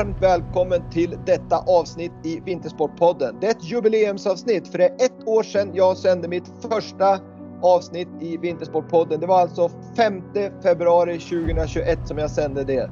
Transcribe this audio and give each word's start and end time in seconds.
varmt 0.00 0.22
välkommen 0.22 0.90
till 0.90 1.18
detta 1.26 1.58
avsnitt 1.58 2.12
i 2.22 2.40
Vintersportpodden. 2.40 3.36
Det 3.40 3.46
är 3.46 3.50
ett 3.50 3.64
jubileumsavsnitt 3.64 4.68
för 4.68 4.78
det 4.78 4.84
är 4.84 4.94
ett 4.94 5.28
år 5.28 5.42
sedan 5.42 5.70
jag 5.74 5.96
sände 5.96 6.28
mitt 6.28 6.52
första 6.70 7.18
avsnitt 7.62 8.08
i 8.20 8.36
Vintersportpodden. 8.36 9.20
Det 9.20 9.26
var 9.26 9.40
alltså 9.40 9.70
5 9.96 10.22
februari 10.62 11.18
2021 11.18 11.98
som 12.04 12.18
jag 12.18 12.30
sände 12.30 12.64
det. 12.64 12.90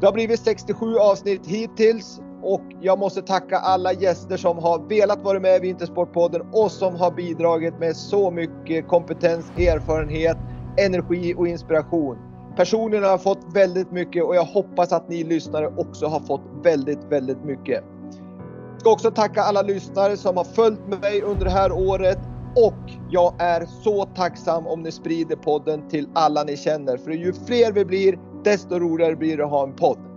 Det 0.00 0.06
har 0.06 0.12
blivit 0.12 0.40
67 0.40 0.96
avsnitt 0.96 1.46
hittills 1.46 2.20
och 2.42 2.62
jag 2.80 2.98
måste 2.98 3.22
tacka 3.22 3.58
alla 3.58 3.92
gäster 3.92 4.36
som 4.36 4.58
har 4.58 4.88
velat 4.88 5.22
vara 5.22 5.40
med 5.40 5.56
i 5.56 5.60
Vintersportpodden 5.60 6.42
och 6.52 6.70
som 6.70 6.96
har 6.96 7.10
bidragit 7.10 7.78
med 7.78 7.96
så 7.96 8.30
mycket 8.30 8.88
kompetens, 8.88 9.50
erfarenhet, 9.56 10.36
energi 10.76 11.34
och 11.36 11.48
inspiration. 11.48 12.33
Personligen 12.56 13.04
har 13.04 13.10
jag 13.10 13.22
fått 13.22 13.54
väldigt 13.54 13.90
mycket 13.92 14.24
och 14.24 14.36
jag 14.36 14.44
hoppas 14.44 14.92
att 14.92 15.08
ni 15.08 15.24
lyssnare 15.24 15.66
också 15.76 16.06
har 16.06 16.20
fått 16.20 16.42
väldigt, 16.62 17.04
väldigt 17.08 17.44
mycket. 17.44 17.84
Jag 18.72 18.80
ska 18.80 18.90
också 18.90 19.10
tacka 19.10 19.42
alla 19.42 19.62
lyssnare 19.62 20.16
som 20.16 20.36
har 20.36 20.44
följt 20.44 20.86
mig 21.02 21.22
under 21.22 21.44
det 21.44 21.50
här 21.50 21.72
året 21.72 22.18
och 22.56 22.92
jag 23.10 23.34
är 23.38 23.66
så 23.66 24.04
tacksam 24.04 24.66
om 24.66 24.82
ni 24.82 24.92
sprider 24.92 25.36
podden 25.36 25.88
till 25.88 26.08
alla 26.14 26.44
ni 26.44 26.56
känner. 26.56 26.96
För 26.96 27.10
ju 27.10 27.32
fler 27.32 27.72
vi 27.72 27.84
blir, 27.84 28.18
desto 28.44 28.78
roligare 28.78 29.16
blir 29.16 29.36
det 29.36 29.44
att 29.44 29.50
ha 29.50 29.62
en 29.62 29.72
podd. 29.72 30.13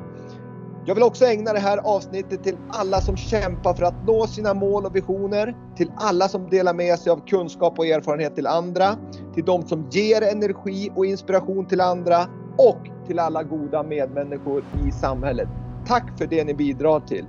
Jag 0.88 0.96
vill 0.96 1.04
också 1.04 1.26
ägna 1.26 1.54
det 1.54 1.60
här 1.60 1.78
avsnittet 1.78 2.44
till 2.44 2.58
alla 2.70 3.02
som 3.02 3.18
kämpar 3.18 3.74
för 3.74 3.84
att 3.84 4.06
nå 4.08 4.28
sina 4.28 4.54
mål 4.54 4.86
och 4.86 4.96
visioner. 4.96 5.56
Till 5.78 5.92
alla 5.98 6.28
som 6.28 6.50
delar 6.50 6.74
med 6.74 7.00
sig 7.00 7.12
av 7.12 7.28
kunskap 7.28 7.80
och 7.80 7.86
erfarenhet 7.86 8.36
till 8.36 8.48
andra. 8.48 8.96
Till 9.34 9.46
de 9.46 9.68
som 9.68 9.88
ger 9.92 10.22
energi 10.22 10.92
och 10.96 11.06
inspiration 11.06 11.66
till 11.66 11.82
andra. 11.82 12.18
Och 12.58 13.08
till 13.08 13.20
alla 13.20 13.44
goda 13.44 13.84
medmänniskor 13.84 14.66
i 14.88 14.92
samhället. 14.92 15.48
Tack 15.88 16.18
för 16.18 16.28
det 16.28 16.44
ni 16.44 16.54
bidrar 16.54 17.00
till. 17.00 17.26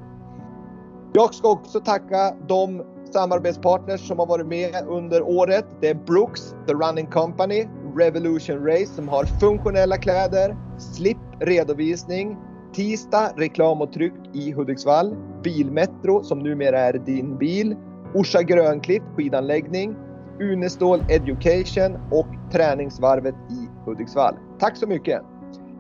Jag 1.13 1.35
ska 1.35 1.51
också 1.51 1.81
tacka 1.81 2.35
de 2.49 2.83
samarbetspartners 3.13 4.09
som 4.09 4.19
har 4.19 4.27
varit 4.27 4.47
med 4.47 4.75
under 4.89 5.23
året. 5.23 5.65
Det 5.81 5.89
är 5.89 5.95
Brooks, 5.95 6.55
The 6.67 6.73
Running 6.73 7.07
Company, 7.07 7.69
Revolution 7.97 8.67
Race 8.67 8.87
som 8.95 9.09
har 9.09 9.25
funktionella 9.25 9.97
kläder, 9.97 10.57
slip 10.79 11.19
redovisning, 11.41 12.37
Tisdag 12.79 13.33
reklam 13.37 13.81
och 13.81 13.93
tryck 13.93 14.13
i 14.33 14.53
Hudiksvall. 14.53 15.17
Bilmetro 15.43 16.25
som 16.25 16.39
numera 16.39 16.81
är 16.81 16.93
din 16.93 17.39
bil. 17.39 17.77
Orsa 18.15 18.43
Grönklitt 18.43 19.03
skidanläggning. 19.17 19.97
Unestål 20.41 21.05
Education 21.09 21.99
och 22.11 22.27
Träningsvarvet 22.53 23.35
i 23.35 23.69
Hudiksvall. 23.85 24.35
Tack 24.59 24.77
så 24.77 24.87
mycket! 24.87 25.23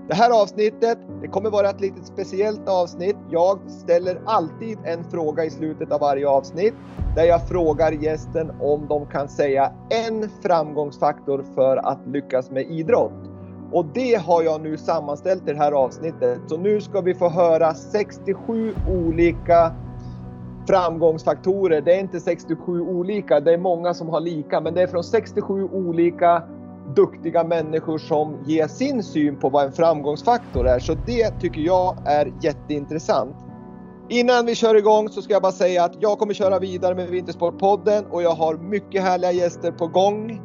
Det 0.08 0.14
här 0.14 0.42
avsnittet, 0.42 0.98
det 1.22 1.28
kommer 1.28 1.50
vara 1.50 1.70
ett 1.70 1.80
litet 1.80 2.06
speciellt 2.06 2.68
avsnitt. 2.68 3.16
Jag 3.30 3.70
ställer 3.70 4.20
alltid 4.24 4.78
en 4.84 5.04
fråga 5.04 5.44
i 5.44 5.50
slutet 5.50 5.92
av 5.92 6.00
varje 6.00 6.28
avsnitt 6.28 6.74
där 7.16 7.24
jag 7.24 7.48
frågar 7.48 7.92
gästen 7.92 8.50
om 8.60 8.86
de 8.88 9.06
kan 9.06 9.28
säga 9.28 9.72
en 9.90 10.28
framgångsfaktor 10.42 11.44
för 11.54 11.76
att 11.76 12.06
lyckas 12.06 12.50
med 12.50 12.70
idrott. 12.70 13.27
Och 13.72 13.86
det 13.94 14.14
har 14.14 14.42
jag 14.42 14.60
nu 14.60 14.76
sammanställt 14.76 15.48
i 15.48 15.52
det 15.52 15.58
här 15.58 15.72
avsnittet. 15.72 16.40
Så 16.46 16.56
nu 16.56 16.80
ska 16.80 17.00
vi 17.00 17.14
få 17.14 17.28
höra 17.28 17.74
67 17.74 18.74
olika 18.88 19.74
framgångsfaktorer. 20.68 21.80
Det 21.80 21.94
är 21.94 22.00
inte 22.00 22.20
67 22.20 22.80
olika, 22.80 23.40
det 23.40 23.52
är 23.52 23.58
många 23.58 23.94
som 23.94 24.08
har 24.08 24.20
lika, 24.20 24.60
men 24.60 24.74
det 24.74 24.82
är 24.82 24.86
från 24.86 25.04
67 25.04 25.68
olika 25.72 26.42
duktiga 26.96 27.44
människor 27.44 27.98
som 27.98 28.36
ger 28.46 28.66
sin 28.66 29.02
syn 29.02 29.36
på 29.36 29.48
vad 29.48 29.64
en 29.64 29.72
framgångsfaktor 29.72 30.68
är. 30.68 30.78
Så 30.78 30.94
det 31.06 31.40
tycker 31.40 31.60
jag 31.60 31.96
är 32.04 32.32
jätteintressant. 32.42 33.36
Innan 34.08 34.46
vi 34.46 34.54
kör 34.54 34.74
igång 34.74 35.08
så 35.08 35.22
ska 35.22 35.32
jag 35.32 35.42
bara 35.42 35.52
säga 35.52 35.84
att 35.84 35.96
jag 36.00 36.18
kommer 36.18 36.34
köra 36.34 36.58
vidare 36.58 36.94
med 36.94 37.08
Vintersportpodden 37.08 38.04
och 38.10 38.22
jag 38.22 38.34
har 38.34 38.54
mycket 38.54 39.02
härliga 39.02 39.32
gäster 39.32 39.72
på 39.72 39.86
gång. 39.86 40.40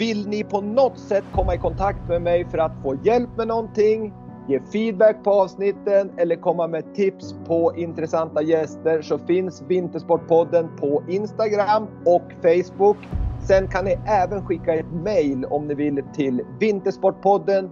Vill 0.00 0.28
ni 0.28 0.44
på 0.44 0.60
något 0.60 0.98
sätt 0.98 1.24
komma 1.32 1.54
i 1.54 1.58
kontakt 1.58 2.08
med 2.08 2.22
mig 2.22 2.44
för 2.50 2.58
att 2.58 2.72
få 2.82 2.94
hjälp 3.04 3.28
med 3.36 3.48
någonting, 3.48 4.12
ge 4.48 4.60
feedback 4.72 5.24
på 5.24 5.30
avsnitten 5.30 6.10
eller 6.16 6.36
komma 6.36 6.66
med 6.66 6.94
tips 6.94 7.34
på 7.46 7.72
intressanta 7.76 8.42
gäster 8.42 9.02
så 9.02 9.18
finns 9.18 9.62
Vintersportpodden 9.68 10.68
på 10.76 11.02
Instagram 11.08 11.86
och 12.06 12.32
Facebook. 12.42 12.96
Sen 13.40 13.68
kan 13.68 13.84
ni 13.84 13.96
även 14.06 14.46
skicka 14.46 14.74
ett 14.74 14.92
mail 15.04 15.44
om 15.44 15.66
ni 15.66 15.74
vill 15.74 16.02
till 16.14 16.42
vintersportpodden 16.60 17.70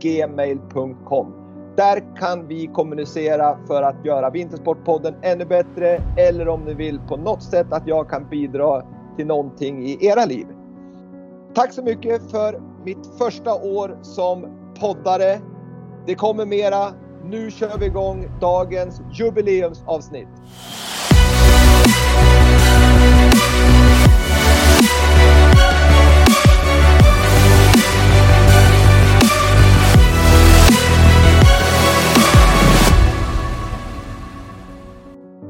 gmail.com. 0.00 1.32
Där 1.76 2.16
kan 2.16 2.48
vi 2.48 2.66
kommunicera 2.66 3.58
för 3.66 3.82
att 3.82 4.04
göra 4.04 4.30
Vintersportpodden 4.30 5.14
ännu 5.22 5.44
bättre 5.44 6.00
eller 6.16 6.48
om 6.48 6.64
ni 6.64 6.74
vill 6.74 7.00
på 7.08 7.16
något 7.16 7.42
sätt 7.42 7.72
att 7.72 7.86
jag 7.86 8.08
kan 8.08 8.28
bidra 8.30 8.82
till 9.16 9.26
någonting 9.26 9.84
i 9.84 10.06
era 10.06 10.24
liv. 10.24 10.46
Tack 11.54 11.72
så 11.72 11.82
mycket 11.82 12.30
för 12.30 12.60
mitt 12.84 13.06
första 13.18 13.54
år 13.54 13.98
som 14.02 14.46
poddare. 14.80 15.40
Det 16.06 16.14
kommer 16.14 16.46
mera. 16.46 16.92
Nu 17.24 17.50
kör 17.50 17.78
vi 17.78 17.86
igång 17.86 18.30
dagens 18.40 19.00
jubileumsavsnitt. 19.12 20.28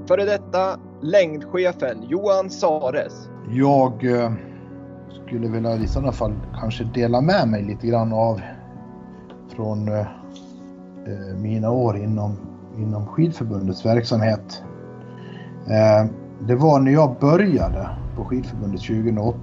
Före 0.08 0.24
detta 0.24 0.80
längdchefen 1.02 2.02
Johan 2.08 2.50
Sares. 2.50 3.28
Jag 3.50 4.04
eh, 4.04 4.32
skulle 5.28 5.48
vilja 5.48 5.76
i 5.76 5.86
sådana 5.86 6.12
fall 6.12 6.32
kanske 6.60 6.84
dela 6.84 7.20
med 7.20 7.48
mig 7.48 7.62
lite 7.62 7.86
grann 7.86 8.12
av 8.12 8.40
från 9.56 9.88
eh, 9.88 10.00
eh, 11.06 11.36
mina 11.36 11.70
år 11.70 11.96
inom, 11.96 12.36
inom 12.76 13.06
skidförbundets 13.06 13.86
verksamhet. 13.86 14.62
Eh, 15.66 16.10
det 16.46 16.54
var 16.54 16.80
när 16.80 16.92
jag 16.92 17.16
började 17.20 17.88
på 18.16 18.24
skidförbundet 18.24 18.80
2008. 18.80 19.38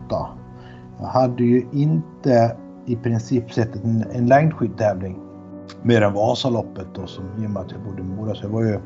Jag 0.99 1.05
hade 1.05 1.43
ju 1.43 1.65
inte 1.71 2.55
i 2.85 2.95
princip 2.95 3.51
sett 3.51 3.75
en, 3.75 4.05
en 4.13 4.27
längdskidtävling 4.27 5.19
mer 5.81 6.01
än 6.01 6.13
Vasaloppet 6.13 6.87
då, 6.95 7.07
som, 7.07 7.25
i 7.43 7.47
och 7.47 7.51
med 7.51 7.61
att 7.61 7.71
jag 7.71 7.81
bodde 7.81 8.01
i 8.01 8.05
Mora. 8.05 8.35
Så 8.35 8.45
jag 8.45 8.49
var 8.49 8.61
ju, 8.61 8.79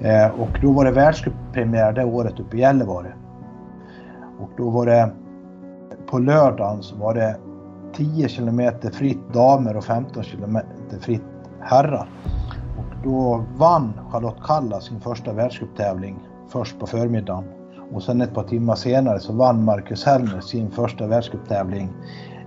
eh, 0.00 0.40
och 0.40 0.58
då 0.62 0.72
var 0.72 0.84
det 0.84 0.90
världscuppremiär 0.90 1.92
det 1.92 2.04
året 2.04 2.40
uppe 2.40 2.56
i 2.56 2.60
Gällivare. 2.60 3.12
Och 4.40 4.50
då 4.56 4.70
var 4.70 4.86
det 4.86 5.12
på 6.10 6.18
lördagen 6.18 6.82
så 6.82 6.96
var 6.96 7.14
det 7.14 7.36
10 7.92 8.28
kilometer 8.28 8.90
fritt 8.90 9.32
damer 9.32 9.76
och 9.76 9.84
15 9.84 10.22
kilometer 10.22 10.98
fritt 11.00 11.22
herrar. 11.60 12.10
Och 12.78 13.04
då 13.04 13.44
vann 13.56 14.00
Charlotte 14.12 14.42
Kalla 14.44 14.80
sin 14.80 15.00
första 15.00 15.32
världscuptävling 15.32 16.18
först 16.48 16.78
på 16.78 16.86
förmiddagen. 16.86 17.44
Och 17.92 18.02
sen 18.02 18.20
ett 18.20 18.34
par 18.34 18.42
timmar 18.42 18.74
senare 18.74 19.20
så 19.20 19.32
vann 19.32 19.64
Marcus 19.64 20.04
Hellner 20.04 20.40
sin 20.40 20.70
första 20.70 21.06
världscuptävling 21.06 21.88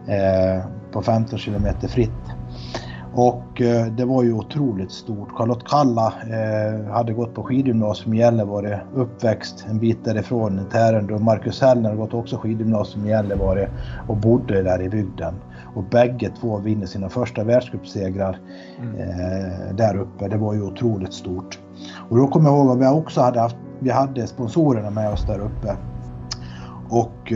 eh, 0.08 0.64
på 0.92 1.02
15 1.02 1.40
kilometer 1.40 1.88
fritt. 1.88 2.12
Och 3.14 3.62
eh, 3.62 3.86
det 3.86 4.06
var 4.06 4.24
ju 4.24 4.34
otroligt 4.34 4.92
stort. 4.92 5.32
Charlotte 5.32 5.64
Kalla 5.68 6.14
eh, 6.30 6.94
hade 6.94 7.14
gått 7.14 7.34
på 7.34 7.44
skidgymnasium 7.44 8.14
i 8.14 8.18
Gällivare, 8.18 8.82
uppväxt 8.96 9.66
en 9.70 9.80
bit 9.80 10.06
därifrån 10.06 10.60
i 10.60 10.72
Tärendö. 10.72 11.20
Marcus 11.20 11.62
Hellner 11.62 11.90
har 11.90 11.98
gått 11.98 12.14
också 12.14 12.38
skidgymnasium 12.38 13.06
i 13.06 13.10
Gällivare 13.10 13.70
och 14.08 14.18
bodde 14.18 14.64
där 14.64 14.82
i 14.82 14.90
bygden. 14.90 15.34
Och 15.76 15.84
bägge 15.84 16.32
två 16.42 16.58
vinner 16.58 16.86
sina 16.86 17.10
första 17.10 17.44
världscupsegrar 17.44 18.40
mm. 18.80 18.96
eh, 18.96 19.76
där 19.76 19.98
uppe. 19.98 20.28
Det 20.28 20.38
var 20.38 20.54
ju 20.54 20.62
otroligt 20.62 21.14
stort. 21.14 21.60
Och 22.10 22.18
då 22.18 22.28
kommer 22.28 22.50
jag 22.50 22.58
ihåg 22.58 22.72
att 22.72 22.80
vi 22.80 23.00
också 23.00 23.22
hade 23.22 23.40
haft, 23.40 23.56
vi 23.80 23.90
hade 23.90 24.28
sponsorerna 24.28 24.90
med 24.90 25.14
oss 25.14 25.26
där 25.28 25.40
uppe. 25.40 25.76
Och 26.90 27.34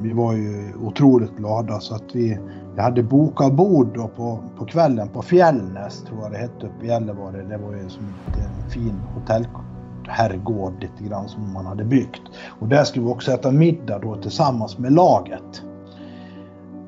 vi 0.00 0.12
var 0.12 0.32
ju 0.32 0.74
otroligt 0.82 1.36
glada 1.36 1.80
så 1.80 1.94
att 1.94 2.04
vi 2.12 2.38
jag 2.78 2.82
hade 2.84 3.02
bokat 3.02 3.52
bord 3.52 3.88
då 3.94 4.08
på, 4.08 4.38
på 4.58 4.64
kvällen 4.64 5.08
på 5.08 5.22
Fjällnäs, 5.22 6.02
tror 6.02 6.22
jag 6.22 6.32
det 6.32 6.38
hette, 6.38 6.66
uppe 6.66 6.84
i 6.84 6.88
Gällivare. 6.88 7.42
Det 7.42 7.56
var 7.56 7.74
ju 7.74 7.88
som 7.88 8.04
en 8.26 8.70
fin 8.70 9.00
hotellherrgård 9.14 10.72
lite 10.80 11.04
grann 11.10 11.28
som 11.28 11.52
man 11.52 11.66
hade 11.66 11.84
byggt. 11.84 12.22
Och 12.60 12.68
där 12.68 12.84
skulle 12.84 13.04
vi 13.04 13.12
också 13.12 13.32
äta 13.32 13.50
middag 13.50 13.98
då 13.98 14.16
tillsammans 14.16 14.78
med 14.78 14.92
laget. 14.92 15.62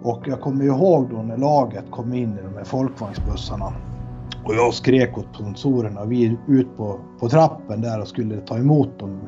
Och 0.02 0.28
jag 0.28 0.40
kommer 0.40 0.64
ihåg 0.64 1.08
då 1.10 1.16
när 1.16 1.36
laget 1.36 1.84
kom 1.90 2.14
in 2.14 2.38
i 2.38 2.42
de 2.42 2.56
här 2.56 2.64
folkvagnsbussarna. 2.64 3.72
Och 4.44 4.54
jag 4.54 4.74
skrek 4.74 5.18
åt 5.18 5.34
sponsorerna 5.34 6.00
och 6.00 6.12
vi 6.12 6.38
ut 6.48 6.76
på, 6.76 7.00
på 7.20 7.28
trappen 7.28 7.80
där 7.80 8.00
och 8.00 8.08
skulle 8.08 8.36
ta 8.36 8.58
emot 8.58 8.98
dem. 8.98 9.20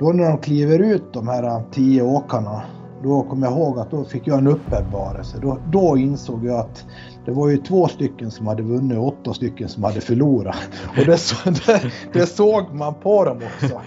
Då 0.00 0.12
när 0.12 0.28
de 0.28 0.38
kliver 0.38 0.78
ut 0.78 1.12
de 1.12 1.28
här 1.28 1.62
tio 1.72 2.02
åkarna 2.02 2.62
då 3.02 3.22
kommer 3.22 3.46
jag 3.46 3.56
ihåg 3.56 3.78
att 3.78 3.90
då 3.90 4.04
fick 4.04 4.26
jag 4.26 4.38
en 4.38 4.46
uppenbarelse. 4.46 5.38
Då, 5.42 5.58
då 5.72 5.96
insåg 5.96 6.46
jag 6.46 6.60
att 6.60 6.84
det 7.24 7.30
var 7.30 7.48
ju 7.48 7.56
två 7.56 7.88
stycken 7.88 8.30
som 8.30 8.46
hade 8.46 8.62
vunnit 8.62 8.98
och 8.98 9.06
åtta 9.06 9.34
stycken 9.34 9.68
som 9.68 9.84
hade 9.84 10.00
förlorat. 10.00 10.56
Och 10.98 11.06
det, 11.06 11.16
så, 11.16 11.50
det, 11.50 11.82
det 12.12 12.26
såg 12.26 12.74
man 12.74 12.94
på 12.94 13.24
dem 13.24 13.36
också. 13.36 13.80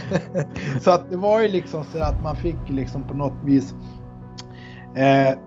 så 0.80 0.90
att 0.90 1.10
det 1.10 1.16
var 1.16 1.40
ju 1.40 1.48
liksom 1.48 1.84
så 1.84 2.02
att 2.02 2.22
man 2.22 2.36
fick 2.36 2.68
liksom 2.68 3.02
på 3.02 3.14
något 3.14 3.44
vis 3.44 3.74
eh, 4.94 5.38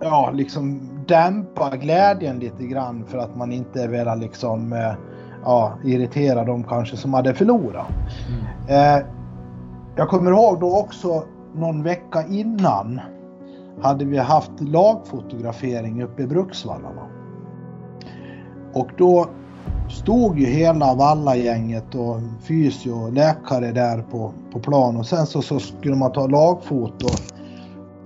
ja, 0.00 0.30
liksom 0.34 0.80
dämpa 1.08 1.76
glädjen 1.76 2.38
lite 2.38 2.64
grann 2.64 3.04
för 3.06 3.18
att 3.18 3.36
man 3.36 3.52
inte 3.52 3.86
velat 3.86 4.18
liksom 4.18 4.72
eh, 4.72 4.92
ja, 5.44 5.72
irritera 5.84 6.44
dem 6.44 6.64
kanske 6.64 6.96
som 6.96 7.14
hade 7.14 7.34
förlorat. 7.34 7.86
Mm. 8.28 8.98
Eh, 8.98 9.06
jag 9.96 10.08
kommer 10.08 10.30
ihåg 10.30 10.60
då 10.60 10.76
också 10.76 11.24
någon 11.54 11.82
vecka 11.82 12.26
innan 12.26 13.00
hade 13.80 14.04
vi 14.04 14.18
haft 14.18 14.60
lagfotografering 14.60 16.02
uppe 16.02 16.22
i 16.22 16.26
Bruksvallarna. 16.26 17.02
Och 18.72 18.88
då 18.98 19.28
stod 19.90 20.38
ju 20.38 20.46
hela 20.46 20.94
vallagänget 20.94 21.94
och 21.94 22.16
fysio 22.42 22.90
och 22.90 23.12
läkare 23.12 23.72
där 23.72 24.02
på, 24.02 24.32
på 24.52 24.58
plan 24.58 24.96
och 24.96 25.06
sen 25.06 25.26
så, 25.26 25.42
så 25.42 25.58
skulle 25.58 25.96
man 25.96 26.12
ta 26.12 26.26
lagfoto 26.26 27.08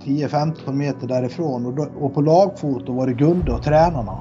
10-15 0.03 0.73
meter 0.73 1.07
därifrån 1.07 1.65
och, 1.65 1.73
då, 1.73 1.87
och 1.99 2.13
på 2.13 2.21
lagfoto 2.21 2.93
var 2.93 3.07
det 3.07 3.13
Gunde 3.13 3.53
och 3.53 3.63
tränarna. 3.63 4.17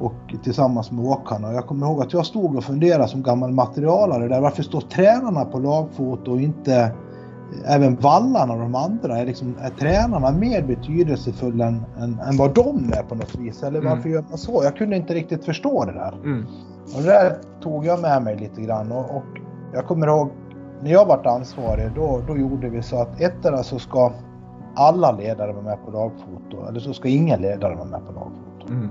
Och 0.00 0.34
tillsammans 0.42 0.90
med 0.90 1.04
åkarna. 1.04 1.52
Jag 1.52 1.66
kommer 1.66 1.86
ihåg 1.86 2.02
att 2.02 2.12
jag 2.12 2.26
stod 2.26 2.56
och 2.56 2.64
funderade 2.64 3.08
som 3.08 3.22
gammal 3.22 3.52
materialare 3.52 4.28
där. 4.28 4.40
Varför 4.40 4.62
står 4.62 4.80
tränarna 4.80 5.44
på 5.44 5.58
lagfoto 5.58 6.32
och 6.32 6.40
inte 6.40 6.92
även 7.66 7.96
vallarna 7.96 8.52
och 8.52 8.60
de 8.60 8.74
andra? 8.74 9.18
Är, 9.18 9.26
liksom, 9.26 9.54
är 9.60 9.70
tränarna 9.70 10.30
mer 10.32 10.62
betydelsefulla 10.62 11.66
än, 11.66 11.84
än, 11.98 12.20
än, 12.20 12.36
vad 12.36 12.54
de 12.54 12.92
är 12.92 13.02
på 13.02 13.14
något 13.14 13.34
vis? 13.34 13.62
Eller 13.62 13.80
varför 13.80 14.08
mm. 14.08 14.12
gör 14.12 14.24
man 14.28 14.38
så? 14.38 14.60
Jag 14.64 14.76
kunde 14.76 14.96
inte 14.96 15.14
riktigt 15.14 15.44
förstå 15.44 15.84
det 15.84 15.92
där. 15.92 16.14
Mm. 16.24 16.46
Och 16.96 17.02
det 17.02 17.08
där 17.08 17.36
tog 17.62 17.86
jag 17.86 18.00
med 18.00 18.22
mig 18.22 18.36
lite 18.36 18.60
grann. 18.60 18.92
Och, 18.92 19.16
och 19.16 19.24
jag 19.72 19.86
kommer 19.86 20.06
ihåg 20.06 20.30
när 20.82 20.90
jag 20.90 21.06
vart 21.06 21.26
ansvarig 21.26 21.90
då, 21.94 22.20
då 22.26 22.36
gjorde 22.36 22.68
vi 22.68 22.82
så 22.82 23.02
att 23.02 23.20
ettdera 23.20 23.62
så 23.62 23.78
ska 23.78 24.12
alla 24.74 25.12
ledare 25.12 25.52
vara 25.52 25.64
med 25.64 25.78
på 25.84 25.90
lagfoto 25.90 26.68
eller 26.68 26.80
så 26.80 26.94
ska 26.94 27.08
ingen 27.08 27.40
ledare 27.40 27.74
vara 27.74 27.88
med 27.88 28.00
på 28.06 28.12
lagfoto. 28.12 28.72
Mm. 28.72 28.90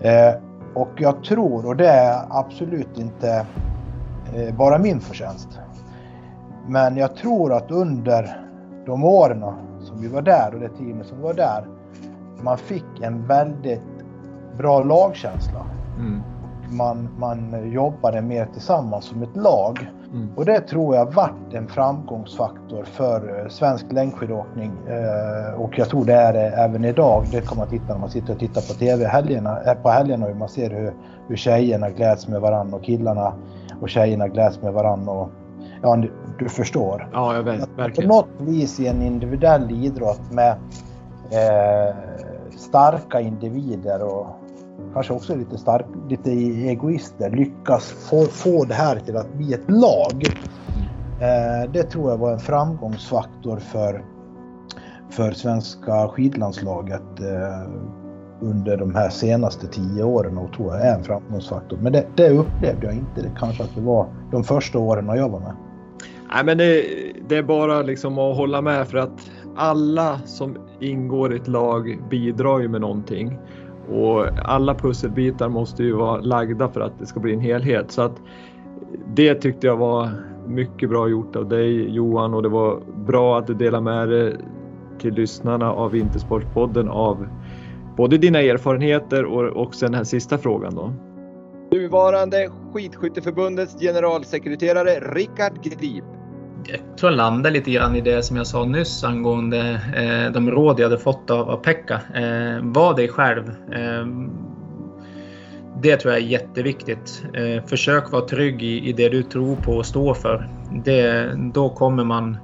Eh, 0.00 0.34
och 0.74 0.88
jag 0.96 1.24
tror, 1.24 1.66
och 1.66 1.76
det 1.76 1.88
är 1.88 2.26
absolut 2.30 2.98
inte 2.98 3.46
eh, 4.34 4.54
bara 4.54 4.78
min 4.78 5.00
förtjänst, 5.00 5.48
men 6.68 6.96
jag 6.96 7.16
tror 7.16 7.52
att 7.52 7.70
under 7.70 8.40
de 8.86 9.04
åren 9.04 9.44
som 9.80 10.00
vi 10.00 10.08
var 10.08 10.22
där 10.22 10.54
och 10.54 10.60
det 10.60 10.68
teamet 10.68 11.06
som 11.06 11.20
var 11.20 11.34
där, 11.34 11.66
man 12.42 12.58
fick 12.58 13.00
en 13.00 13.26
väldigt 13.26 13.82
bra 14.58 14.82
lagkänsla. 14.82 15.66
Mm. 15.98 16.22
Man, 16.70 17.08
man 17.18 17.70
jobbade 17.72 18.22
mer 18.22 18.48
tillsammans 18.52 19.04
som 19.04 19.22
ett 19.22 19.36
lag. 19.36 19.90
Mm. 20.12 20.28
Och 20.36 20.44
det 20.44 20.60
tror 20.60 20.96
jag 20.96 21.12
varit 21.12 21.54
en 21.54 21.68
framgångsfaktor 21.68 22.84
för 22.84 23.40
eh, 23.40 23.48
svensk 23.48 23.92
längdskidåkning. 23.92 24.72
Eh, 24.88 25.60
och 25.60 25.78
jag 25.78 25.88
tror 25.88 26.04
det 26.04 26.14
är 26.14 26.32
det 26.32 26.48
även 26.48 26.84
idag. 26.84 27.24
Det 27.30 27.40
kommer 27.40 27.62
man 27.62 27.70
titta 27.70 27.92
när 27.92 28.00
man 28.00 28.10
sitter 28.10 28.32
och 28.32 28.38
tittar 28.38 28.60
på 28.60 28.78
TV 28.78 29.06
helgerna, 29.06 29.62
eh, 29.66 29.74
på 29.74 29.88
helgerna 29.88 30.26
och 30.26 30.36
man 30.36 30.48
ser 30.48 30.70
hur, 30.70 30.94
hur 31.28 31.36
tjejerna 31.36 31.90
gläds 31.90 32.28
med 32.28 32.40
varandra 32.40 32.76
och 32.76 32.84
killarna 32.84 33.32
och 33.80 33.88
tjejerna 33.88 34.28
gläds 34.28 34.62
med 34.62 34.72
varandra. 34.72 35.12
Och, 35.12 35.30
ja, 35.82 36.04
du 36.38 36.48
förstår. 36.48 37.08
Ja, 37.12 37.34
jag 37.34 37.42
vet, 37.42 37.68
verkligen. 37.76 38.10
På 38.10 38.16
något 38.16 38.28
vis 38.38 38.80
i 38.80 38.86
en 38.86 39.02
individuell 39.02 39.70
idrott 39.70 40.32
med 40.32 40.50
eh, 41.30 41.96
starka 42.56 43.20
individer 43.20 44.02
och 44.02 44.26
kanske 44.92 45.12
också 45.12 45.36
lite, 45.36 45.58
stark, 45.58 45.86
lite 46.08 46.30
egoister 46.30 47.30
lyckas 47.30 47.84
få, 47.84 48.24
få 48.24 48.64
det 48.64 48.74
här 48.74 48.98
till 48.98 49.16
att 49.16 49.34
bli 49.34 49.54
ett 49.54 49.70
lag. 49.70 50.24
Eh, 51.20 51.70
det 51.72 51.82
tror 51.82 52.10
jag 52.10 52.18
var 52.18 52.32
en 52.32 52.38
framgångsfaktor 52.38 53.56
för, 53.56 54.04
för 55.10 55.32
svenska 55.32 56.08
skidlandslaget 56.08 57.20
eh, 57.20 57.70
under 58.40 58.76
de 58.76 58.94
här 58.94 59.08
senaste 59.08 59.66
tio 59.66 60.04
åren 60.04 60.38
och 60.38 60.52
tror 60.52 60.74
jag 60.74 60.86
är 60.86 60.94
en 60.94 61.04
framgångsfaktor. 61.04 61.78
Men 61.82 61.92
det, 61.92 62.06
det 62.16 62.30
upplevde 62.30 62.86
jag 62.86 62.94
inte 62.94 63.22
det 63.22 63.30
kanske 63.38 63.62
att 63.62 63.74
det 63.74 63.80
var 63.80 64.06
de 64.30 64.44
första 64.44 64.78
åren 64.78 65.06
när 65.06 65.16
jag 65.16 65.28
var 65.28 65.40
med. 65.40 65.56
Nej, 66.34 66.44
men 66.44 66.58
det, 66.58 66.86
det, 67.28 67.36
är 67.36 67.42
bara 67.42 67.82
liksom 67.82 68.18
att 68.18 68.36
hålla 68.36 68.62
med 68.62 68.88
för 68.88 68.98
att 68.98 69.30
alla 69.56 70.18
som 70.18 70.56
ingår 70.80 71.32
i 71.32 71.36
ett 71.36 71.48
lag 71.48 71.98
bidrar 72.10 72.60
ju 72.60 72.68
med 72.68 72.80
någonting. 72.80 73.38
Och 73.88 74.26
alla 74.44 74.74
pusselbitar 74.74 75.48
måste 75.48 75.82
ju 75.82 75.92
vara 75.92 76.20
lagda 76.20 76.68
för 76.68 76.80
att 76.80 76.98
det 76.98 77.06
ska 77.06 77.20
bli 77.20 77.32
en 77.32 77.40
helhet. 77.40 77.90
Så 77.90 78.02
att 78.02 78.22
det 79.14 79.34
tyckte 79.34 79.66
jag 79.66 79.76
var 79.76 80.10
mycket 80.46 80.88
bra 80.90 81.08
gjort 81.08 81.36
av 81.36 81.48
dig 81.48 81.94
Johan 81.94 82.34
och 82.34 82.42
det 82.42 82.48
var 82.48 82.80
bra 83.06 83.38
att 83.38 83.46
du 83.46 83.54
delade 83.54 83.84
med 83.84 84.08
dig 84.08 84.36
till 84.98 85.14
lyssnarna 85.14 85.72
av 85.72 85.90
Vintersportpodden 85.90 86.88
av 86.88 87.28
både 87.96 88.18
dina 88.18 88.42
erfarenheter 88.42 89.24
och 89.24 89.62
också 89.62 89.86
den 89.86 89.94
här 89.94 90.04
sista 90.04 90.38
frågan 90.38 90.74
då. 90.74 90.92
Nuvarande 91.70 92.50
Skidskytteförbundets 92.72 93.80
generalsekreterare 93.80 94.90
Rickard 94.90 95.62
Grip 95.62 96.04
jag 96.68 96.98
tror 96.98 97.12
jag 97.12 97.16
landar 97.16 97.50
lite 97.50 97.70
grann 97.70 97.96
i 97.96 98.00
det 98.00 98.22
som 98.22 98.36
jag 98.36 98.46
sa 98.46 98.64
nyss 98.64 99.04
angående 99.04 99.80
eh, 99.96 100.32
de 100.32 100.50
råd 100.50 100.80
jag 100.80 100.84
hade 100.84 100.98
fått 100.98 101.30
av, 101.30 101.50
av 101.50 101.56
Pekka. 101.56 102.00
Eh, 102.14 102.60
var 102.62 102.96
dig 102.96 103.08
själv. 103.08 103.48
Eh, 103.72 104.06
det 105.82 105.96
tror 105.96 106.14
jag 106.14 106.22
är 106.22 106.26
jätteviktigt. 106.26 107.24
Eh, 107.34 107.64
försök 107.66 108.12
vara 108.12 108.26
trygg 108.26 108.62
i, 108.62 108.88
i 108.88 108.92
det 108.92 109.08
du 109.08 109.22
tror 109.22 109.56
på 109.56 109.72
och 109.72 109.86
står 109.86 110.14
för. 110.14 110.48
Det, 110.84 111.30
då 111.54 111.68
kommer 111.68 112.04
man 112.04 112.36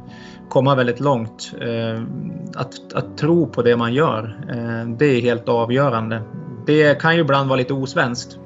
komma 0.48 0.74
väldigt 0.74 1.00
långt. 1.00 1.52
Eh, 1.60 2.02
att, 2.54 2.92
att 2.94 3.18
tro 3.18 3.46
på 3.46 3.62
det 3.62 3.76
man 3.76 3.94
gör, 3.94 4.38
eh, 4.50 4.88
det 4.96 5.06
är 5.06 5.20
helt 5.20 5.48
avgörande. 5.48 6.22
Det 6.66 7.00
kan 7.00 7.14
ju 7.14 7.20
ibland 7.20 7.48
vara 7.48 7.58
lite 7.58 7.74
osvenskt 7.74 8.38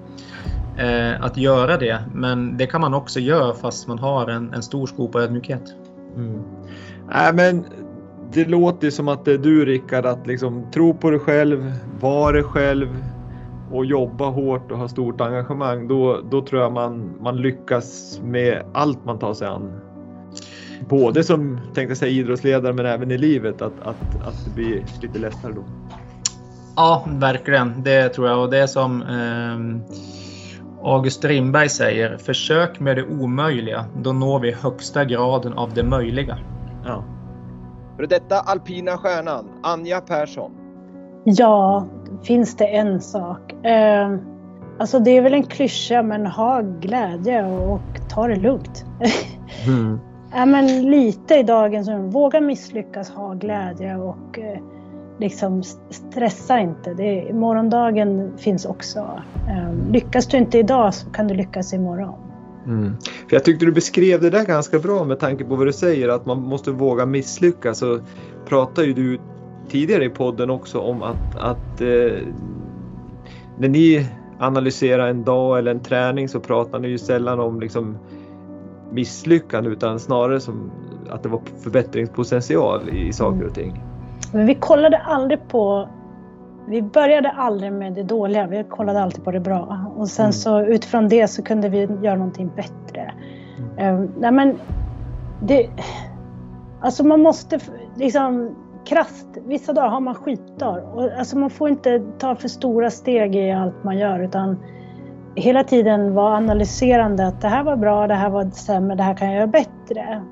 eh, 0.78 1.24
att 1.24 1.36
göra 1.36 1.76
det. 1.76 1.98
Men 2.14 2.56
det 2.56 2.66
kan 2.66 2.80
man 2.80 2.94
också 2.94 3.20
göra 3.20 3.54
fast 3.54 3.88
man 3.88 3.98
har 3.98 4.28
en, 4.28 4.54
en 4.54 4.62
stor 4.62 4.86
skopa 4.86 5.20
ödmjukhet. 5.20 5.62
Mm. 6.16 6.42
Äh, 7.12 7.34
men 7.34 7.64
det 8.32 8.48
låter 8.48 8.90
som 8.90 9.08
att 9.08 9.24
det 9.24 9.32
är 9.32 9.38
du 9.38 9.64
Rickard, 9.64 10.06
att 10.06 10.26
liksom 10.26 10.70
tro 10.70 10.94
på 10.94 11.10
dig 11.10 11.20
själv, 11.20 11.72
vara 12.00 12.32
dig 12.32 12.42
själv 12.42 12.88
och 13.72 13.84
jobba 13.84 14.30
hårt 14.30 14.72
och 14.72 14.78
ha 14.78 14.88
stort 14.88 15.20
engagemang. 15.20 15.88
Då, 15.88 16.20
då 16.30 16.42
tror 16.42 16.62
jag 16.62 16.72
man, 16.72 17.16
man 17.20 17.36
lyckas 17.36 18.20
med 18.24 18.62
allt 18.74 19.04
man 19.04 19.18
tar 19.18 19.34
sig 19.34 19.48
an. 19.48 19.80
Både 20.88 21.24
som 21.24 21.60
tänkte 21.74 21.96
säga 21.96 22.10
idrottsledare 22.10 22.72
men 22.72 22.86
även 22.86 23.10
i 23.10 23.18
livet, 23.18 23.62
att, 23.62 23.80
att, 23.82 24.26
att 24.26 24.44
det 24.44 24.54
blir 24.54 24.84
lite 25.02 25.18
lättare 25.18 25.52
då. 25.52 25.64
Ja, 26.76 27.06
verkligen. 27.08 27.82
Det 27.82 28.08
tror 28.08 28.28
jag. 28.28 28.42
Och 28.42 28.50
det 28.50 28.58
är 28.58 28.66
som 28.66 29.02
eh, 29.02 29.86
August 30.86 31.16
Strindberg 31.16 31.68
säger 31.68 32.16
“Försök 32.16 32.80
med 32.80 32.96
det 32.96 33.02
omöjliga, 33.02 33.84
då 34.02 34.12
når 34.12 34.40
vi 34.40 34.52
högsta 34.52 35.04
graden 35.04 35.52
av 35.52 35.74
det 35.74 35.82
möjliga”. 35.82 36.38
Ja. 36.84 37.04
För 37.96 38.06
detta 38.06 38.40
alpina 38.40 38.96
stjärnan, 38.96 39.48
Anja 39.62 40.00
Persson. 40.00 40.50
Ja, 41.24 41.86
finns 42.22 42.56
det 42.56 42.66
en 42.66 43.00
sak. 43.00 43.52
Eh, 43.66 44.16
alltså 44.78 44.98
det 44.98 45.10
är 45.10 45.22
väl 45.22 45.34
en 45.34 45.42
klyscha, 45.42 46.02
men 46.02 46.26
ha 46.26 46.60
glädje 46.60 47.44
och 47.44 48.08
ta 48.08 48.26
det 48.26 48.36
lugnt. 48.36 48.84
Mm. 49.66 50.00
ja, 50.34 50.46
men 50.46 50.90
lite 50.90 51.34
i 51.34 51.42
dagens 51.42 51.88
våga 52.14 52.40
misslyckas, 52.40 53.10
ha 53.10 53.34
glädje 53.34 53.96
och 53.96 54.38
eh, 54.38 54.58
liksom 55.18 55.62
stressa 55.90 56.60
inte. 56.60 56.94
Det, 56.94 57.32
morgondagen 57.34 58.32
finns 58.38 58.64
också. 58.64 59.22
Ehm, 59.48 59.92
lyckas 59.92 60.26
du 60.26 60.36
inte 60.36 60.58
idag 60.58 60.94
så 60.94 61.10
kan 61.10 61.28
du 61.28 61.34
lyckas 61.34 61.72
imorgon. 61.72 62.14
Mm. 62.66 62.96
För 63.00 63.36
jag 63.36 63.44
tyckte 63.44 63.66
du 63.66 63.72
beskrev 63.72 64.20
det 64.20 64.30
där 64.30 64.44
ganska 64.44 64.78
bra 64.78 65.04
med 65.04 65.18
tanke 65.18 65.44
på 65.44 65.56
vad 65.56 65.66
du 65.66 65.72
säger 65.72 66.08
att 66.08 66.26
man 66.26 66.42
måste 66.42 66.70
våga 66.70 67.06
misslyckas. 67.06 67.78
Så 67.78 67.98
pratar 68.48 68.82
ju 68.82 68.92
du 68.92 69.18
tidigare 69.68 70.04
i 70.04 70.08
podden 70.08 70.50
också 70.50 70.80
om 70.80 71.02
att, 71.02 71.36
att 71.36 71.80
eh, 71.80 72.18
när 73.58 73.68
ni 73.68 74.06
analyserar 74.38 75.08
en 75.08 75.24
dag 75.24 75.58
eller 75.58 75.70
en 75.70 75.80
träning 75.80 76.28
så 76.28 76.40
pratar 76.40 76.78
ni 76.78 76.88
ju 76.88 76.98
sällan 76.98 77.40
om 77.40 77.60
liksom 77.60 77.98
misslyckande 78.92 79.70
utan 79.70 80.00
snarare 80.00 80.40
som 80.40 80.70
att 81.10 81.22
det 81.22 81.28
var 81.28 81.40
förbättringspotential 81.62 82.88
i 82.88 83.12
saker 83.12 83.46
och 83.46 83.54
ting. 83.54 83.85
Men 84.32 84.46
vi 84.46 84.54
kollade 84.54 84.98
aldrig 84.98 85.48
på 85.48 85.88
vi 86.68 86.82
började 86.82 87.30
aldrig 87.30 87.72
med 87.72 87.92
det 87.92 88.02
dåliga, 88.02 88.46
vi 88.46 88.64
kollade 88.64 89.02
alltid 89.02 89.24
på 89.24 89.30
det 89.30 89.40
bra. 89.40 89.86
Och 89.96 90.08
sen 90.08 90.24
mm. 90.24 90.32
så 90.32 90.60
utifrån 90.60 91.08
det 91.08 91.28
så 91.28 91.42
kunde 91.42 91.68
vi 91.68 91.88
göra 92.02 92.16
någonting 92.16 92.50
bättre. 92.56 93.12
Mm. 93.78 93.96
Um, 93.96 94.12
nej 94.18 94.32
men 94.32 94.58
det, 95.42 95.70
alltså 96.80 97.04
man 97.04 97.22
måste 97.22 97.58
liksom 97.94 98.56
krasst, 98.84 99.26
vissa 99.46 99.72
dagar 99.72 99.88
har 99.88 100.00
man 100.00 100.14
skitdagar. 100.14 100.94
Och, 100.94 101.18
alltså 101.18 101.38
man 101.38 101.50
får 101.50 101.68
inte 101.68 102.02
ta 102.18 102.36
för 102.36 102.48
stora 102.48 102.90
steg 102.90 103.36
i 103.36 103.52
allt 103.52 103.84
man 103.84 103.98
gör 103.98 104.20
utan 104.20 104.58
hela 105.34 105.64
tiden 105.64 106.14
vara 106.14 106.36
analyserande 106.36 107.26
att 107.26 107.40
det 107.40 107.48
här 107.48 107.64
var 107.64 107.76
bra, 107.76 108.06
det 108.06 108.14
här 108.14 108.30
var 108.30 108.50
sämre, 108.50 108.96
det 108.96 109.02
här 109.02 109.14
kan 109.14 109.28
jag 109.28 109.36
göra 109.36 109.46
bättre. 109.46 110.22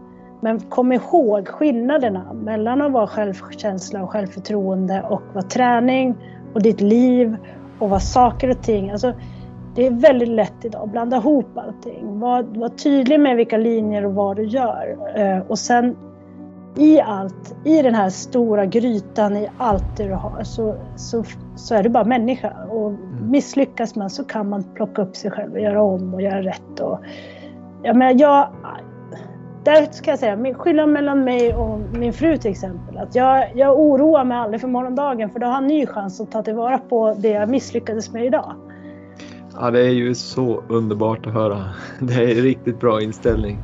Men 0.44 0.60
kom 0.60 0.92
ihåg 0.92 1.48
skillnaderna 1.48 2.32
mellan 2.32 2.82
att 2.82 2.92
vara 2.92 3.06
självkänsla 3.06 4.02
och 4.02 4.10
självförtroende 4.10 5.02
och 5.02 5.22
vad 5.32 5.50
träning 5.50 6.14
och 6.54 6.62
ditt 6.62 6.80
liv 6.80 7.36
och 7.78 7.90
vad 7.90 8.02
saker 8.02 8.50
och 8.50 8.62
ting. 8.62 8.90
Alltså, 8.90 9.12
det 9.74 9.86
är 9.86 9.90
väldigt 9.90 10.28
lätt 10.28 10.64
idag 10.64 10.82
att 10.82 10.90
blanda 10.90 11.16
ihop 11.16 11.58
allting. 11.58 12.20
Var, 12.20 12.42
var 12.42 12.68
tydlig 12.68 13.20
med 13.20 13.36
vilka 13.36 13.56
linjer 13.56 14.06
och 14.06 14.14
vad 14.14 14.36
du 14.36 14.44
gör. 14.44 14.96
Eh, 15.16 15.38
och 15.48 15.58
sen 15.58 15.96
i 16.76 17.00
allt, 17.00 17.56
i 17.64 17.82
den 17.82 17.94
här 17.94 18.10
stora 18.10 18.66
grytan, 18.66 19.36
i 19.36 19.48
allt 19.58 19.96
det 19.96 20.04
du 20.04 20.14
har, 20.14 20.42
så, 20.42 20.74
så, 20.96 21.24
så 21.56 21.74
är 21.74 21.82
du 21.82 21.88
bara 21.88 22.04
människa. 22.04 22.52
Och 22.70 22.88
mm. 22.88 23.30
misslyckas 23.30 23.96
man 23.96 24.10
så 24.10 24.24
kan 24.24 24.48
man 24.48 24.64
plocka 24.74 25.02
upp 25.02 25.16
sig 25.16 25.30
själv 25.30 25.52
och 25.52 25.60
göra 25.60 25.82
om 25.82 26.14
och 26.14 26.22
göra 26.22 26.42
rätt. 26.42 26.80
Och, 26.80 26.98
jag 27.82 27.96
menar, 27.96 28.20
jag, 28.20 28.48
där 29.64 29.88
ska 29.92 30.11
jag 30.11 30.18
säga, 30.18 30.54
skillnaden 30.54 30.92
mellan 30.92 31.25
mig 31.25 31.54
och 31.54 31.80
min 31.92 32.12
fru 32.12 32.38
till 32.38 32.50
exempel. 32.50 32.99
Att 32.99 33.14
jag, 33.14 33.52
jag 33.54 33.80
oroar 33.80 34.25
mig 34.25 34.37
aldrig 34.37 34.61
för 34.61 34.68
morgondagen 34.68 35.30
för 35.30 35.38
då 35.38 35.47
har 35.47 35.52
jag 35.52 35.62
en 35.62 35.68
ny 35.68 35.87
chans 35.87 36.21
att 36.21 36.33
ta 36.33 36.42
tillvara 36.42 36.78
på 36.78 37.14
det 37.18 37.28
jag 37.28 37.49
misslyckades 37.49 38.12
med 38.12 38.25
idag. 38.26 38.54
Ja, 39.54 39.71
det 39.71 39.80
är 39.80 39.90
ju 39.90 40.14
så 40.14 40.62
underbart 40.68 41.26
att 41.26 41.33
höra. 41.33 41.64
Det 42.00 42.14
är 42.14 42.37
en 42.37 42.42
riktigt 42.42 42.80
bra 42.80 43.02
inställning. 43.02 43.59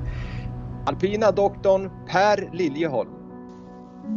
Alpina 0.87 1.31
doktorn 1.31 1.91
Per 2.09 2.51
Liljeholm. 2.53 3.11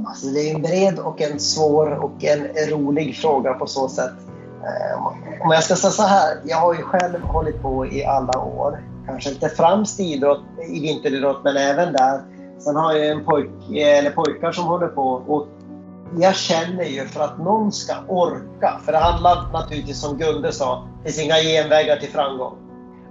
Alltså 0.08 0.28
det 0.28 0.40
är 0.40 0.56
en 0.56 0.62
bred 0.62 1.00
och 1.00 1.22
en 1.22 1.40
svår 1.40 2.04
och 2.04 2.24
en 2.24 2.70
rolig 2.70 3.16
fråga 3.16 3.54
på 3.54 3.68
så 3.68 3.90
sätt. 3.90 4.14
Eh, 4.64 5.06
om 5.46 5.52
jag 5.52 5.64
ska 5.64 5.76
säga 5.76 5.92
så 5.92 6.04
här, 6.04 6.38
jag 6.44 6.58
har 6.58 6.74
ju 6.74 6.82
själv 6.82 7.22
hållit 7.22 7.62
på 7.62 7.86
i 7.86 8.06
alla 8.06 8.40
år. 8.40 8.93
Kanske 9.06 9.30
inte 9.30 9.50
främst 9.50 10.00
idrott, 10.00 10.44
i 10.70 10.80
vinteridrott, 10.80 11.44
men 11.44 11.58
även 11.58 11.94
där. 11.94 12.22
Sen 12.60 12.76
har 12.76 12.94
jag 12.94 13.08
en 13.08 13.26
pojk, 13.26 13.50
eller 13.76 14.10
pojkar 14.10 14.52
som 14.52 14.66
håller 14.66 14.88
på 14.88 15.02
och 15.28 15.48
jag 16.20 16.36
känner 16.36 16.84
ju 16.84 17.06
för 17.06 17.24
att 17.24 17.38
någon 17.38 17.72
ska 17.72 17.94
orka, 18.08 18.80
för 18.86 18.92
det 18.92 18.98
handlar 18.98 19.52
naturligtvis 19.52 20.02
som 20.02 20.18
Gunde 20.18 20.52
sa, 20.52 20.88
det 21.04 21.12
finns 21.12 21.26
inga 21.26 21.36
genvägar 21.36 21.98
till 21.98 22.10
framgång. 22.10 22.58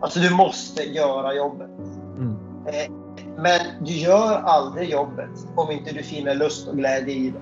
Alltså 0.01 0.21
du 0.21 0.31
måste 0.31 0.83
göra 0.83 1.35
jobbet. 1.35 1.71
Mm. 2.17 2.37
Eh, 2.67 2.93
men 3.37 3.61
du 3.81 3.93
gör 3.93 4.43
aldrig 4.45 4.91
jobbet 4.91 5.31
om 5.57 5.71
inte 5.71 5.93
du 5.93 6.03
finner 6.03 6.35
lust 6.35 6.69
och 6.69 6.77
glädje 6.77 7.15
i 7.15 7.31
det. 7.31 7.41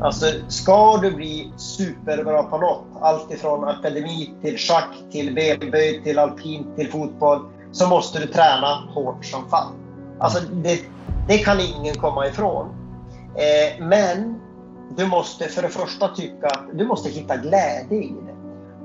Alltså, 0.00 0.26
ska 0.48 0.96
du 0.96 1.10
bli 1.10 1.52
superbra 1.56 2.42
på 2.42 2.58
något, 2.58 2.84
allt 3.00 3.30
ifrån 3.30 3.64
akademi 3.64 4.34
till 4.42 4.58
schack, 4.58 4.90
till 5.10 5.34
benböj, 5.34 6.02
till 6.02 6.18
alpint, 6.18 6.76
till 6.76 6.90
fotboll, 6.90 7.46
så 7.72 7.88
måste 7.88 8.18
du 8.18 8.26
träna 8.26 8.88
hårt 8.94 9.24
som 9.24 9.48
fan. 9.48 9.72
Alltså, 10.18 10.40
det, 10.52 10.80
det 11.28 11.38
kan 11.38 11.60
ingen 11.60 11.94
komma 11.94 12.26
ifrån. 12.26 12.66
Eh, 13.34 13.84
men 13.84 14.40
du 14.96 15.06
måste 15.06 15.44
för 15.44 15.62
det 15.62 15.68
första 15.68 16.08
tycka 16.08 16.46
att 16.46 16.64
du 16.72 16.86
måste 16.86 17.08
hitta 17.08 17.36
glädje 17.36 17.98
i 17.98 18.14
det. 18.26 18.34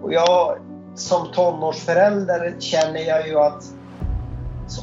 Och 0.01 0.13
jag 0.13 0.57
som 0.95 1.27
tonårsförälder 1.31 2.55
känner 2.59 2.99
jag 2.99 3.27
ju 3.27 3.39
att 3.39 3.63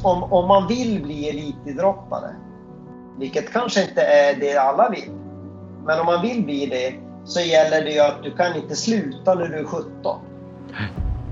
om, 0.03 0.23
om 0.23 0.47
man 0.47 0.67
vill 0.67 1.03
bli 1.03 1.29
elitidrottare, 1.29 2.35
vilket 3.19 3.53
kanske 3.53 3.81
inte 3.81 4.01
är 4.01 4.35
det 4.35 4.57
alla 4.57 4.89
vill, 4.89 5.11
men 5.87 5.99
om 5.99 6.05
man 6.05 6.21
vill 6.21 6.43
bli 6.43 6.65
det 6.65 6.95
så 7.25 7.39
gäller 7.39 7.81
det 7.83 7.91
ju 7.91 7.99
att 7.99 8.23
du 8.23 8.35
kan 8.35 8.55
inte 8.55 8.75
sluta 8.75 9.35
när 9.35 9.47
du 9.47 9.59
är 9.59 9.63
17. 9.63 10.19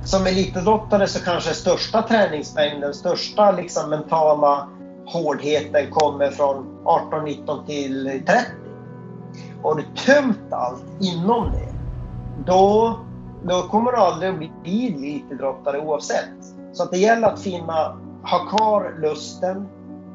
Som 0.05 0.25
elitidrottare 0.25 1.07
så 1.07 1.19
kanske 1.19 1.53
största 1.53 2.01
träningsmängden, 2.01 2.93
största 2.93 3.51
liksom 3.51 3.89
mentala 3.89 4.67
hårdheten 5.05 5.91
kommer 5.91 6.31
från 6.31 6.81
18, 6.85 7.23
19 7.23 7.65
till 7.65 8.23
30. 8.25 8.41
Har 9.63 9.75
du 9.75 9.83
tömt 10.05 10.53
allt 10.53 10.83
inom 10.99 11.51
det, 11.51 11.73
då, 12.45 12.99
då 13.43 13.61
kommer 13.61 13.91
du 13.91 13.97
aldrig 13.97 14.29
att 14.29 14.37
bli 14.63 14.87
elitidrottare 14.87 15.79
oavsett. 15.79 16.55
Så 16.73 16.83
att 16.83 16.91
det 16.91 16.97
gäller 16.97 17.27
att 17.27 17.41
finna 17.41 17.97
ha 18.23 18.45
kvar 18.45 18.95
lusten, 19.01 19.67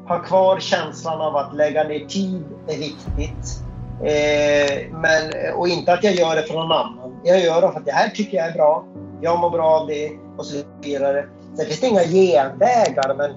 ha 0.07 0.19
kvar 0.19 0.59
känslan 0.59 1.21
av 1.21 1.35
att 1.35 1.55
lägga 1.55 1.83
ner 1.83 2.05
tid 2.05 2.43
är 2.67 2.77
viktigt. 2.77 3.63
Eh, 4.03 4.91
men, 4.91 5.53
och 5.55 5.67
inte 5.67 5.93
att 5.93 6.03
jag 6.03 6.13
gör 6.13 6.35
det 6.35 6.43
för 6.43 6.53
någon 6.53 6.71
annan. 6.71 7.19
Jag 7.23 7.39
gör 7.39 7.61
det 7.61 7.71
för 7.71 7.79
att 7.79 7.85
det 7.85 7.91
här 7.91 8.09
tycker 8.09 8.37
jag 8.37 8.47
är 8.47 8.53
bra. 8.53 8.85
Jag 9.21 9.39
mår 9.39 9.49
bra 9.49 9.79
av 9.79 9.87
det 9.87 10.11
och 10.37 10.45
så 10.45 10.63
vidare. 10.81 11.25
Sen 11.57 11.65
finns 11.65 11.79
det 11.79 11.87
inga 11.87 12.03
genvägar 12.03 13.15
men 13.17 13.31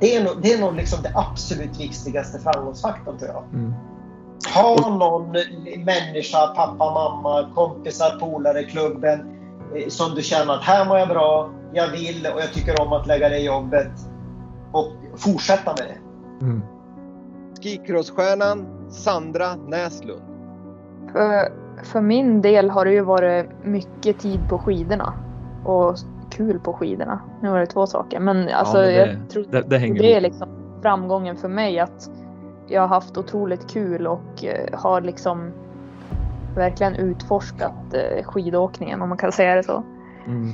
det 0.00 0.16
är 0.16 0.24
nog, 0.24 0.32
det 0.42 0.52
är 0.52 0.60
nog 0.60 0.74
liksom 0.74 1.02
det 1.02 1.12
absolut 1.14 1.80
viktigaste 1.80 2.38
framgångsfaktorn 2.38 3.18
tror 3.18 3.30
jag. 3.30 3.44
Mm. 3.52 3.74
Ha 4.54 4.88
någon 4.98 5.30
människa, 5.84 6.46
pappa, 6.46 6.90
mamma, 6.94 7.50
kompisar, 7.54 8.18
polare, 8.20 8.64
klubben 8.64 9.20
eh, 9.76 9.88
som 9.88 10.14
du 10.14 10.22
känner 10.22 10.54
att 10.54 10.64
här 10.64 10.84
mår 10.84 10.98
jag 10.98 11.08
bra, 11.08 11.50
jag 11.72 11.88
vill 11.88 12.28
och 12.34 12.40
jag 12.40 12.52
tycker 12.52 12.80
om 12.80 12.92
att 12.92 13.06
lägga 13.06 13.28
det 13.28 13.38
jobbet 13.38 13.92
och 14.72 14.92
fortsätta 15.16 15.74
med 15.78 15.84
det. 15.88 15.98
Mm. 16.44 16.62
Skicrossstjärnan 17.64 18.66
Sandra 18.90 19.56
Näslund. 19.56 20.22
För, 21.12 21.52
för 21.84 22.00
min 22.00 22.42
del 22.42 22.70
har 22.70 22.84
det 22.84 22.92
ju 22.92 23.00
varit 23.00 23.46
mycket 23.62 24.18
tid 24.18 24.40
på 24.48 24.58
skidorna 24.58 25.14
och 25.64 25.96
kul 26.30 26.60
på 26.60 26.72
skidorna. 26.72 27.20
Nu 27.42 27.50
var 27.50 27.60
det 27.60 27.66
två 27.66 27.86
saker, 27.86 28.20
men 28.20 28.48
alltså 28.48 28.78
ja, 28.78 29.06
men 29.06 29.06
det, 29.06 29.20
jag 29.20 29.30
tror 29.30 29.44
det, 29.50 29.62
det, 29.62 29.78
det 29.78 30.14
är 30.14 30.20
liksom 30.20 30.48
framgången 30.82 31.36
för 31.36 31.48
mig 31.48 31.78
att 31.78 32.10
jag 32.66 32.80
har 32.80 32.88
haft 32.88 33.18
otroligt 33.18 33.70
kul 33.70 34.06
och 34.06 34.44
uh, 34.44 34.78
har 34.78 35.00
liksom 35.00 35.52
verkligen 36.56 36.94
utforskat 36.94 37.94
uh, 37.94 38.24
skidåkningen 38.24 39.02
om 39.02 39.08
man 39.08 39.18
kan 39.18 39.32
säga 39.32 39.54
det 39.54 39.62
så. 39.62 39.82
Mm. 40.26 40.52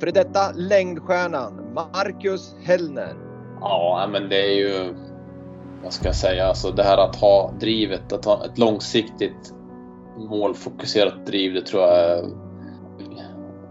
Före 0.00 0.10
detta 0.10 0.52
längdstjärnan 0.54 1.52
Marcus 1.74 2.56
Hellner. 2.62 3.14
Ja, 3.60 4.08
men 4.12 4.28
det 4.28 4.36
är 4.36 4.54
ju, 4.54 4.94
vad 5.82 5.92
ska 5.92 6.06
jag 6.06 6.16
säga, 6.16 6.46
alltså 6.46 6.70
det 6.70 6.82
här 6.82 6.98
att 6.98 7.16
ha 7.16 7.52
drivet, 7.60 8.12
att 8.12 8.24
ha 8.24 8.44
ett 8.44 8.58
långsiktigt 8.58 9.54
målfokuserat 10.16 11.26
driv, 11.26 11.54
det 11.54 11.62
tror 11.62 11.82
jag 11.82 12.24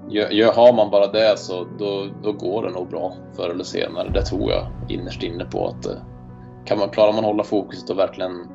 Gör, 0.10 0.54
har 0.54 0.74
man 0.74 0.90
bara 0.90 1.08
det 1.08 1.40
så 1.40 1.68
då, 1.80 2.08
då 2.24 2.32
går 2.32 2.64
det 2.64 2.72
nog 2.72 2.90
bra 2.90 3.14
förr 3.36 3.50
eller 3.50 3.64
senare. 3.64 4.10
Det 4.10 4.22
tror 4.22 4.52
jag 4.52 4.68
innerst 4.90 5.24
inne 5.24 5.46
på 5.46 5.68
att 5.68 5.86
eh, 5.86 5.98
kan 6.66 6.80
man, 6.80 6.90
klarar 6.90 7.14
man 7.14 7.24
hålla 7.24 7.44
fokuset 7.44 7.90
och 7.90 8.00
verkligen 8.00 8.48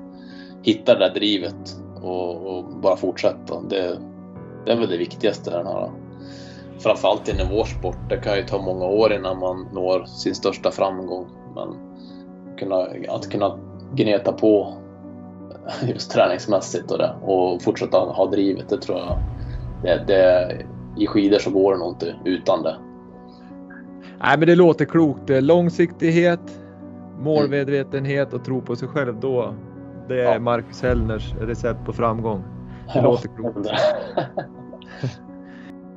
hitta 0.63 0.95
det 0.95 1.09
där 1.09 1.15
drivet 1.15 1.77
och, 2.03 2.47
och 2.47 2.65
bara 2.65 2.97
fortsätta. 2.97 3.61
Det, 3.61 3.99
det 4.67 4.73
är 4.73 4.77
väl 4.77 4.89
det 4.89 4.97
viktigaste 4.97 5.51
den 5.51 5.67
här 5.67 5.91
framförallt 6.79 7.29
inom 7.29 7.49
vår 7.49 7.65
sport. 7.65 8.09
Det 8.09 8.17
kan 8.17 8.37
ju 8.37 8.43
ta 8.43 8.63
många 8.63 8.85
år 8.85 9.13
innan 9.13 9.39
man 9.39 9.69
når 9.73 10.05
sin 10.05 10.35
största 10.35 10.71
framgång. 10.71 11.27
Men 11.55 11.90
kunna, 12.61 12.87
att 13.09 13.31
kunna 13.31 13.59
gneta 13.95 14.33
på 14.33 14.75
just 15.83 16.11
träningsmässigt 16.11 16.91
och 16.91 16.99
det 16.99 17.15
och 17.23 17.63
fortsätta 17.63 17.99
ha 17.99 18.27
drivet, 18.27 18.69
det 18.69 18.81
tror 18.81 18.99
jag. 18.99 19.19
Det, 19.83 20.05
det, 20.07 20.57
I 20.97 21.07
skidor 21.07 21.39
så 21.39 21.51
går 21.51 21.73
det 21.73 21.79
nog 21.79 21.89
inte 21.89 22.15
utan 22.25 22.63
det. 22.63 22.77
Nej, 24.23 24.39
men 24.39 24.49
det 24.49 24.55
låter 24.55 24.85
klokt. 24.85 25.23
Långsiktighet, 25.29 26.63
målmedvetenhet 27.21 28.33
och 28.33 28.45
tro 28.45 28.61
på 28.61 28.77
sig 28.77 28.89
själv. 28.89 29.21
Då, 29.21 29.55
det 30.09 30.21
är 30.21 30.33
ja. 30.33 30.39
Marcus 30.39 30.83
Hellners 30.83 31.35
recept 31.41 31.85
på 31.85 31.93
framgång. 31.93 32.43
Det 32.93 32.99
ja. 32.99 33.03
låter 33.03 33.29
klokt. 33.29 33.59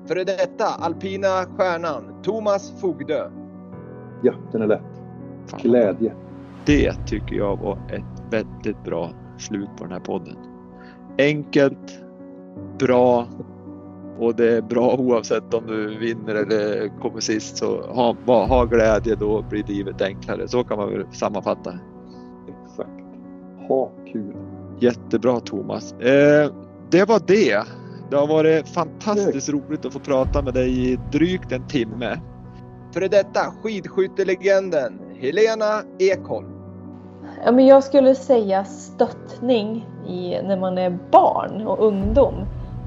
Före 0.08 0.24
detta 0.24 0.66
alpina 0.66 1.28
stjärnan 1.28 2.22
Thomas 2.24 2.82
Fogdö. 2.82 3.30
Ja, 4.22 4.34
den 4.52 4.62
är 4.62 4.68
lätt. 4.68 4.82
Glädje. 5.62 6.14
Det 6.66 6.94
tycker 7.06 7.36
jag 7.36 7.58
var 7.60 7.80
ett 7.90 8.24
väldigt 8.32 8.84
bra 8.84 9.12
slut 9.38 9.70
på 9.78 9.84
den 9.84 9.94
här 9.94 10.00
podden. 10.00 10.38
Enkelt, 11.18 12.00
bra 12.80 13.28
och 14.20 14.36
det 14.36 14.58
är 14.58 14.62
bra 14.62 14.96
oavsett 14.96 15.54
om 15.54 15.68
du 15.68 15.98
vinner 15.98 16.36
eller 16.36 16.88
kommer 17.02 17.20
sist. 17.20 17.58
Så 17.58 17.82
ha, 17.82 18.16
ha 18.46 18.66
glädje, 18.66 19.16
då 19.16 19.42
blir 19.50 19.64
livet 19.64 20.02
enklare. 20.02 20.48
Så 20.48 20.64
kan 20.64 20.78
man 20.78 20.92
väl 20.92 21.06
sammanfatta. 21.12 21.80
Exakt. 22.48 22.90
Ha 23.68 23.92
kul. 24.14 24.36
Jättebra 24.80 25.40
Thomas. 25.40 25.94
Eh, 25.94 26.52
det 26.90 27.06
var 27.06 27.22
det. 27.28 27.64
Det 28.10 28.16
har 28.18 28.28
varit 28.28 28.70
fantastiskt 28.70 29.50
roligt 29.50 29.86
att 29.86 29.94
få 29.94 30.00
prata 30.00 30.42
med 30.42 30.54
dig 30.54 30.92
i 30.92 31.00
drygt 31.12 31.52
en 31.52 31.68
timme. 31.68 32.20
Före 32.94 33.08
detta 33.08 33.40
skidskyttelegenden 33.40 35.00
Helena 35.16 35.82
Ekholm. 36.00 36.53
Ja, 37.46 37.52
men 37.52 37.66
jag 37.66 37.84
skulle 37.84 38.16
säga 38.16 38.64
stöttning 38.66 39.88
i, 40.08 40.42
när 40.44 40.58
man 40.58 40.78
är 40.78 40.98
barn 41.12 41.68
och 41.68 41.86
ungdom. 41.86 42.34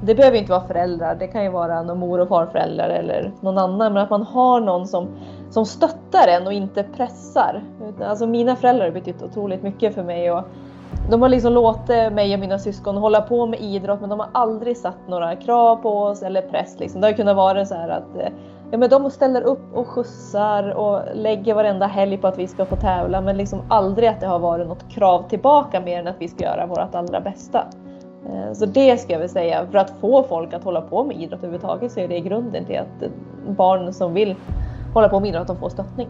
Det 0.02 0.14
behöver 0.14 0.38
inte 0.38 0.50
vara 0.50 0.66
föräldrar, 0.66 1.14
det 1.14 1.26
kan 1.26 1.44
ju 1.44 1.50
vara 1.50 1.82
någon 1.82 1.98
mor 1.98 2.20
och 2.20 2.28
farföräldrar 2.28 2.88
eller 2.88 3.32
någon 3.40 3.58
annan. 3.58 3.92
Men 3.92 4.02
att 4.02 4.10
man 4.10 4.22
har 4.22 4.60
någon 4.60 4.86
som, 4.86 5.08
som 5.50 5.66
stöttar 5.66 6.28
en 6.28 6.46
och 6.46 6.52
inte 6.52 6.82
pressar. 6.82 7.64
Alltså 8.04 8.26
mina 8.26 8.56
föräldrar 8.56 8.84
har 8.84 8.92
betytt 8.92 9.22
otroligt 9.22 9.62
mycket 9.62 9.94
för 9.94 10.02
mig. 10.02 10.32
Och 10.32 10.44
de 11.10 11.22
har 11.22 11.28
liksom 11.28 11.52
låtit 11.52 12.12
mig 12.12 12.34
och 12.34 12.40
mina 12.40 12.58
syskon 12.58 12.96
hålla 12.96 13.20
på 13.20 13.46
med 13.46 13.60
idrott 13.60 14.00
men 14.00 14.10
de 14.10 14.20
har 14.20 14.28
aldrig 14.32 14.76
satt 14.76 15.08
några 15.08 15.36
krav 15.36 15.76
på 15.76 16.02
oss 16.02 16.22
eller 16.22 16.42
press. 16.42 16.76
Liksom. 16.78 17.00
Det 17.00 17.06
har 17.06 17.12
kunnat 17.12 17.36
vara 17.36 17.66
så 17.66 17.74
här 17.74 17.88
att 17.88 18.16
eh, 18.16 18.28
ja, 18.70 18.78
men 18.78 18.90
de 18.90 19.10
ställer 19.10 19.42
upp 19.42 19.74
och 19.74 19.86
skjutsar 19.86 20.70
och 20.70 21.02
lägger 21.14 21.54
varenda 21.54 21.86
helg 21.86 22.18
på 22.18 22.26
att 22.26 22.38
vi 22.38 22.46
ska 22.46 22.66
få 22.66 22.76
tävla 22.76 23.20
men 23.20 23.36
liksom 23.36 23.62
aldrig 23.68 24.08
att 24.08 24.20
det 24.20 24.26
har 24.26 24.38
varit 24.38 24.66
något 24.66 24.88
krav 24.88 25.28
tillbaka 25.28 25.80
mer 25.80 26.00
än 26.00 26.08
att 26.08 26.16
vi 26.18 26.28
ska 26.28 26.44
göra 26.44 26.66
vårt 26.66 26.94
allra 26.94 27.20
bästa. 27.20 27.66
Eh, 28.26 28.52
så 28.52 28.66
det 28.66 29.00
ska 29.00 29.12
jag 29.12 29.20
väl 29.20 29.28
säga, 29.28 29.66
för 29.70 29.78
att 29.78 29.92
få 30.00 30.22
folk 30.22 30.54
att 30.54 30.64
hålla 30.64 30.80
på 30.80 31.04
med 31.04 31.16
idrott 31.16 31.38
överhuvudtaget 31.38 31.92
så 31.92 32.00
är 32.00 32.08
det 32.08 32.20
grunden 32.20 32.64
till 32.64 32.78
att 32.78 33.10
barn 33.48 33.92
som 33.92 34.14
vill 34.14 34.36
hålla 34.94 35.08
på 35.08 35.20
med 35.20 35.28
idrott, 35.28 35.46
de 35.46 35.56
får 35.56 35.68
stöttning. 35.68 36.08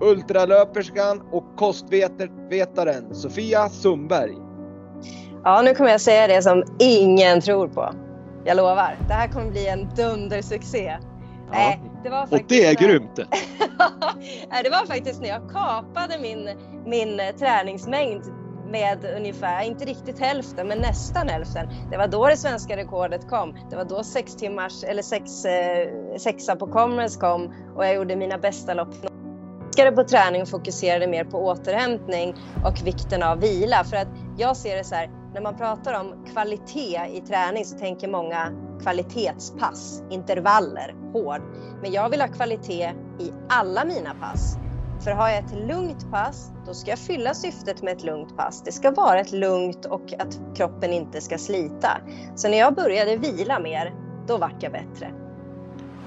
Ultralöperskan 0.00 1.22
och 1.30 1.44
kostvetaren 1.56 3.14
Sofia 3.14 3.68
Sundberg. 3.68 4.34
Ja, 5.44 5.62
nu 5.62 5.74
kommer 5.74 5.90
jag 5.90 6.00
säga 6.00 6.26
det 6.26 6.42
som 6.42 6.64
ingen 6.78 7.40
tror 7.40 7.68
på. 7.68 7.90
Jag 8.44 8.56
lovar. 8.56 8.96
Det 9.08 9.14
här 9.14 9.28
kommer 9.28 9.50
bli 9.50 9.68
en 9.68 9.88
dundersuccé. 9.96 10.96
Nej, 11.50 11.80
det 12.02 12.10
var 12.10 12.20
faktiskt 12.20 12.42
och 12.42 12.48
det 12.48 12.64
är 12.64 12.74
grymt! 12.74 13.16
det 14.62 14.70
var 14.70 14.86
faktiskt 14.86 15.20
när 15.20 15.28
jag 15.28 15.50
kapade 15.50 16.18
min, 16.18 16.50
min 16.86 17.20
träningsmängd 17.38 18.22
med 18.70 19.04
ungefär, 19.16 19.62
inte 19.62 19.84
riktigt 19.84 20.18
hälften, 20.18 20.68
men 20.68 20.78
nästan 20.78 21.28
hälften. 21.28 21.68
Det 21.90 21.96
var 21.96 22.08
då 22.08 22.26
det 22.26 22.36
svenska 22.36 22.76
rekordet 22.76 23.28
kom. 23.28 23.56
Det 23.70 23.76
var 23.76 23.84
då 23.84 24.04
sex 24.04 24.36
timmars, 24.36 24.84
eller 24.84 25.02
sex, 25.02 25.44
eh, 25.44 25.88
sexa 26.18 26.56
på 26.56 26.66
Commerce 26.66 27.20
kom 27.20 27.54
och 27.76 27.86
jag 27.86 27.94
gjorde 27.94 28.16
mina 28.16 28.38
bästa 28.38 28.74
lopp 28.74 28.94
på 29.94 30.04
träning 30.04 30.42
och 30.42 30.48
fokuserade 30.48 31.06
mer 31.06 31.24
på 31.24 31.38
återhämtning 31.38 32.34
och 32.64 32.86
vikten 32.86 33.22
av 33.22 33.40
vila. 33.40 33.84
För 33.84 33.96
att 33.96 34.08
jag 34.38 34.56
ser 34.56 34.76
det 34.76 34.84
så 34.84 34.94
här, 34.94 35.10
när 35.34 35.40
man 35.40 35.56
pratar 35.56 36.00
om 36.00 36.24
kvalitet 36.32 37.00
i 37.12 37.20
träning 37.20 37.64
så 37.64 37.78
tänker 37.78 38.08
många 38.08 38.52
kvalitetspass, 38.82 40.02
intervaller, 40.10 40.94
hård. 41.12 41.42
Men 41.82 41.92
jag 41.92 42.10
vill 42.10 42.20
ha 42.20 42.28
kvalitet 42.28 42.92
i 43.18 43.32
alla 43.48 43.84
mina 43.84 44.14
pass. 44.14 44.56
För 45.04 45.10
har 45.10 45.28
jag 45.28 45.38
ett 45.38 45.68
lugnt 45.68 46.10
pass, 46.10 46.52
då 46.66 46.74
ska 46.74 46.90
jag 46.90 46.98
fylla 46.98 47.34
syftet 47.34 47.82
med 47.82 47.96
ett 47.96 48.04
lugnt 48.04 48.36
pass. 48.36 48.62
Det 48.64 48.72
ska 48.72 48.90
vara 48.90 49.20
ett 49.20 49.32
lugnt 49.32 49.86
och 49.86 50.12
att 50.18 50.40
kroppen 50.56 50.92
inte 50.92 51.20
ska 51.20 51.38
slita. 51.38 52.00
Så 52.34 52.48
när 52.48 52.58
jag 52.58 52.74
började 52.74 53.16
vila 53.16 53.58
mer, 53.60 53.94
då 54.26 54.36
vart 54.36 54.62
jag 54.62 54.72
bättre. 54.72 55.10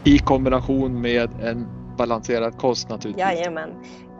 I 0.03 0.19
kombination 0.19 1.01
med 1.01 1.41
en 1.41 1.67
balanserad 1.97 2.57
kost 2.57 2.89
naturligtvis. 2.89 3.21
Jajamän. 3.21 3.69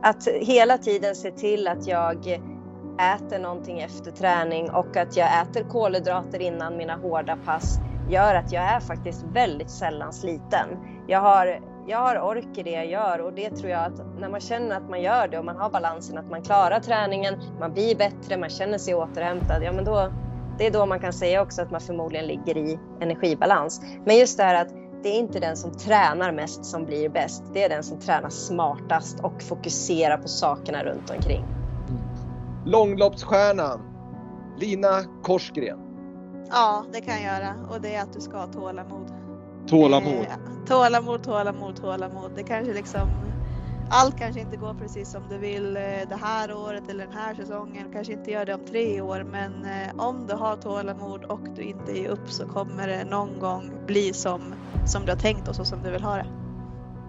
Att 0.01 0.27
hela 0.27 0.77
tiden 0.77 1.15
se 1.15 1.31
till 1.31 1.67
att 1.67 1.87
jag 1.87 2.41
äter 2.99 3.39
någonting 3.39 3.79
efter 3.79 4.11
träning 4.11 4.71
och 4.71 4.97
att 4.97 5.17
jag 5.17 5.41
äter 5.41 5.63
kolhydrater 5.69 6.41
innan 6.41 6.77
mina 6.77 6.95
hårda 6.95 7.37
pass 7.45 7.79
gör 8.09 8.35
att 8.35 8.51
jag 8.51 8.63
är 8.63 8.79
faktiskt 8.79 9.23
väldigt 9.23 9.69
sällan 9.69 10.13
sliten. 10.13 10.67
Jag 11.07 11.19
har, 11.19 11.59
jag 11.87 11.97
har 11.97 12.19
ork 12.19 12.57
i 12.57 12.63
det 12.63 12.71
jag 12.71 12.85
gör 12.85 13.21
och 13.21 13.33
det 13.33 13.49
tror 13.49 13.69
jag 13.69 13.85
att 13.85 14.19
när 14.19 14.29
man 14.29 14.39
känner 14.39 14.77
att 14.77 14.89
man 14.89 15.01
gör 15.01 15.27
det 15.27 15.39
och 15.39 15.45
man 15.45 15.57
har 15.57 15.69
balansen 15.69 16.17
att 16.17 16.29
man 16.29 16.41
klarar 16.41 16.79
träningen, 16.79 17.33
man 17.59 17.73
blir 17.73 17.95
bättre, 17.95 18.37
man 18.37 18.49
känner 18.49 18.77
sig 18.77 18.95
återhämtad, 18.95 19.63
ja 19.63 19.71
men 19.71 19.85
då, 19.85 20.11
det 20.57 20.67
är 20.67 20.71
då 20.71 20.85
man 20.85 20.99
kan 20.99 21.13
säga 21.13 21.41
också 21.41 21.61
att 21.61 21.71
man 21.71 21.81
förmodligen 21.81 22.27
ligger 22.27 22.57
i 22.57 22.79
energibalans. 23.01 23.81
Men 24.05 24.17
just 24.17 24.37
det 24.37 24.43
här 24.43 24.61
att 24.61 24.69
det 25.03 25.09
är 25.09 25.19
inte 25.19 25.39
den 25.39 25.57
som 25.57 25.71
tränar 25.71 26.31
mest 26.31 26.65
som 26.65 26.85
blir 26.85 27.09
bäst. 27.09 27.43
Det 27.53 27.63
är 27.63 27.69
den 27.69 27.83
som 27.83 27.99
tränar 27.99 28.29
smartast 28.29 29.19
och 29.19 29.41
fokuserar 29.41 30.17
på 30.17 30.27
sakerna 30.27 30.83
runt 30.83 31.09
omkring. 31.09 31.62
Långloppsstjärnan 32.65 33.79
Lina 34.57 35.03
Korsgren. 35.23 35.79
Ja, 36.49 36.85
det 36.93 37.01
kan 37.01 37.13
jag 37.13 37.23
göra 37.23 37.55
och 37.71 37.81
det 37.81 37.95
är 37.95 38.01
att 38.01 38.13
du 38.13 38.21
ska 38.21 38.37
ha 38.37 38.47
tålamod. 38.47 39.11
Tålamod? 39.67 40.13
Eh, 40.13 40.65
tålamod, 40.67 41.23
tålamod, 41.23 41.75
tålamod. 41.75 42.31
Det 42.35 42.43
kanske 42.43 42.73
liksom 42.73 43.09
allt 43.89 44.19
kanske 44.19 44.41
inte 44.41 44.57
går 44.57 44.73
precis 44.73 45.11
som 45.11 45.21
du 45.29 45.37
vill 45.37 45.77
eh, 45.77 45.81
det 46.09 46.19
här 46.21 46.53
året 46.53 46.83
eller 46.89 47.05
den 47.05 47.17
här 47.17 47.35
säsongen. 47.35 47.91
Kanske 47.93 48.13
inte 48.13 48.31
gör 48.31 48.45
det 48.45 48.53
om 48.53 48.65
tre 48.65 49.01
år, 49.01 49.25
men 49.31 49.65
eh, 49.65 50.05
om 50.05 50.27
du 50.27 50.33
har 50.33 50.55
tålamod 50.55 51.23
och 51.23 51.41
du 51.55 51.61
inte 51.61 51.91
ger 51.91 52.09
upp 52.09 52.31
så 52.31 52.47
kommer 52.47 52.87
det 52.87 53.03
någon 53.03 53.39
gång 53.39 53.71
bli 53.87 54.13
som, 54.13 54.41
som 54.85 55.05
du 55.05 55.11
har 55.11 55.19
tänkt 55.19 55.47
och 55.47 55.55
så 55.55 55.65
som 55.65 55.83
du 55.83 55.91
vill 55.91 56.03
ha 56.03 56.15
det. 56.15 56.25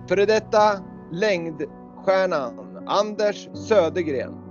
Före 0.09 0.27
detta 0.27 0.81
längdstjärnan 1.11 2.85
Anders 2.87 3.49
Södergren. 3.55 4.44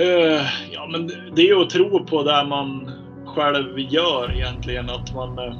Uh, 0.00 0.42
ja, 0.72 0.88
men 0.92 1.06
det 1.36 1.42
är 1.42 1.46
ju 1.46 1.62
att 1.62 1.70
tro 1.70 2.04
på 2.04 2.22
det 2.22 2.44
man 2.48 2.90
själv 3.26 3.78
gör 3.78 4.32
egentligen. 4.34 4.90
Att 4.90 5.14
man, 5.14 5.38
uh, 5.38 5.54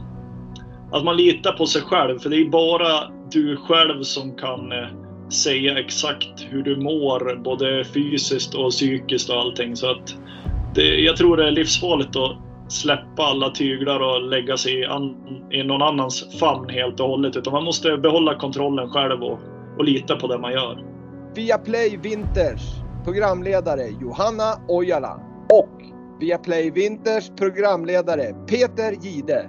att 0.92 1.04
man 1.04 1.16
litar 1.16 1.52
på 1.52 1.66
sig 1.66 1.82
själv. 1.82 2.18
För 2.18 2.30
det 2.30 2.36
är 2.36 2.48
bara 2.48 3.10
du 3.30 3.56
själv 3.56 4.02
som 4.02 4.36
kan 4.36 4.72
uh, 4.72 4.88
säga 5.30 5.78
exakt 5.78 6.46
hur 6.50 6.62
du 6.62 6.76
mår, 6.76 7.36
både 7.44 7.84
fysiskt 7.84 8.54
och 8.54 8.70
psykiskt 8.70 9.30
och 9.30 9.36
allting. 9.36 9.76
Så 9.76 9.90
att 9.90 10.14
det, 10.74 11.00
jag 11.00 11.16
tror 11.16 11.36
det 11.36 11.46
är 11.46 11.50
livsfarligt 11.50 12.16
att 12.16 12.36
släppa 12.68 13.22
alla 13.22 13.50
tyglar 13.50 14.00
och 14.00 14.22
lägga 14.22 14.56
sig 14.56 14.80
i, 14.80 14.84
an, 14.84 15.16
i 15.50 15.62
någon 15.62 15.82
annans 15.82 16.38
famn 16.40 16.68
helt 16.68 17.00
och 17.00 17.08
hållet. 17.08 17.36
Utan 17.36 17.52
man 17.52 17.64
måste 17.64 17.96
behålla 17.96 18.34
kontrollen 18.34 18.88
själv 18.88 19.22
och, 19.22 19.40
och 19.78 19.84
lita 19.84 20.16
på 20.16 20.26
det 20.26 20.38
man 20.38 20.52
gör. 20.52 20.84
Viaplay 21.34 21.98
Vinters 22.02 22.87
programledare 23.08 23.88
Johanna 24.00 24.60
Ojala 24.68 25.20
och 25.48 25.82
Viaplay 26.20 26.70
Winters 26.70 27.30
programledare 27.36 28.34
Peter 28.46 28.92
Gide. 28.92 29.48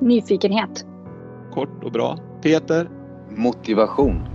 Nyfikenhet. 0.00 0.86
Kort 1.54 1.84
och 1.84 1.92
bra. 1.92 2.18
Peter? 2.42 2.90
Motivation. 3.30 4.28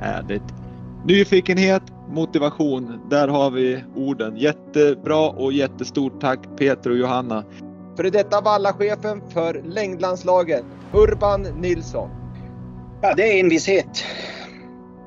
Härligt. 0.00 0.42
Nyfikenhet, 1.04 1.82
motivation. 2.08 3.00
Där 3.10 3.28
har 3.28 3.50
vi 3.50 3.84
orden. 3.96 4.36
Jättebra 4.36 5.28
och 5.30 5.52
jättestort 5.52 6.20
tack 6.20 6.40
Peter 6.58 6.90
och 6.90 6.96
Johanna. 6.96 7.44
För 7.96 8.10
detta 8.10 8.40
vallachefen 8.40 9.22
för 9.28 9.62
längdlandslaget, 9.64 10.64
Urban 10.92 11.42
Nilsson. 11.42 12.10
Ja, 13.00 13.14
det 13.16 13.22
är 13.22 13.40
envishet. 13.40 14.04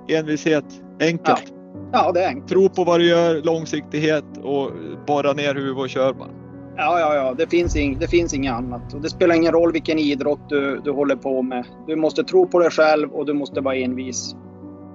Envishet. 0.08 0.66
Enkelt. 1.00 1.44
Ja. 1.50 1.55
Ja, 1.96 2.12
det 2.12 2.24
är 2.24 2.28
enkelt. 2.28 2.48
Tro 2.48 2.70
på 2.70 2.84
vad 2.84 3.00
du 3.00 3.08
gör, 3.08 3.42
långsiktighet 3.42 4.26
och 4.44 4.72
borra 5.08 5.34
ner 5.34 5.56
huvudet 5.56 5.78
och 5.78 5.90
kör 5.90 6.14
bara. 6.14 6.30
Ja, 6.78 7.00
ja, 7.00 7.16
ja. 7.16 7.34
Det 7.38 7.48
finns, 7.48 7.76
ing, 7.76 8.00
det 8.00 8.08
finns 8.08 8.34
inget 8.34 8.54
annat. 8.54 8.94
Och 8.94 9.02
det 9.02 9.10
spelar 9.10 9.36
ingen 9.36 9.52
roll 9.52 9.72
vilken 9.72 10.00
idrott 10.00 10.50
du, 10.50 10.82
du 10.84 10.92
håller 10.92 11.16
på 11.16 11.42
med. 11.42 11.66
Du 11.88 11.96
måste 11.96 12.24
tro 12.24 12.48
på 12.48 12.60
dig 12.60 12.72
själv 12.72 13.12
och 13.12 13.26
du 13.26 13.34
måste 13.34 13.62
vara 13.62 13.76
envis. 13.76 14.36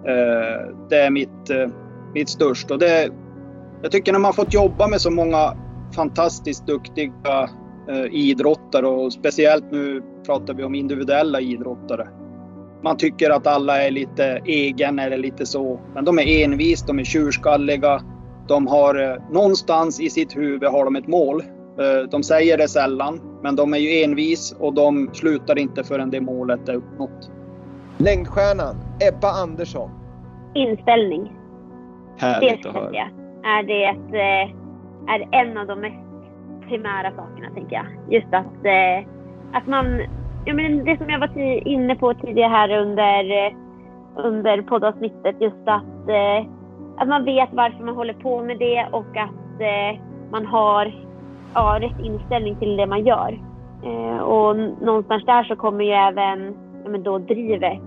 Eh, 0.06 0.76
det 0.90 0.96
är 0.96 1.10
mitt, 1.10 1.50
eh, 1.50 1.68
mitt 2.14 2.28
största. 2.28 2.76
Det, 2.76 3.08
jag 3.82 3.92
tycker 3.92 4.12
när 4.12 4.18
man 4.18 4.32
fått 4.32 4.54
jobba 4.54 4.88
med 4.88 5.00
så 5.00 5.10
många 5.10 5.56
fantastiskt 5.94 6.66
duktiga 6.66 7.48
eh, 7.88 8.04
idrottare 8.10 8.86
och 8.86 9.12
speciellt 9.12 9.72
nu 9.72 10.02
pratar 10.26 10.54
vi 10.54 10.64
om 10.64 10.74
individuella 10.74 11.40
idrottare. 11.40 12.08
Man 12.82 12.96
tycker 12.96 13.30
att 13.30 13.46
alla 13.46 13.82
är 13.82 13.90
lite 13.90 14.40
egen 14.44 14.98
eller 14.98 15.16
lite 15.16 15.46
så. 15.46 15.80
Men 15.94 16.04
de 16.04 16.18
är 16.18 16.44
envis, 16.44 16.82
de 16.82 16.98
är 16.98 17.04
tjurskalliga. 17.04 18.00
De 18.48 18.66
har 18.66 19.18
någonstans 19.32 20.00
i 20.00 20.10
sitt 20.10 20.36
huvud 20.36 20.70
har 20.70 20.84
de 20.84 20.96
ett 20.96 21.06
mål. 21.06 21.42
De 22.10 22.22
säger 22.22 22.58
det 22.58 22.68
sällan, 22.68 23.20
men 23.42 23.56
de 23.56 23.74
är 23.74 23.78
ju 23.78 24.02
envis 24.04 24.56
och 24.58 24.74
de 24.74 25.10
slutar 25.12 25.58
inte 25.58 25.84
förrän 25.84 26.10
det 26.10 26.20
målet 26.20 26.68
är 26.68 26.74
uppnått. 26.74 27.30
Längdstjärnan 27.98 28.76
Ebba 29.08 29.30
Andersson. 29.42 29.90
Inställning. 30.54 31.32
Härligt 32.16 32.66
att 32.66 32.74
höra. 32.74 33.08
Är 33.44 33.62
det 33.62 33.84
ett, 33.84 34.14
eh, 34.14 35.14
är 35.14 35.28
en 35.32 35.58
av 35.58 35.66
de 35.66 35.80
mest 35.80 36.10
primära 36.68 37.10
sakerna, 37.10 37.50
tänker 37.54 37.76
jag. 37.76 37.86
Just 38.14 38.34
att, 38.34 38.64
eh, 38.64 39.08
att 39.52 39.66
man... 39.66 40.00
Ja, 40.44 40.55
men 40.55 40.85
det 40.85 40.98
som 40.98 41.11
jag 41.11 41.18
var 41.18 41.38
inne 41.68 41.96
på 41.96 42.14
tidigare 42.14 42.50
här 42.50 42.79
under, 42.83 43.46
eh, 43.46 43.53
under 44.16 44.62
poddavsnittet, 44.62 45.37
just 45.40 45.68
att, 45.68 46.09
eh, 46.09 46.46
att 46.96 47.09
man 47.09 47.24
vet 47.24 47.48
varför 47.53 47.85
man 47.85 47.96
håller 47.96 48.14
på 48.14 48.42
med 48.42 48.59
det 48.59 48.88
och 48.92 49.16
att 49.16 49.61
eh, 49.61 50.00
man 50.31 50.46
har 50.46 50.94
ja, 51.55 51.79
rätt 51.81 52.05
inställning 52.05 52.57
till 52.57 52.76
det 52.76 52.87
man 52.87 53.07
gör. 53.07 53.40
Och 54.22 54.57
någonstans 54.57 55.24
där 55.26 55.44
så 55.44 55.57
kommer 55.57 55.85
ju 55.85 55.90
även 55.90 56.55
ja, 56.85 56.90
men 56.90 57.03
då 57.03 57.18
drivet 57.18 57.81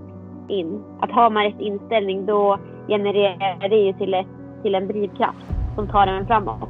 in. 0.48 0.84
Att 1.00 1.12
har 1.12 1.30
man 1.30 1.44
rätt 1.44 1.60
inställning 1.60 2.26
då 2.26 2.58
genererar 2.88 3.70
det 3.70 3.76
ju 3.76 3.94
till, 3.94 4.14
ett, 4.14 4.28
till 4.64 4.76
en 4.76 4.88
drivkraft. 4.88 5.46
som 5.76 5.88
tar 5.88 6.08
en 6.08 6.28
framåt. 6.28 6.70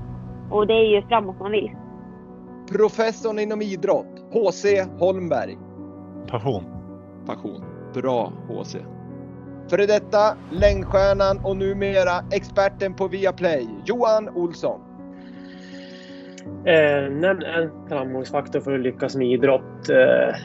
Och 0.49 0.67
det 0.67 0.73
är 0.73 0.95
ju 0.95 1.01
framåt 1.01 1.39
man 1.39 1.51
vill. 1.51 1.71
Professorn 2.71 3.39
inom 3.39 3.61
idrott, 3.61 4.19
HC 4.33 4.65
Holmberg. 4.99 5.57
Passion. 6.27 6.63
Passion. 7.25 7.63
Bra 7.93 8.33
HC. 8.47 8.75
Före 9.69 9.85
detta 9.85 10.37
längdstjärnan 10.51 11.39
och 11.43 11.57
numera 11.57 12.11
experten 12.31 12.93
på 12.93 13.07
Viaplay, 13.07 13.67
Johan 13.85 14.29
Olsson. 14.29 14.81
Eh, 16.65 17.11
nämn 17.11 17.43
en 17.43 17.87
framgångsfaktor 17.89 18.59
för 18.59 18.73
att 18.73 18.81
lyckas 18.81 19.15
med 19.15 19.27
idrott. 19.27 19.89
Eh, 19.89 20.35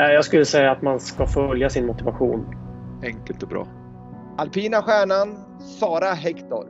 eh, 0.00 0.12
jag 0.12 0.24
skulle 0.24 0.44
säga 0.44 0.70
att 0.70 0.82
man 0.82 1.00
ska 1.00 1.26
följa 1.26 1.70
sin 1.70 1.86
motivation. 1.86 2.46
Enkelt 3.02 3.42
och 3.42 3.48
bra. 3.48 3.66
Alpina 4.36 4.82
stjärnan, 4.82 5.38
Sara 5.60 6.12
Hector. 6.14 6.66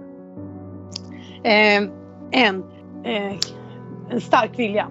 Eh, 1.44 1.82
en, 2.30 2.64
eh, 3.04 3.36
en 4.10 4.20
stark 4.20 4.58
vilja. 4.58 4.88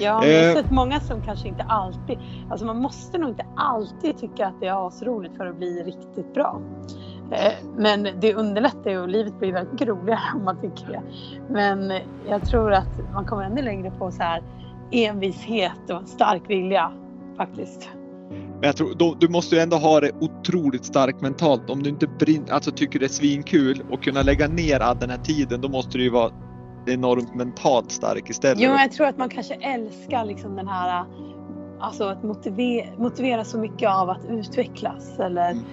Jag 0.00 0.12
har 0.12 0.26
eh. 0.26 0.54
sett 0.54 0.70
många 0.70 1.00
som 1.00 1.22
kanske 1.22 1.48
inte 1.48 1.62
alltid, 1.62 2.18
alltså 2.50 2.66
man 2.66 2.78
måste 2.78 3.18
nog 3.18 3.30
inte 3.30 3.46
alltid 3.56 4.18
tycka 4.18 4.46
att 4.46 4.60
det 4.60 4.66
är 4.66 4.86
asroligt 4.86 5.36
för 5.36 5.46
att 5.46 5.56
bli 5.56 5.82
riktigt 5.82 6.34
bra. 6.34 6.60
Eh, 7.30 7.52
men 7.76 8.08
det 8.20 8.34
underlättar 8.34 8.90
ju 8.90 8.98
och 8.98 9.08
livet 9.08 9.38
blir 9.38 9.52
väldigt 9.52 9.72
mycket 9.72 9.88
roligare 9.88 10.20
om 10.34 10.44
man 10.44 10.60
tycker 10.60 10.86
det. 10.92 11.02
Men 11.48 11.92
jag 12.28 12.46
tror 12.46 12.72
att 12.72 13.12
man 13.12 13.24
kommer 13.24 13.42
ännu 13.42 13.62
längre 13.62 13.90
på 13.90 14.10
så 14.10 14.22
här 14.22 14.42
envishet 14.90 15.90
och 15.90 16.08
stark 16.08 16.42
vilja 16.48 16.92
faktiskt. 17.36 17.88
Men 18.30 18.62
jag 18.62 18.76
tror, 18.76 18.94
då, 18.94 19.16
du 19.20 19.28
måste 19.28 19.54
ju 19.54 19.60
ändå 19.60 19.76
ha 19.76 20.00
det 20.00 20.10
otroligt 20.20 20.84
starkt 20.84 21.20
mentalt. 21.20 21.70
Om 21.70 21.82
du 21.82 21.90
inte 21.90 22.06
brin, 22.06 22.44
alltså 22.50 22.70
tycker 22.70 22.98
det 22.98 23.06
är 23.06 23.08
svinkul 23.08 23.82
och 23.90 24.02
kunna 24.02 24.22
lägga 24.22 24.48
ner 24.48 24.80
all 24.80 24.98
den 24.98 25.10
här 25.10 25.18
tiden, 25.18 25.60
då 25.60 25.68
måste 25.68 25.98
du 25.98 26.04
ju 26.04 26.10
vara 26.10 26.30
enormt 26.86 27.34
mentalt 27.34 27.92
stark 27.92 28.30
istället. 28.30 28.58
Jo, 28.60 28.70
jag 28.70 28.92
tror 28.92 29.06
att 29.06 29.18
man 29.18 29.28
kanske 29.28 29.54
älskar 29.54 30.24
liksom 30.24 30.56
den 30.56 30.68
här 30.68 31.04
Alltså 31.80 32.04
att 32.04 32.22
motivera, 32.22 32.86
motivera 32.98 33.44
så 33.44 33.58
mycket 33.58 33.88
av 33.88 34.10
att 34.10 34.24
utvecklas 34.28 35.18
eller 35.18 35.50
mm. 35.50 35.64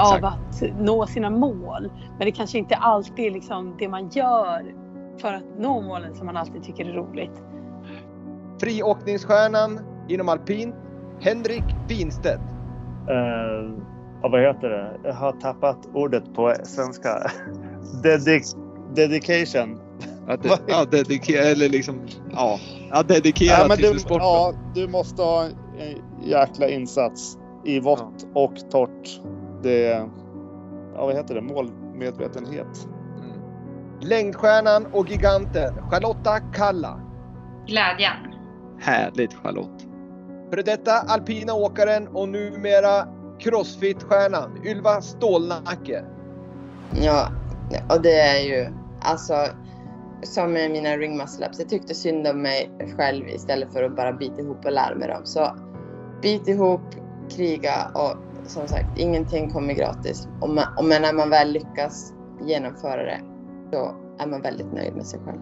av 0.00 0.24
att 0.24 0.62
nå 0.78 1.06
sina 1.06 1.30
mål. 1.30 1.90
Men 2.18 2.26
det 2.26 2.32
kanske 2.32 2.58
inte 2.58 2.76
alltid 2.76 3.26
är 3.26 3.30
liksom 3.30 3.76
det 3.78 3.88
man 3.88 4.08
gör 4.08 4.74
för 5.18 5.32
att 5.32 5.44
nå 5.58 5.80
målen 5.80 6.14
som 6.14 6.26
man 6.26 6.36
alltid 6.36 6.62
tycker 6.62 6.84
är 6.84 6.92
roligt. 6.92 7.42
Friåkningsstjärnan 8.60 9.80
inom 10.08 10.28
alpint, 10.28 10.74
Henrik 11.20 11.64
Winstedt. 11.88 12.40
Uh, 13.10 13.78
ja, 14.22 14.28
vad 14.28 14.40
heter 14.40 14.68
det? 14.68 15.00
Jag 15.04 15.14
har 15.14 15.32
tappat 15.32 15.78
ordet 15.94 16.34
på 16.34 16.54
svenska. 16.64 17.30
Dedic 18.02 18.56
dedication. 18.94 19.80
Ja, 20.28 20.36
de, 20.36 20.58
ja 20.66 20.84
dedikera, 20.84 21.42
eller 21.42 21.68
liksom, 21.68 22.00
ja, 22.32 22.60
ja 22.90 23.02
dedikera 23.02 23.66
ja, 23.68 23.76
till 23.76 23.92
du, 23.92 23.98
sporten. 23.98 24.26
Ja, 24.26 24.54
du 24.74 24.88
måste 24.88 25.22
ha 25.22 25.44
en 25.44 25.52
jäkla 26.22 26.68
insats 26.68 27.38
i 27.64 27.80
vått 27.80 28.26
ja. 28.34 28.40
och 28.40 28.70
torrt. 28.70 29.20
Det, 29.62 30.08
ja 30.94 31.06
vad 31.06 31.14
heter 31.14 31.34
det, 31.34 31.40
målmedvetenhet. 31.40 32.88
Mm. 33.18 33.40
Längdstjärnan 34.00 34.86
och 34.92 35.10
giganten 35.10 35.74
Charlotta 35.90 36.40
Kalla. 36.40 37.00
Glädjen. 37.66 38.16
Härligt 38.80 39.34
Charlotte. 39.34 39.86
För 40.50 40.62
detta 40.62 40.92
alpina 40.92 41.54
åkaren 41.54 42.08
och 42.08 42.28
numera 42.28 43.08
crossfit-stjärnan 43.38 44.66
Ylva 44.66 45.00
Stålnacke. 45.00 46.04
Ja, 46.94 47.28
och 47.90 48.02
det 48.02 48.20
är 48.20 48.44
ju 48.44 48.68
alltså 49.00 49.34
som 50.22 50.52
med 50.52 50.70
mina 50.70 50.96
ring 50.96 51.16
muscle 51.16 51.46
ups. 51.46 51.58
Jag 51.58 51.68
tyckte 51.68 51.94
synd 51.94 52.26
om 52.26 52.42
mig 52.42 52.70
själv 52.96 53.28
istället 53.28 53.72
för 53.72 53.82
att 53.82 53.96
bara 53.96 54.12
bita 54.12 54.40
ihop 54.40 54.64
och 54.64 54.72
lära 54.72 54.94
mig 54.94 55.08
dem. 55.08 55.20
Så 55.24 55.56
bit 56.22 56.48
ihop, 56.48 56.80
kriga 57.30 57.90
och 57.94 58.16
som 58.46 58.68
sagt, 58.68 58.98
ingenting 58.98 59.50
kommer 59.50 59.74
gratis. 59.74 60.28
Och, 60.40 60.48
man, 60.48 60.64
och 60.78 60.84
när 60.84 61.12
man 61.12 61.30
väl 61.30 61.52
lyckas 61.52 62.12
genomföra 62.46 63.02
det, 63.02 63.20
så 63.72 63.94
är 64.18 64.26
man 64.26 64.42
väldigt 64.42 64.72
nöjd 64.72 64.96
med 64.96 65.06
sig 65.06 65.20
själv. 65.24 65.40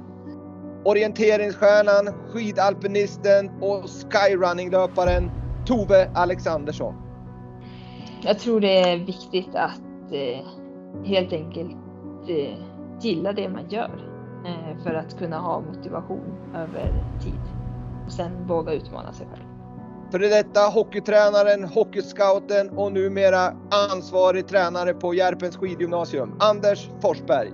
Orienteringsstjärnan, 0.85 2.15
skidalpinisten 2.33 3.51
och 3.61 3.85
skyrunninglöparen 3.85 5.31
Tove 5.67 6.11
Alexandersson. 6.15 6.95
Jag 8.23 8.39
tror 8.39 8.61
det 8.61 8.79
är 8.81 8.99
viktigt 8.99 9.55
att 9.55 10.13
eh, 10.13 10.47
helt 11.05 11.33
enkelt 11.33 11.77
eh, 12.29 12.59
gilla 13.01 13.33
det 13.33 13.49
man 13.49 13.69
gör. 13.69 14.14
Eh, 14.45 14.83
för 14.83 14.95
att 14.95 15.19
kunna 15.19 15.39
ha 15.39 15.61
motivation 15.61 16.35
över 16.55 16.93
tid. 17.23 17.41
Och 18.07 18.13
sen 18.13 18.47
våga 18.47 18.73
utmana 18.73 19.13
sig 19.13 19.27
själv. 19.31 19.45
Före 20.11 20.29
detta 20.29 20.61
hockeytränaren, 20.61 21.65
hockeyscouten 21.65 22.71
och 22.71 22.93
numera 22.93 23.53
ansvarig 23.91 24.47
tränare 24.47 24.95
på 24.95 25.15
Järpens 25.15 25.57
skidgymnasium, 25.57 26.35
Anders 26.39 26.89
Forsberg. 27.03 27.51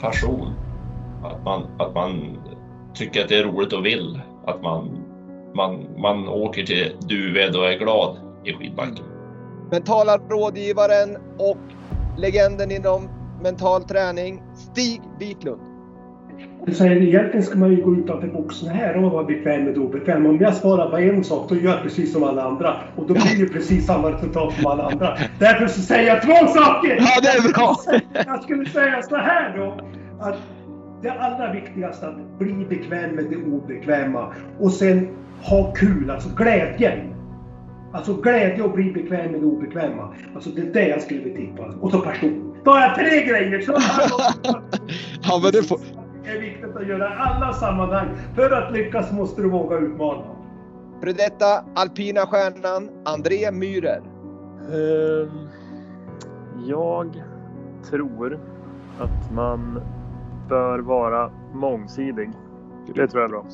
Passion. 0.00 0.52
Att 1.24 1.44
man, 1.44 1.66
att 1.78 1.94
man 1.94 2.38
tycker 2.94 3.22
att 3.22 3.28
det 3.28 3.38
är 3.38 3.44
roligt 3.44 3.72
och 3.72 3.86
vill. 3.86 4.20
Att 4.46 4.62
man, 4.62 4.98
man, 5.54 5.86
man 5.98 6.28
åker 6.28 6.62
till 6.62 6.96
Duved 7.00 7.56
och 7.56 7.66
är 7.66 7.78
glad 7.78 8.16
i 8.44 8.52
skidbacken. 8.52 9.04
Mentala 9.70 10.18
rådgivaren 10.18 11.16
och 11.38 11.58
legenden 12.16 12.70
inom 12.70 13.08
mental 13.42 13.82
träning, 13.82 14.42
Stig 14.54 15.02
Wiklund. 15.18 15.75
Så 16.72 16.84
egentligen 16.84 17.42
ska 17.42 17.58
man 17.58 17.70
ju 17.70 17.82
gå 17.82 17.94
utanför 17.94 18.28
boxen 18.28 18.68
här 18.68 18.96
och 18.96 19.12
vara 19.12 19.24
bekväm 19.24 19.64
med 19.64 19.74
det 19.74 19.80
obekväma. 19.80 20.28
Om 20.28 20.38
jag 20.40 20.54
svarar 20.54 20.90
på 20.90 20.96
en 20.98 21.24
sak, 21.24 21.48
då 21.48 21.54
gör 21.56 21.70
jag 21.70 21.82
precis 21.82 22.12
som 22.12 22.24
alla 22.24 22.42
andra. 22.42 22.76
Och 22.96 23.06
då 23.06 23.14
blir 23.14 23.46
det 23.46 23.52
precis 23.52 23.86
samma 23.86 24.10
resultat 24.10 24.54
som 24.54 24.66
alla 24.66 24.86
andra. 24.86 25.18
Därför 25.38 25.66
så 25.66 25.80
säger 25.80 26.08
jag 26.08 26.22
två 26.22 26.46
saker! 26.46 26.96
Ja, 26.98 27.20
det 27.22 27.28
är 27.28 27.52
bra! 27.52 27.76
Jag 28.26 28.42
skulle 28.42 28.66
säga 28.66 29.02
så 29.02 29.16
här 29.16 29.56
då. 29.56 29.80
Att 30.20 30.36
det 31.02 31.10
allra 31.10 31.52
viktigaste 31.52 32.06
är 32.06 32.10
att 32.10 32.38
bli 32.38 32.66
bekväm 32.68 33.10
med 33.10 33.24
det 33.30 33.36
obekväma. 33.36 34.32
Och 34.58 34.72
sen 34.72 35.08
ha 35.42 35.72
kul, 35.72 36.10
alltså 36.10 36.28
glädjen. 36.36 37.14
Alltså 37.92 38.14
glädje 38.14 38.62
och 38.62 38.72
bli 38.72 38.92
bekväm 38.92 39.32
med 39.32 39.40
det 39.40 39.46
obekväma. 39.46 40.14
Alltså 40.34 40.50
det 40.50 40.60
är 40.60 40.72
det 40.72 40.88
jag 40.88 41.02
skulle 41.02 41.20
betippa. 41.20 41.64
Och 41.80 41.90
så 41.90 41.98
passion. 41.98 42.54
Då 42.64 42.70
har 42.70 42.80
jag 42.80 42.94
tre 42.94 43.22
grejer! 43.24 43.60
Så 43.60 43.72
ja, 45.22 45.40
men 45.42 45.52
det 45.52 45.62
får 45.62 46.05
är 46.26 46.40
viktigt 46.40 46.76
att 46.76 46.86
göra 46.86 47.10
i 47.10 47.16
alla 47.18 47.52
sammanhang. 47.52 48.08
För 48.34 48.50
att 48.50 48.72
lyckas 48.72 49.12
måste 49.12 49.42
du 49.42 49.48
våga 49.48 49.78
utmana. 49.78 50.24
För 51.00 51.06
detta 51.06 51.64
alpina 51.74 52.20
stjärnan 52.20 52.90
André 53.04 53.52
Myhrer. 53.52 54.02
Uh, 54.72 55.28
jag 56.66 57.22
tror 57.90 58.40
att 58.98 59.32
man 59.32 59.80
bör 60.48 60.78
vara 60.78 61.30
mångsidig. 61.54 62.30
Det 62.94 63.06
tror 63.08 63.22
jag 63.22 63.24
är 63.24 63.28
bra. 63.28 63.46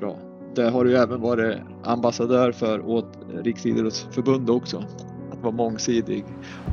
Bra. 0.00 0.16
Det 0.54 0.70
har 0.70 0.84
du 0.84 0.96
även 0.96 1.20
varit 1.20 1.58
ambassadör 1.84 2.52
för 2.52 2.88
åt 2.88 3.18
Riksidrottsförbundet 3.42 4.50
också. 4.50 4.84
Att 5.32 5.42
vara 5.42 5.54
mångsidig 5.54 6.24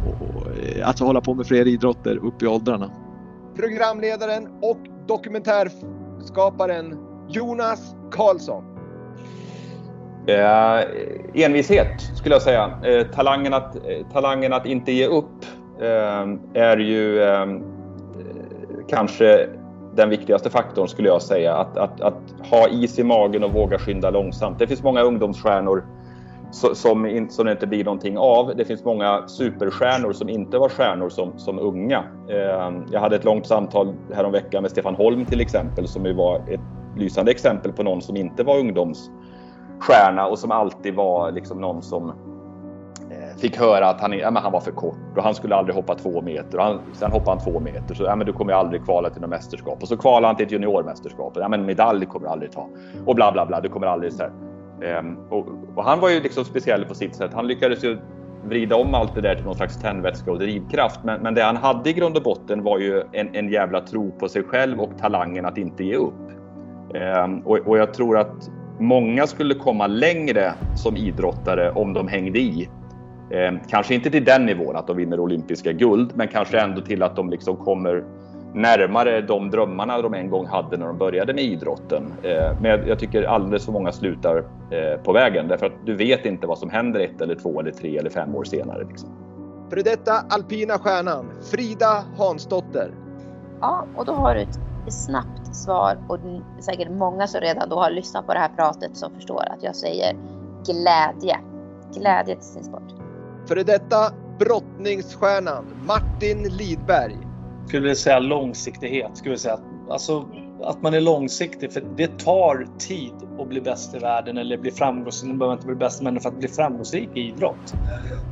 och, 0.05 0.35
och 0.35 0.47
eh, 0.47 0.89
att 0.89 0.99
hålla 0.99 1.21
på 1.21 1.33
med 1.33 1.47
fler 1.47 1.67
idrotter 1.67 2.17
upp 2.17 2.43
i 2.43 2.47
åldrarna. 2.47 2.91
Programledaren 3.55 4.47
och 4.61 4.98
dokumentärskaparen 5.09 6.97
Jonas 7.29 7.95
Karlsson? 8.11 8.63
Eh, 10.27 10.79
envishet 11.45 12.01
skulle 12.15 12.35
jag 12.35 12.41
säga. 12.41 12.79
Eh, 12.83 13.07
talangen, 13.07 13.53
att, 13.53 13.75
eh, 13.75 13.81
talangen 14.13 14.53
att 14.53 14.65
inte 14.65 14.91
ge 14.91 15.05
upp 15.05 15.45
eh, 15.81 16.27
är 16.53 16.77
ju 16.77 17.23
eh, 17.23 17.45
kanske 18.89 19.49
den 19.95 20.09
viktigaste 20.09 20.49
faktorn 20.49 20.87
skulle 20.87 21.07
jag 21.07 21.21
säga. 21.21 21.55
Att, 21.55 21.77
att, 21.77 22.01
att 22.01 22.49
ha 22.51 22.67
is 22.67 22.99
i 22.99 23.03
magen 23.03 23.43
och 23.43 23.53
våga 23.53 23.79
skynda 23.79 24.09
långsamt. 24.09 24.59
Det 24.59 24.67
finns 24.67 24.83
många 24.83 25.01
ungdomsstjärnor 25.01 25.85
som, 26.51 26.75
som 27.29 27.45
det 27.45 27.51
inte 27.51 27.67
blir 27.67 27.83
någonting 27.83 28.17
av. 28.17 28.53
Det 28.57 28.65
finns 28.65 28.83
många 28.85 29.27
superstjärnor 29.27 30.13
som 30.13 30.29
inte 30.29 30.57
var 30.57 30.69
stjärnor 30.69 31.09
som, 31.09 31.39
som 31.39 31.59
unga. 31.59 32.03
Ehm, 32.29 32.85
jag 32.91 32.99
hade 32.99 33.15
ett 33.15 33.23
långt 33.23 33.47
samtal 33.47 33.93
häromveckan 34.13 34.61
med 34.61 34.71
Stefan 34.71 34.95
Holm 34.95 35.25
till 35.25 35.41
exempel 35.41 35.87
som 35.87 36.05
ju 36.05 36.13
var 36.13 36.35
ett 36.35 36.59
lysande 36.97 37.31
exempel 37.31 37.71
på 37.71 37.83
någon 37.83 38.01
som 38.01 38.17
inte 38.17 38.43
var 38.43 38.59
ungdomsstjärna 38.59 40.27
och 40.29 40.39
som 40.39 40.51
alltid 40.51 40.95
var 40.95 41.31
liksom 41.31 41.61
någon 41.61 41.81
som 41.81 42.09
eh, 43.11 43.37
fick 43.37 43.57
höra 43.57 43.89
att 43.89 44.01
han, 44.01 44.13
ja, 44.13 44.31
han 44.43 44.51
var 44.51 44.59
för 44.59 44.71
kort 44.71 45.17
och 45.17 45.23
han 45.23 45.35
skulle 45.35 45.55
aldrig 45.55 45.75
hoppa 45.75 45.95
två 45.95 46.21
meter. 46.21 46.57
Och 46.57 46.63
han, 46.63 46.79
sen 46.93 47.11
hoppade 47.11 47.31
han 47.31 47.53
två 47.53 47.59
meter. 47.59 47.95
Så 47.95 48.03
ja, 48.03 48.15
men 48.15 48.27
du 48.27 48.33
kommer 48.33 48.53
aldrig 48.53 48.83
kvala 48.83 49.09
till 49.09 49.21
något 49.21 49.29
mästerskap. 49.29 49.81
Och 49.81 49.87
så 49.87 49.97
kvalade 49.97 50.27
han 50.27 50.35
till 50.35 50.45
ett 50.45 50.51
juniormästerskap. 50.51 51.33
Ja, 51.35 51.47
men 51.47 51.65
medalj 51.65 52.05
kommer 52.05 52.27
du 52.27 52.31
aldrig 52.31 52.51
ta. 52.51 52.67
Och 53.05 53.15
bla 53.15 53.31
bla 53.31 53.45
bla. 53.45 53.61
Du 53.61 53.69
kommer 53.69 53.87
aldrig 53.87 54.13
så 54.13 54.23
här. 54.23 54.48
Ehm, 54.81 55.17
och, 55.29 55.47
och, 55.75 55.83
han 55.83 55.99
var 55.99 56.09
ju 56.09 56.19
liksom 56.19 56.45
speciell 56.45 56.85
på 56.85 56.95
sitt 56.95 57.15
sätt. 57.15 57.33
Han 57.33 57.47
lyckades 57.47 57.83
ju 57.83 57.97
vrida 58.43 58.75
om 58.75 58.93
allt 58.93 59.15
det 59.15 59.21
där 59.21 59.35
till 59.35 59.45
någon 59.45 59.55
slags 59.55 59.77
tändvätska 59.81 60.31
och 60.31 60.39
drivkraft. 60.39 60.99
Men, 61.03 61.21
men 61.21 61.33
det 61.33 61.43
han 61.43 61.57
hade 61.57 61.89
i 61.89 61.93
grund 61.93 62.17
och 62.17 62.23
botten 62.23 62.63
var 62.63 62.79
ju 62.79 63.03
en, 63.11 63.35
en 63.35 63.49
jävla 63.49 63.81
tro 63.81 64.11
på 64.11 64.29
sig 64.29 64.43
själv 64.43 64.79
och 64.79 64.97
talangen 64.99 65.45
att 65.45 65.57
inte 65.57 65.83
ge 65.83 65.95
upp. 65.95 66.13
Ehm, 66.95 67.39
och, 67.39 67.57
och 67.57 67.77
jag 67.77 67.93
tror 67.93 68.17
att 68.17 68.49
många 68.79 69.27
skulle 69.27 69.53
komma 69.53 69.87
längre 69.87 70.53
som 70.75 70.97
idrottare 70.97 71.71
om 71.71 71.93
de 71.93 72.07
hängde 72.07 72.39
i. 72.39 72.69
Ehm, 73.31 73.59
kanske 73.69 73.95
inte 73.95 74.09
till 74.09 74.25
den 74.25 74.45
nivån 74.45 74.75
att 74.75 74.87
de 74.87 74.97
vinner 74.97 75.19
olympiska 75.19 75.71
guld, 75.71 76.11
men 76.15 76.27
kanske 76.27 76.59
ändå 76.59 76.81
till 76.81 77.03
att 77.03 77.15
de 77.15 77.29
liksom 77.29 77.55
kommer 77.55 78.03
närmare 78.53 79.21
de 79.21 79.49
drömmarna 79.49 80.01
de 80.01 80.13
en 80.13 80.29
gång 80.29 80.45
hade 80.45 80.77
när 80.77 80.87
de 80.87 80.97
började 80.97 81.33
med 81.33 81.43
idrotten. 81.43 82.13
Eh, 82.23 82.51
men 82.61 82.87
jag 82.87 82.99
tycker 82.99 83.23
alldeles 83.23 83.65
för 83.65 83.71
många 83.71 83.91
slutar 83.91 84.37
eh, 84.71 85.01
på 85.03 85.13
vägen 85.13 85.47
därför 85.47 85.65
att 85.65 85.85
du 85.85 85.95
vet 85.95 86.25
inte 86.25 86.47
vad 86.47 86.57
som 86.57 86.69
händer 86.69 86.99
ett 86.99 87.21
eller 87.21 87.35
två 87.35 87.59
eller 87.59 87.71
tre 87.71 87.97
eller 87.97 88.09
fem 88.09 88.35
år 88.35 88.43
senare. 88.43 88.83
Liksom. 88.83 89.09
För 89.69 89.75
detta 89.75 90.11
alpina 90.29 90.73
stjärnan, 90.73 91.31
Frida 91.51 92.03
Hansdotter. 92.17 92.91
Ja, 93.61 93.85
och 93.95 94.05
då 94.05 94.13
har 94.13 94.35
du 94.35 94.41
ett 94.41 94.59
snabbt 94.87 95.55
svar 95.55 95.97
och 96.07 96.17
säkert 96.59 96.89
många 96.91 97.27
som 97.27 97.41
redan 97.41 97.69
då 97.69 97.75
har 97.75 97.91
lyssnat 97.91 98.25
på 98.27 98.33
det 98.33 98.39
här 98.39 98.51
pratet 98.55 98.97
som 98.97 99.11
förstår 99.13 99.43
att 99.49 99.63
jag 99.63 99.75
säger 99.75 100.15
glädje. 100.65 101.37
Glädje 101.93 102.35
till 102.35 102.45
sin 102.45 102.63
sport. 102.63 102.93
För 103.47 103.55
detta 103.55 104.13
brottningsstjärnan 104.39 105.65
Martin 105.87 106.43
Lidberg. 106.43 107.28
Skulle 107.69 107.81
vilja 107.81 107.95
säga 107.95 108.19
långsiktighet. 108.19 109.17
Skulle 109.17 109.37
säga 109.37 109.53
att, 109.53 109.63
alltså, 109.89 110.25
att 110.63 110.81
man 110.81 110.93
är 110.93 111.01
långsiktig 111.01 111.73
för 111.73 111.83
det 111.97 112.19
tar 112.19 112.67
tid 112.79 113.13
att 113.39 113.49
bli 113.49 113.61
bäst 113.61 113.95
i 113.95 113.99
världen 113.99 114.37
eller 114.37 114.57
bli 114.57 114.71
framgångsrik. 114.71 115.29
Man 115.29 115.39
behöver 115.39 115.55
inte 115.55 115.67
bli 115.67 115.75
bäst 115.75 116.01
men 116.01 116.19
för 116.19 116.29
att 116.29 116.39
bli 116.39 116.47
framgångsrik 116.47 117.09
i 117.15 117.19
idrott. 117.19 117.73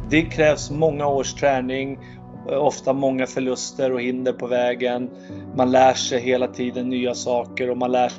Det 0.09 0.21
krävs 0.21 0.71
många 0.71 1.07
års 1.07 1.33
träning 1.33 1.99
ofta 2.47 2.93
många 2.93 3.27
förluster 3.27 3.91
och 3.91 4.01
hinder 4.01 4.33
på 4.33 4.47
vägen. 4.47 5.09
Man 5.55 5.71
lär 5.71 5.93
sig 5.93 6.21
hela 6.21 6.47
tiden 6.47 6.89
nya 6.89 7.13
saker 7.13 7.69
och 7.69 7.77
man 7.77 7.91
lär 7.91 8.09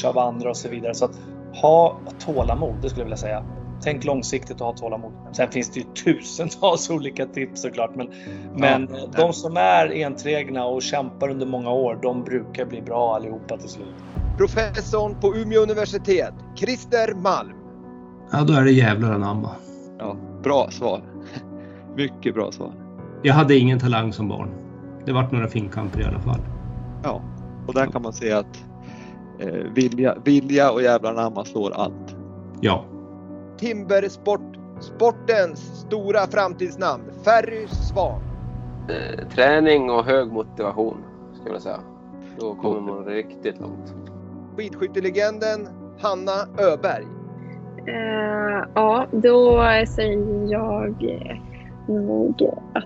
sig 0.00 0.08
av 0.08 0.18
andra 0.18 0.50
och 0.50 0.56
så 0.56 0.68
vidare. 0.68 0.94
Så 0.94 1.04
att 1.04 1.18
ha 1.62 2.00
tålamod, 2.18 2.74
det 2.82 2.88
skulle 2.88 3.00
jag 3.00 3.06
vilja 3.06 3.16
säga. 3.16 3.44
Tänk 3.82 4.04
långsiktigt 4.04 4.60
och 4.60 4.66
ha 4.66 4.72
tålamod. 4.72 5.12
Sen 5.32 5.50
finns 5.50 5.70
det 5.70 5.80
ju 5.80 5.86
tusentals 6.04 6.90
olika 6.90 7.26
tips 7.26 7.62
såklart. 7.62 7.90
Men, 7.94 8.08
men 8.56 8.88
ja. 8.92 9.06
de 9.16 9.32
som 9.32 9.56
är 9.56 10.04
enträgna 10.04 10.64
och 10.64 10.82
kämpar 10.82 11.28
under 11.28 11.46
många 11.46 11.70
år, 11.70 11.98
de 12.02 12.24
brukar 12.24 12.64
bli 12.64 12.82
bra 12.82 13.14
allihopa 13.14 13.56
till 13.56 13.68
slut. 13.68 13.94
Professorn 14.38 15.20
på 15.20 15.36
Umeå 15.36 15.60
universitet, 15.60 16.34
Christer 16.56 17.14
Malm. 17.14 17.56
Ja, 18.32 18.44
då 18.44 18.52
är 18.52 18.64
det 18.64 18.72
jävlar 18.72 19.12
anamma. 19.12 19.50
Ja, 19.98 20.16
bra 20.42 20.70
svar. 20.70 21.02
Mycket 21.96 22.34
bra 22.34 22.52
svar. 22.52 22.72
Jag 23.22 23.34
hade 23.34 23.56
ingen 23.56 23.78
talang 23.78 24.12
som 24.12 24.28
barn. 24.28 24.48
Det 25.04 25.12
vart 25.12 25.32
några 25.32 25.48
finkamper 25.48 26.00
i 26.00 26.04
alla 26.04 26.20
fall. 26.20 26.40
Ja, 27.02 27.22
och 27.66 27.74
där 27.74 27.86
kan 27.86 28.02
man 28.02 28.12
säga 28.12 28.38
att 28.38 28.64
eh, 29.38 29.72
vilja, 29.74 30.16
vilja 30.24 30.70
och 30.70 30.82
jävlar 30.82 31.10
anamma 31.10 31.44
slår 31.44 31.70
allt. 31.70 32.16
Ja. 32.60 32.84
Timbersport, 33.58 34.56
sportens 34.80 35.58
stora 35.58 36.26
framtidsnamn, 36.26 37.02
Ferry 37.24 37.66
Svan. 37.68 38.20
Eh, 38.88 39.28
träning 39.28 39.90
och 39.90 40.04
hög 40.04 40.32
motivation, 40.32 41.04
skulle 41.34 41.54
jag 41.54 41.62
säga. 41.62 41.80
Då 42.38 42.54
kommer 42.54 42.80
man 42.80 43.04
riktigt 43.04 43.60
långt. 43.60 43.94
Skidskyttelegenden 44.56 45.68
Hanna 45.98 46.64
Öberg. 46.72 47.04
Uh, 47.88 48.64
ja, 48.74 49.06
då 49.10 49.62
säger 49.86 50.52
jag 50.52 51.24
nog 51.88 52.42
att 52.74 52.84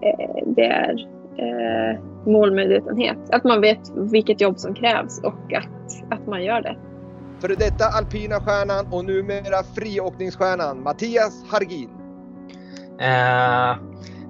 Eh, 0.00 0.42
det 0.46 0.66
är 0.66 1.08
eh, 1.36 2.00
målmedvetenhet. 2.24 3.18
Att 3.30 3.44
man 3.44 3.60
vet 3.60 3.90
vilket 3.94 4.40
jobb 4.40 4.58
som 4.58 4.74
krävs 4.74 5.22
och 5.22 5.52
att, 5.52 6.12
att 6.12 6.26
man 6.26 6.44
gör 6.44 6.60
det. 6.60 6.76
För 7.40 7.48
detta 7.48 7.84
alpina 7.84 8.40
stjärnan 8.40 8.86
och 8.90 9.04
numera 9.04 9.62
friåkningsstjärnan 9.74 10.82
Mattias 10.82 11.44
Hargin. 11.48 11.90
Eh, 13.00 13.76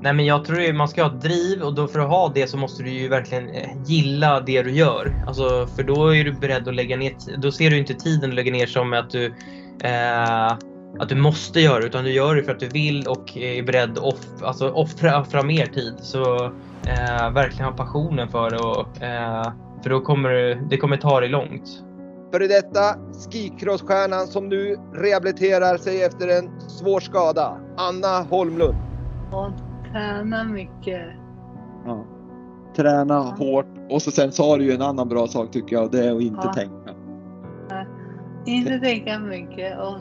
nej 0.01 0.12
men 0.12 0.25
jag 0.25 0.45
tror 0.45 0.73
man 0.73 0.88
ska 0.88 1.03
ha 1.03 1.11
driv 1.11 1.62
och 1.62 1.75
då 1.75 1.88
för 1.88 2.01
att 2.01 2.09
ha 2.09 2.33
det 2.35 2.47
så 2.47 2.57
måste 2.57 2.83
du 2.83 2.90
ju 2.90 3.09
verkligen 3.09 3.49
eh, 3.49 3.69
gilla 3.85 4.40
det 4.40 4.62
du 4.62 4.71
gör. 4.71 5.25
Alltså, 5.27 5.66
för 5.66 5.83
då 5.83 6.14
är 6.14 6.25
du 6.25 6.33
beredd 6.33 6.69
att 6.69 6.75
lägga 6.75 6.97
ner, 6.97 7.12
då 7.38 7.53
ser 7.53 7.71
du 7.71 7.79
inte 7.79 7.95
tiden 7.95 8.31
att 8.31 8.37
lägga 8.37 8.53
ner 8.53 8.66
som 8.66 8.92
att 8.92 9.11
du 9.11 9.27
eh, 9.83 10.57
att 10.99 11.09
du 11.09 11.14
måste 11.14 11.61
göra 11.61 11.85
utan 11.85 12.05
du 12.05 12.11
gör 12.11 12.35
det 12.35 12.42
för 12.42 12.53
att 12.53 12.61
du 12.61 12.69
vill 12.69 13.07
och 13.07 13.37
är 13.37 13.62
beredd 13.62 13.90
att 13.90 13.99
off, 13.99 14.42
alltså 14.42 14.71
offra, 14.71 15.21
offra 15.21 15.42
mer 15.42 15.66
tid. 15.66 15.95
Så 16.01 16.45
eh, 16.87 17.31
verkligen 17.33 17.64
ha 17.64 17.73
passionen 17.73 18.29
för 18.29 18.51
det 18.51 18.59
och, 18.59 19.03
eh, 19.03 19.53
för 19.83 19.90
då 19.90 20.01
kommer 20.01 20.31
det 20.71 20.77
kommer 20.77 20.97
ta 20.97 21.21
dig 21.21 21.29
långt. 21.29 21.83
Före 22.37 22.46
detta 22.46 22.99
skicrossstjärnan 23.31 24.27
som 24.27 24.49
nu 24.49 24.77
rehabiliterar 24.94 25.77
sig 25.77 26.03
efter 26.03 26.29
en 26.29 26.61
svår 26.61 27.01
skada, 27.01 27.57
Anna 27.77 28.22
Holmlund. 28.31 28.77
Och 29.33 29.51
träna 29.92 30.44
mycket. 30.44 31.01
Ja. 31.87 32.05
Träna 32.77 33.14
ja. 33.14 33.35
hårt 33.38 33.66
och 33.90 34.03
så 34.03 34.11
sen 34.11 34.33
sa 34.33 34.57
du 34.57 34.64
ju 34.64 34.72
en 34.72 34.83
annan 34.83 35.09
bra 35.09 35.27
sak 35.27 35.51
tycker 35.51 35.77
jag, 35.77 35.90
det 35.90 36.07
är 36.07 36.16
att 36.16 36.22
inte 36.22 36.40
ja. 36.44 36.53
tänka. 36.53 36.94
Inte 38.46 38.79
tänka 38.79 39.18
mycket 39.18 39.79
och 39.79 39.96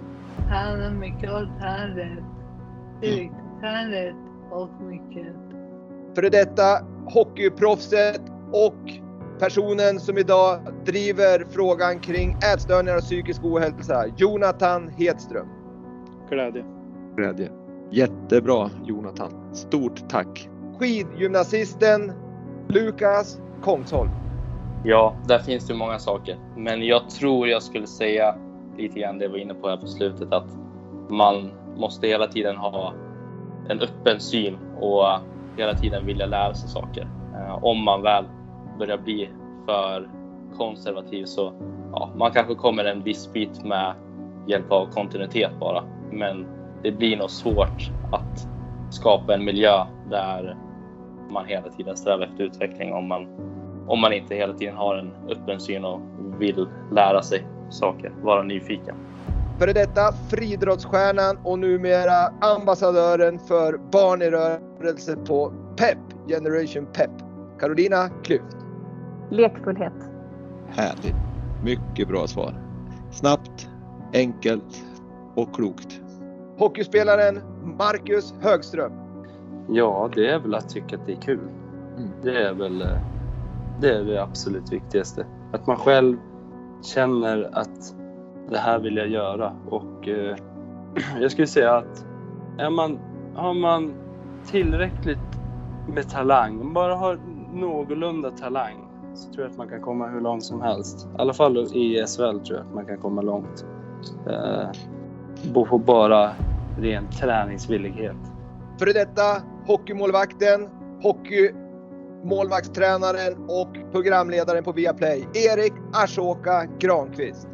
träna 0.47 0.89
mycket 0.89 1.31
och 1.31 1.41
träna 1.61 1.87
rätt. 1.87 2.23
Träna 3.61 3.91
rätt 3.91 4.15
och 4.51 4.69
mycket. 4.81 5.35
Före 6.15 6.29
detta 6.29 6.85
hockeyproffset 7.05 8.21
och 8.51 9.04
personen 9.39 9.99
som 9.99 10.17
idag 10.17 10.59
driver 10.85 11.45
frågan 11.51 11.99
kring 11.99 12.37
ätstörningar 12.53 12.97
och 12.97 13.03
psykisk 13.03 13.43
ohälsa, 13.43 14.05
Jonathan 14.17 14.89
Hedström. 14.89 15.47
Glädje. 16.29 16.65
Glädje. 17.15 17.49
Jättebra 17.91 18.69
Jonathan. 18.85 19.55
Stort 19.55 20.09
tack. 20.09 20.49
Skidgymnasisten 20.79 22.11
Lukas 22.67 23.39
Kongsholm. 23.61 24.09
Ja, 24.83 25.15
där 25.27 25.39
finns 25.39 25.67
det 25.67 25.73
många 25.73 25.99
saker. 25.99 26.37
Men 26.57 26.85
jag 26.85 27.09
tror 27.09 27.47
jag 27.47 27.63
skulle 27.63 27.87
säga 27.87 28.35
lite 28.77 28.99
grann 28.99 29.17
det 29.17 29.27
vi 29.27 29.31
var 29.31 29.37
inne 29.37 29.53
på 29.53 29.69
här 29.69 29.77
på 29.77 29.87
slutet 29.87 30.33
att 30.33 30.47
man 31.09 31.51
måste 31.77 32.07
hela 32.07 32.27
tiden 32.27 32.57
ha 32.57 32.93
en 33.69 33.79
öppen 33.79 34.19
syn 34.19 34.57
och 34.79 35.05
hela 35.57 35.73
tiden 35.73 36.05
vilja 36.05 36.25
lära 36.25 36.53
sig 36.53 36.69
saker. 36.69 37.09
Eh, 37.35 37.63
om 37.63 37.83
man 37.83 38.01
väl 38.01 38.25
börjar 38.79 38.97
bli 38.97 39.29
för 39.65 40.09
konservativ 40.57 41.25
så 41.25 41.53
ja, 41.91 42.11
man 42.15 42.31
kanske 42.31 42.55
kommer 42.55 42.85
en 42.85 43.03
viss 43.03 43.33
bit 43.33 43.63
med 43.63 43.93
hjälp 44.47 44.71
av 44.71 44.85
kontinuitet 44.91 45.51
bara. 45.59 45.83
Men 46.11 46.47
det 46.83 46.91
blir 46.91 47.17
nog 47.17 47.29
svårt 47.29 47.91
att 48.11 48.47
skapa 48.89 49.33
en 49.33 49.45
miljö 49.45 49.85
där 50.09 50.57
man 51.29 51.45
hela 51.45 51.69
tiden 51.69 51.97
strävar 51.97 52.25
efter 52.25 52.43
utveckling 52.43 52.93
om 52.93 53.07
man, 53.07 53.27
om 53.87 54.01
man 54.01 54.13
inte 54.13 54.35
hela 54.35 54.53
tiden 54.53 54.75
har 54.75 54.95
en 54.95 55.11
öppen 55.29 55.59
syn 55.59 55.85
och 55.85 56.01
vill 56.39 56.67
lära 56.91 57.21
sig 57.21 57.47
saker, 57.69 58.13
vara 58.21 58.43
nyfiken. 58.43 58.95
Före 59.59 59.73
detta 59.73 60.11
friidrottsstjärnan 60.29 61.37
och 61.43 61.59
numera 61.59 62.33
ambassadören 62.41 63.39
för 63.39 63.77
barn 63.91 64.21
i 64.21 64.29
rörelse 64.29 65.15
på 65.27 65.53
PEP, 65.77 65.97
Generation 66.27 66.85
PEP, 66.93 67.11
Carolina 67.59 68.09
Klüft. 68.23 68.64
Lekfullhet. 69.29 69.93
Härligt. 70.67 71.15
Mycket 71.63 72.07
bra 72.07 72.27
svar. 72.27 72.53
Snabbt, 73.11 73.69
enkelt 74.13 74.85
och 75.35 75.55
klokt. 75.55 76.01
Hockeyspelaren 76.57 77.41
Marcus 77.77 78.33
Högström. 78.41 78.91
Ja, 79.69 80.09
det 80.15 80.31
är 80.31 80.39
väl 80.39 80.55
att 80.55 80.69
tycka 80.69 80.95
att 80.95 81.05
det 81.05 81.11
är 81.11 81.21
kul. 81.21 81.49
Mm. 81.97 82.09
Det 82.23 82.43
är 82.43 82.53
väl 82.53 82.81
eh, 82.81 82.87
det, 83.81 83.91
är 83.91 84.03
det 84.03 84.23
absolut 84.23 84.73
viktigaste. 84.73 85.25
Att 85.53 85.67
man 85.67 85.77
själv 85.77 86.17
känner 86.81 87.49
att 87.53 87.95
det 88.49 88.57
här 88.57 88.79
vill 88.79 88.97
jag 88.97 89.07
göra 89.07 89.53
och 89.69 90.07
eh, 90.07 90.35
jag 91.21 91.31
skulle 91.31 91.47
säga 91.47 91.75
att 91.75 92.05
är 92.57 92.69
man, 92.69 92.99
har 93.35 93.53
man 93.53 93.93
tillräckligt 94.45 95.17
med 95.93 96.09
talang, 96.09 96.73
bara 96.73 96.95
har 96.95 97.19
någorlunda 97.53 98.31
talang 98.31 98.84
så 99.15 99.33
tror 99.33 99.43
jag 99.43 99.51
att 99.51 99.57
man 99.57 99.69
kan 99.69 99.81
komma 99.81 100.07
hur 100.07 100.21
långt 100.21 100.43
som 100.43 100.61
helst. 100.61 101.07
I 101.17 101.21
alla 101.21 101.33
fall 101.33 101.57
i 101.57 102.05
SHL 102.07 102.39
tror 102.39 102.57
jag 102.57 102.59
att 102.59 102.73
man 102.73 102.85
kan 102.85 102.97
komma 102.97 103.21
långt. 103.21 103.65
Eh, 104.27 104.69
på 105.53 105.77
bara 105.77 106.31
ren 106.79 107.09
träningsvillighet. 107.09 108.17
Före 108.79 108.93
detta 108.93 109.41
hockeymålvakten, 109.67 110.69
hockey 111.01 111.51
målvaktstränaren 112.23 113.45
och 113.47 113.91
programledaren 113.91 114.63
på 114.63 114.71
Viaplay, 114.71 115.27
Erik 115.33 115.73
Ashoka 115.93 116.67
Granqvist. 116.79 117.47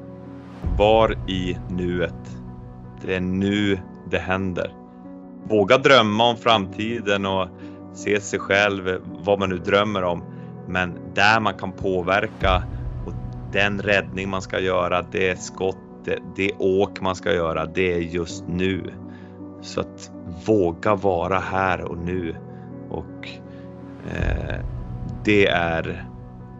Var 0.77 1.29
i 1.29 1.57
nuet. 1.69 2.37
Det 3.05 3.15
är 3.15 3.21
nu 3.21 3.79
det 4.11 4.17
händer. 4.17 4.75
våga 5.49 5.77
drömma 5.77 6.29
om 6.29 6.35
framtiden 6.35 7.25
och 7.25 7.47
se 7.93 8.21
sig 8.21 8.39
själv, 8.39 9.01
vad 9.25 9.39
man 9.39 9.49
nu 9.49 9.57
drömmer 9.57 10.03
om. 10.03 10.23
Men 10.71 10.99
där 11.13 11.39
man 11.39 11.53
kan 11.53 11.71
påverka 11.71 12.63
och 13.05 13.13
den 13.51 13.81
räddning 13.81 14.29
man 14.29 14.41
ska 14.41 14.59
göra, 14.59 15.05
det 15.11 15.41
skott, 15.41 15.77
det, 16.05 16.19
det 16.35 16.51
åk 16.59 17.01
man 17.01 17.15
ska 17.15 17.33
göra, 17.33 17.65
det 17.65 17.93
är 17.93 17.99
just 17.99 18.47
nu. 18.47 18.93
Så 19.61 19.81
att 19.81 20.11
våga 20.45 20.95
vara 20.95 21.39
här 21.39 21.81
och 21.81 21.97
nu. 21.97 22.35
Och 22.89 23.29
eh, 24.13 24.59
det 25.23 25.47
är 25.47 26.07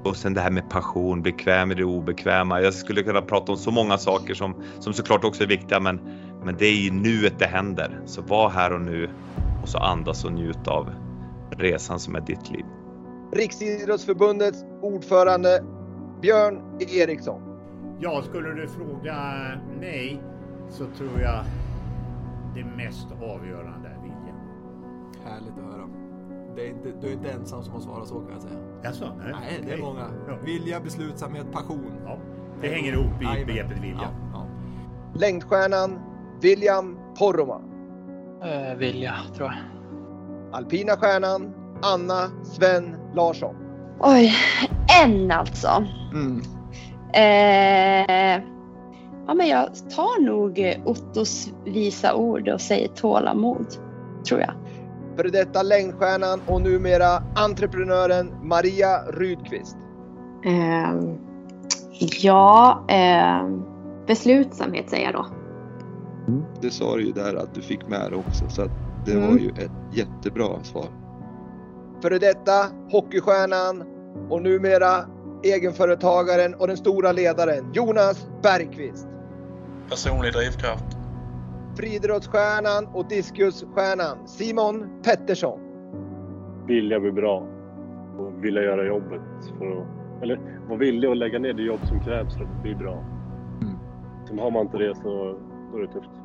och 0.03 0.15
sen 0.15 0.33
det 0.33 0.41
här 0.41 0.51
med 0.51 0.69
passion, 0.69 1.21
bekväm 1.21 1.71
i 1.71 1.75
det 1.75 1.83
obekväma. 1.83 2.61
Jag 2.61 2.73
skulle 2.73 3.03
kunna 3.03 3.21
prata 3.21 3.51
om 3.51 3.57
så 3.57 3.71
många 3.71 3.97
saker 3.97 4.33
som, 4.33 4.55
som 4.79 4.93
såklart 4.93 5.23
också 5.23 5.43
är 5.43 5.47
viktiga 5.47 5.79
men, 5.79 5.99
men 6.43 6.55
det 6.57 6.65
är 6.65 6.87
i 6.87 6.91
nuet 6.91 7.39
det 7.39 7.45
händer. 7.45 7.99
Så 8.05 8.21
var 8.21 8.49
här 8.49 8.73
och 8.73 8.81
nu 8.81 9.09
och 9.61 9.69
så 9.69 9.77
andas 9.77 10.25
och 10.25 10.33
njut 10.33 10.67
av 10.67 10.89
resan 11.57 11.99
som 11.99 12.15
är 12.15 12.21
ditt 12.21 12.51
liv. 12.51 12.65
Riksidrottsförbundets 13.31 14.65
ordförande 14.81 15.63
Björn 16.21 16.61
Eriksson. 16.79 17.41
Ja, 17.99 18.21
skulle 18.23 18.49
du 18.49 18.67
fråga 18.67 19.15
mig 19.79 20.21
så 20.69 20.85
tror 20.97 21.21
jag 21.21 21.43
det 22.55 22.63
mest 22.63 23.07
avgörande 23.11 23.89
är 23.89 24.01
viljan. 24.01 24.37
Härligt 25.25 25.53
att 25.57 25.73
höra. 25.73 25.87
Det 26.55 26.61
är 26.65 26.69
inte, 26.69 26.91
du 27.01 27.07
är 27.07 27.13
inte 27.13 27.31
ensam 27.31 27.63
som 27.63 27.73
har 27.73 27.81
svarat 27.81 28.07
så 28.07 28.19
kan 28.19 28.31
jag 28.33 28.41
säga. 28.41 28.59
Jaså? 28.83 29.05
Nej, 29.17 29.33
nej 29.41 29.63
det 29.67 29.73
är 29.73 29.77
många. 29.77 30.07
Ja. 30.27 30.37
Vilja, 30.45 30.79
beslutsamhet, 30.79 31.51
passion. 31.51 31.91
Ja, 32.05 32.17
det 32.61 32.67
hänger 32.67 32.93
ihop 32.93 33.21
i 33.21 33.23
Jajamän. 33.25 33.47
begreppet 33.47 33.77
vilja. 33.79 33.99
Ja, 34.01 34.09
ja. 34.33 34.45
Längdstjärnan 35.19 35.99
William 36.41 36.97
Poromaa. 37.19 37.61
Eh, 38.43 38.77
vilja, 38.77 39.13
tror 39.35 39.49
jag. 39.49 39.57
Alpina 40.51 40.91
stjärnan 40.97 41.53
Anna 41.81 42.29
Sven 42.43 42.95
Larsson. 43.15 43.55
Oj, 43.99 44.33
en 45.03 45.31
alltså. 45.31 45.85
Mm. 46.13 46.41
Eh, 47.13 48.43
ja, 49.27 49.33
men 49.33 49.47
jag 49.47 49.69
tar 49.95 50.21
nog 50.25 50.59
eh, 50.59 50.75
Ottos 50.85 51.49
visa 51.65 52.15
ord 52.15 52.47
och 52.49 52.61
säger 52.61 52.87
tålamod, 52.87 53.65
tror 54.27 54.39
jag. 54.41 54.53
Före 55.17 55.29
detta 55.29 55.63
längdstjärnan 55.63 56.41
och 56.47 56.61
numera 56.61 57.23
entreprenören 57.35 58.33
Maria 58.43 58.97
Rydqvist. 59.13 59.77
Ehm, 60.45 61.17
ja, 62.21 62.85
ehm, 62.87 63.63
beslutsamhet 64.07 64.89
säger 64.89 65.05
jag 65.05 65.13
då. 65.13 65.25
Det 66.61 66.69
sa 66.69 66.95
du 66.95 67.05
ju 67.05 67.11
där 67.11 67.35
att 67.35 67.55
du 67.55 67.61
fick 67.61 67.87
med 67.87 68.11
det 68.11 68.15
också 68.15 68.49
så 68.49 68.61
att 68.61 68.71
det 69.05 69.11
Mm. 69.11 69.29
var 69.29 69.37
ju 69.37 69.49
ett 69.49 69.71
jättebra 69.97 70.63
svar. 70.63 70.85
Före 72.01 72.19
detta 72.19 72.51
hockeystjärnan 72.91 73.83
och 74.29 74.41
numera 74.41 75.05
egenföretagaren 75.43 76.55
och 76.55 76.67
den 76.67 76.77
stora 76.77 77.11
ledaren 77.11 77.73
Jonas 77.73 78.27
Bergqvist. 78.43 79.07
Personlig 79.89 80.33
drivkraft. 80.33 80.97
Friidrottsstjärnan 81.77 82.87
och 82.93 83.07
diskusstjärnan 83.07 84.27
Simon 84.27 85.01
Pettersson. 85.03 85.59
vilja 86.67 86.99
bli 86.99 87.11
bra 87.11 87.47
och 88.19 88.45
vilja 88.45 88.61
göra 88.61 88.85
jobbet. 88.85 89.21
För 89.57 89.81
att, 89.81 89.87
eller 90.23 90.39
vara 90.67 90.79
villig 90.79 91.07
att 91.07 91.17
lägga 91.17 91.39
ner 91.39 91.53
det 91.53 91.63
jobb 91.63 91.79
som 91.87 91.99
krävs 91.99 92.37
för 92.37 92.43
att 92.43 92.61
bli 92.61 92.75
bra. 92.75 93.03
Sen 94.27 94.39
har 94.39 94.51
man 94.51 94.61
inte 94.61 94.77
det 94.77 94.95
så 94.95 95.37
då 95.71 95.77
är 95.77 95.81
det 95.81 95.93
tufft. 95.93 96.20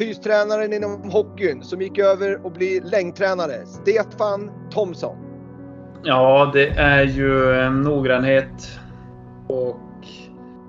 Fystränaren 0.00 0.72
inom 0.72 1.10
hockeyn 1.10 1.62
som 1.62 1.82
gick 1.82 1.98
över 1.98 2.46
och 2.46 2.52
bli 2.52 2.80
längdtränare, 2.80 3.66
Stefan 3.66 4.50
Thomsson. 4.70 5.16
Ja, 6.02 6.50
det 6.52 6.68
är 6.68 7.02
ju 7.02 7.70
noggrannhet 7.70 8.78
och 9.48 9.80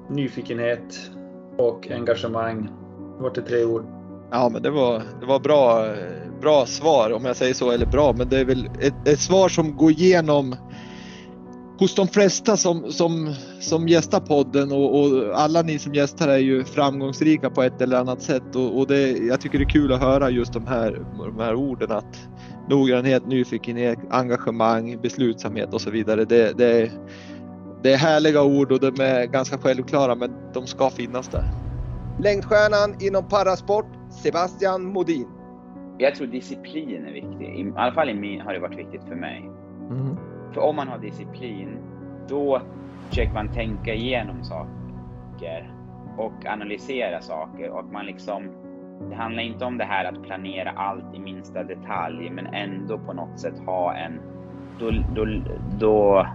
nyfikenhet 0.09 1.11
och 1.57 1.91
engagemang. 1.91 2.69
Det 3.17 3.23
var 3.23 3.29
till 3.29 3.43
tre 3.43 3.65
ord. 3.65 3.85
Ja 4.31 4.49
men 4.53 4.61
det 4.61 4.69
var, 4.69 5.01
det 5.19 5.25
var 5.25 5.39
bra, 5.39 5.85
bra 6.41 6.65
svar 6.65 7.11
om 7.11 7.25
jag 7.25 7.35
säger 7.35 7.53
så, 7.53 7.71
eller 7.71 7.85
bra, 7.85 8.13
men 8.17 8.29
det 8.29 8.39
är 8.39 8.45
väl 8.45 8.69
ett, 8.81 9.07
ett 9.07 9.19
svar 9.19 9.49
som 9.49 9.77
går 9.77 9.91
igenom 9.91 10.55
hos 11.81 11.95
de 11.95 12.07
flesta 12.07 12.57
som, 12.57 12.91
som, 12.91 13.33
som 13.59 13.87
gästar 13.87 14.19
podden 14.19 14.71
och, 14.71 14.99
och 14.99 15.39
alla 15.39 15.61
ni 15.61 15.79
som 15.79 15.93
gästar 15.93 16.27
är 16.27 16.37
ju 16.37 16.63
framgångsrika 16.63 17.49
på 17.49 17.63
ett 17.63 17.81
eller 17.81 17.97
annat 17.97 18.21
sätt 18.21 18.55
och, 18.55 18.79
och 18.79 18.87
det, 18.87 19.11
jag 19.11 19.41
tycker 19.41 19.57
det 19.57 19.63
är 19.63 19.69
kul 19.69 19.93
att 19.93 20.01
höra 20.01 20.29
just 20.29 20.53
de 20.53 20.67
här, 20.67 21.05
de 21.17 21.39
här 21.39 21.55
orden 21.55 21.91
att 21.91 22.27
noggrannhet, 22.69 23.27
nyfikenhet, 23.27 23.99
engagemang, 24.09 24.97
beslutsamhet 25.01 25.73
och 25.73 25.81
så 25.81 25.91
vidare. 25.91 26.25
Det, 26.25 26.57
det, 26.57 26.81
är- 26.81 26.91
det 27.83 27.93
är 27.93 27.97
härliga 27.97 28.43
ord 28.43 28.71
och 28.71 28.79
de 28.79 29.03
är 29.03 29.25
ganska 29.25 29.57
självklara 29.57 30.15
men 30.15 30.31
de 30.53 30.67
ska 30.67 30.89
finnas 30.89 31.27
där. 31.27 31.43
Längdstjärnan 32.19 32.95
inom 32.99 33.27
parasport, 33.27 33.87
Sebastian 34.23 34.83
Modin. 34.85 35.27
Jag 35.97 36.15
tror 36.15 36.27
disciplin 36.27 37.05
är 37.05 37.13
viktig. 37.13 37.45
I, 37.45 37.73
alla 37.75 37.93
fall 37.93 38.09
i 38.09 38.13
min, 38.13 38.41
har 38.41 38.53
det 38.53 38.59
varit 38.59 38.79
viktigt 38.79 39.01
för 39.07 39.15
mig. 39.15 39.49
För 40.53 40.61
om 40.61 40.75
man 40.75 40.87
har 40.87 40.97
disciplin, 40.97 41.77
då 42.27 42.61
försöker 43.09 43.33
man 43.33 43.47
tänka 43.47 43.93
igenom 43.93 44.43
saker 44.43 45.73
och 46.17 46.45
analysera 46.45 47.21
saker 47.21 47.69
och 47.69 47.85
man 47.91 48.05
liksom 48.05 48.49
det 49.09 49.15
handlar 49.15 49.43
inte 49.43 49.65
om 49.65 49.77
det 49.77 49.83
här 49.83 50.05
att 50.05 50.23
planera 50.23 50.71
allt 50.71 51.15
i 51.15 51.19
minsta 51.19 51.63
detalj 51.63 52.29
men 52.29 52.47
ändå 52.47 52.97
på 52.97 53.13
något 53.13 53.39
sätt 53.39 53.59
ha 53.65 53.95
en 53.95 54.19
då, 54.79 54.91
då, 55.15 55.25
då, 55.79 56.27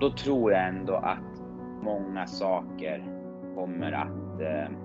då 0.00 0.10
tror 0.10 0.52
jag 0.52 0.68
ändå 0.68 0.94
att 0.94 1.42
många 1.82 2.26
saker 2.26 3.04
kommer 3.54 3.92
att 3.92 4.40
eh, 4.40 4.76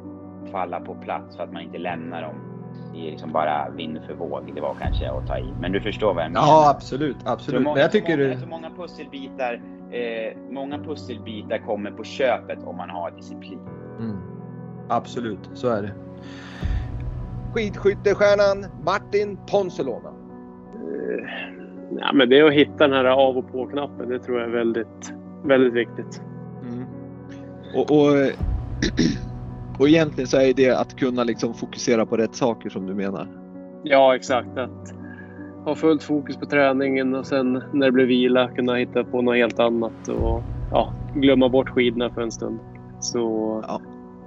falla 0.52 0.80
på 0.80 0.96
plats 0.96 1.38
för 1.38 1.44
att 1.44 1.54
man 1.54 1.62
inte 1.62 1.78
lämnar 1.78 2.22
dem 2.22 2.47
i 2.96 3.12
liksom 3.12 3.32
bara 3.32 3.70
vind 3.70 4.00
för 4.08 4.14
våg. 4.14 4.52
Det 4.56 4.62
var 4.62 4.76
kanske 4.82 5.12
att 5.12 5.28
ta 5.28 5.38
i. 5.38 5.54
Men 5.62 5.72
du 5.72 5.82
förstår 5.82 6.14
vad 6.14 6.24
jag 6.24 6.32
menar? 6.32 6.48
Ja 6.48 6.70
absolut, 6.70 7.18
Så 7.22 7.30
absolut. 7.30 7.62
många, 7.64 7.74
Men 7.74 7.82
jag 7.82 7.92
tycker 7.92 8.18
många, 8.18 8.30
det... 8.30 8.40
så 8.40 8.48
många 8.48 8.70
pusselbitar, 8.70 9.62
eh, 9.92 10.38
många 10.50 10.80
pusselbitar 10.80 11.58
kommer 11.58 11.92
på 11.92 12.04
köpet 12.04 12.60
om 12.64 12.78
man 12.78 12.90
har 12.90 13.12
disciplin. 13.12 13.60
Mm. 14.00 14.18
Absolut, 14.90 15.50
så 15.54 15.68
är 15.68 15.82
det. 15.82 15.94
Skidskyttestjärnan 17.54 18.66
Martin 18.86 19.38
Ponsiluoma. 19.52 20.14
Ja, 22.00 22.14
men 22.14 22.30
det 22.30 22.40
är 22.40 22.46
att 22.46 22.54
hitta 22.54 22.88
den 22.88 22.94
här 22.94 23.06
av 23.06 23.38
och 23.38 23.52
på-knappen. 23.52 24.10
Det 24.10 24.20
tror 24.20 24.40
jag 24.40 24.50
är 24.50 24.54
väldigt, 24.54 25.14
väldigt 25.44 25.74
viktigt. 25.74 26.22
Och, 27.76 27.92
och, 27.92 28.12
och 29.80 29.88
egentligen 29.88 30.28
så 30.28 30.38
är 30.38 30.54
det 30.54 30.70
att 30.70 30.96
kunna 30.96 31.24
liksom 31.24 31.54
fokusera 31.54 32.06
på 32.06 32.18
rätt 32.18 32.36
saker 32.36 32.70
som 32.70 32.86
du 32.86 32.94
menar. 32.94 33.28
Ja, 33.84 34.16
exakt. 34.16 34.58
Att 34.58 34.94
ha 35.66 35.76
fullt 35.76 36.04
fokus 36.04 36.38
på 36.38 36.46
träningen 36.46 37.16
och 37.16 37.26
sen 37.26 37.64
när 37.74 37.86
det 37.86 37.92
blir 37.92 38.06
vila 38.06 38.50
kunna 38.50 38.76
hitta 38.76 39.04
på 39.04 39.22
något 39.22 39.36
helt 39.36 39.60
annat 39.60 40.08
och 40.08 40.42
ja, 40.72 40.94
glömma 41.16 41.50
bort 41.50 41.70
skidorna 41.70 42.10
för 42.10 42.22
en 42.22 42.32
stund. 42.32 42.60
Så 43.00 43.20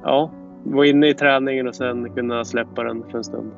ja, 0.02 0.30
vara 0.64 0.86
inne 0.86 1.08
i 1.08 1.14
träningen 1.14 1.68
och 1.68 1.74
sen 1.74 2.14
kunna 2.14 2.44
släppa 2.44 2.84
den 2.84 3.02
för 3.10 3.18
en 3.18 3.24
stund. 3.24 3.52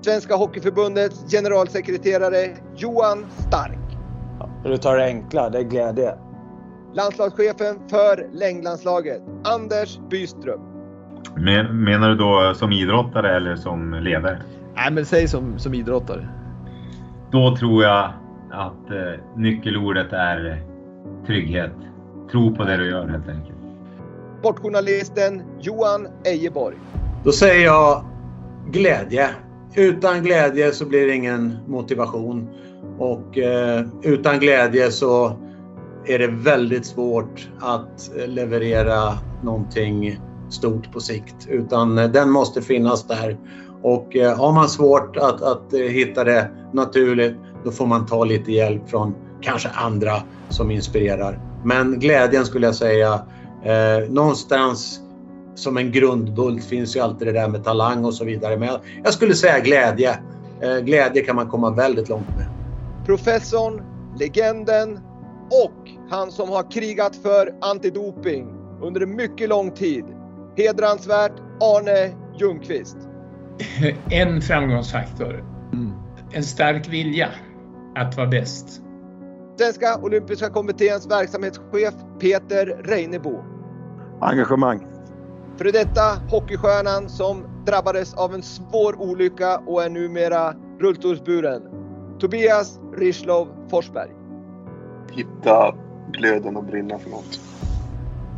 Svenska 0.00 0.36
Hockeyförbundets 0.36 1.32
generalsekreterare 1.32 2.56
Johan 2.76 3.26
Stark. 3.48 3.78
Du 4.64 4.76
tar 4.76 4.96
det 4.96 5.04
enkla, 5.04 5.50
det 5.50 5.58
är 5.58 5.62
glädje. 5.62 6.14
Landslagschefen 6.94 7.88
för 7.88 8.28
längdlandslaget 8.32 9.22
Anders 9.44 9.98
Byström. 10.10 10.69
Men, 11.36 11.84
menar 11.84 12.08
du 12.08 12.14
då 12.14 12.54
som 12.54 12.72
idrottare 12.72 13.36
eller 13.36 13.56
som 13.56 13.94
ledare? 13.94 14.42
Nej 14.74 14.92
men 14.92 15.06
säg 15.06 15.28
som, 15.28 15.58
som 15.58 15.74
idrottare. 15.74 16.28
Då 17.32 17.56
tror 17.56 17.82
jag 17.84 18.12
att 18.50 18.90
eh, 18.90 19.36
nyckelordet 19.36 20.12
är 20.12 20.62
trygghet. 21.26 21.72
Tro 22.30 22.54
på 22.54 22.64
det 22.64 22.76
du 22.76 22.90
gör 22.90 23.08
helt 23.08 23.28
enkelt. 23.28 23.58
Sportjournalisten 24.38 25.42
Johan 25.60 26.08
Ejeborg. 26.24 26.76
Då 27.24 27.32
säger 27.32 27.64
jag 27.64 28.04
glädje. 28.70 29.30
Utan 29.74 30.22
glädje 30.22 30.72
så 30.72 30.86
blir 30.86 31.06
det 31.06 31.14
ingen 31.14 31.56
motivation. 31.66 32.48
Och 32.98 33.38
eh, 33.38 33.84
utan 34.02 34.38
glädje 34.38 34.90
så 34.90 35.36
är 36.06 36.18
det 36.18 36.26
väldigt 36.26 36.86
svårt 36.86 37.48
att 37.60 38.16
eh, 38.16 38.28
leverera 38.28 39.18
någonting 39.42 40.20
stort 40.50 40.92
på 40.92 41.00
sikt. 41.00 41.46
Utan 41.48 41.98
eh, 41.98 42.10
den 42.10 42.30
måste 42.30 42.62
finnas 42.62 43.06
där. 43.06 43.38
Och 43.82 44.16
eh, 44.16 44.38
har 44.38 44.52
man 44.52 44.68
svårt 44.68 45.16
att, 45.16 45.42
att 45.42 45.72
eh, 45.72 45.80
hitta 45.80 46.24
det 46.24 46.50
naturligt, 46.72 47.36
då 47.64 47.70
får 47.70 47.86
man 47.86 48.06
ta 48.06 48.24
lite 48.24 48.52
hjälp 48.52 48.90
från 48.90 49.14
kanske 49.40 49.68
andra 49.68 50.12
som 50.48 50.70
inspirerar. 50.70 51.40
Men 51.64 51.98
glädjen 51.98 52.44
skulle 52.44 52.66
jag 52.66 52.74
säga, 52.74 53.14
eh, 53.64 54.10
någonstans 54.10 55.00
som 55.54 55.76
en 55.76 55.92
grundbult 55.92 56.64
finns 56.64 56.96
ju 56.96 57.00
alltid 57.00 57.28
det 57.28 57.32
där 57.32 57.48
med 57.48 57.64
talang 57.64 58.04
och 58.04 58.14
så 58.14 58.24
vidare. 58.24 58.56
Men 58.56 58.68
jag, 58.68 58.80
jag 59.04 59.12
skulle 59.12 59.34
säga 59.34 59.60
glädje. 59.60 60.18
eh, 60.60 60.78
glädje 60.78 61.22
kan 61.22 61.36
man 61.36 61.48
komma 61.48 61.70
väldigt 61.70 62.08
långt 62.08 62.28
med. 62.36 62.46
Professorn, 63.06 63.82
legenden 64.18 65.00
och 65.64 65.90
han 66.10 66.30
som 66.30 66.48
har 66.48 66.70
krigat 66.70 67.16
för 67.16 67.54
antidoping 67.60 68.48
under 68.82 69.00
en 69.00 69.16
mycket 69.16 69.48
lång 69.48 69.70
tid. 69.70 70.04
Hedransvärt 70.60 71.32
Arne 71.60 72.14
Ljungqvist. 72.38 72.96
En 74.10 74.40
framgångsfaktor. 74.40 75.44
En 76.32 76.44
stark 76.44 76.88
vilja 76.88 77.28
att 77.96 78.16
vara 78.16 78.26
bäst. 78.26 78.82
Svenska 79.58 79.98
Olympiska 80.02 80.50
Kommitténs 80.50 81.10
verksamhetschef 81.10 81.94
Peter 82.20 82.66
Reinebo. 82.84 83.44
Engagemang. 84.20 84.86
Före 85.58 85.70
detta 85.70 86.20
hockeystjärnan 86.30 87.08
som 87.08 87.44
drabbades 87.66 88.14
av 88.14 88.34
en 88.34 88.42
svår 88.42 89.00
olycka 89.00 89.58
och 89.58 89.82
är 89.82 89.90
numera 89.90 90.54
rullstolsburen. 90.80 91.62
Tobias 92.18 92.80
Rislov 92.96 93.48
Forsberg. 93.70 94.10
Hitta 95.12 95.74
glöden 96.12 96.56
och 96.56 96.64
brinna 96.64 96.98
för 96.98 97.10
något. 97.10 97.40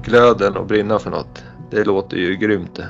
Glöden 0.05 0.57
och 0.57 0.67
brinna 0.67 0.99
för 0.99 1.11
något. 1.11 1.45
Det 1.73 1.85
låter 1.85 2.17
ju 2.17 2.37
grymt 2.37 2.77
det. 2.77 2.89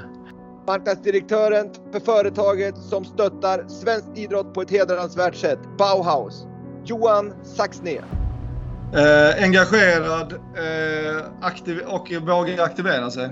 Marknadsdirektören 0.67 1.71
för 1.93 2.01
företaget 2.01 2.79
som 2.79 3.05
stöttar 3.05 3.69
svensk 3.69 4.07
idrott 4.15 4.55
på 4.55 4.63
ett 4.63 4.71
hedransvärt 4.71 5.35
sätt, 5.35 5.59
Bauhaus. 5.79 6.47
Johan 6.85 7.33
Saxné. 7.43 7.97
Eh, 8.95 9.45
engagerad 9.45 10.33
eh, 10.33 11.23
aktiv 11.41 11.79
och 11.87 12.13
vågar 12.13 12.65
aktivera 12.65 13.11
sig. 13.11 13.31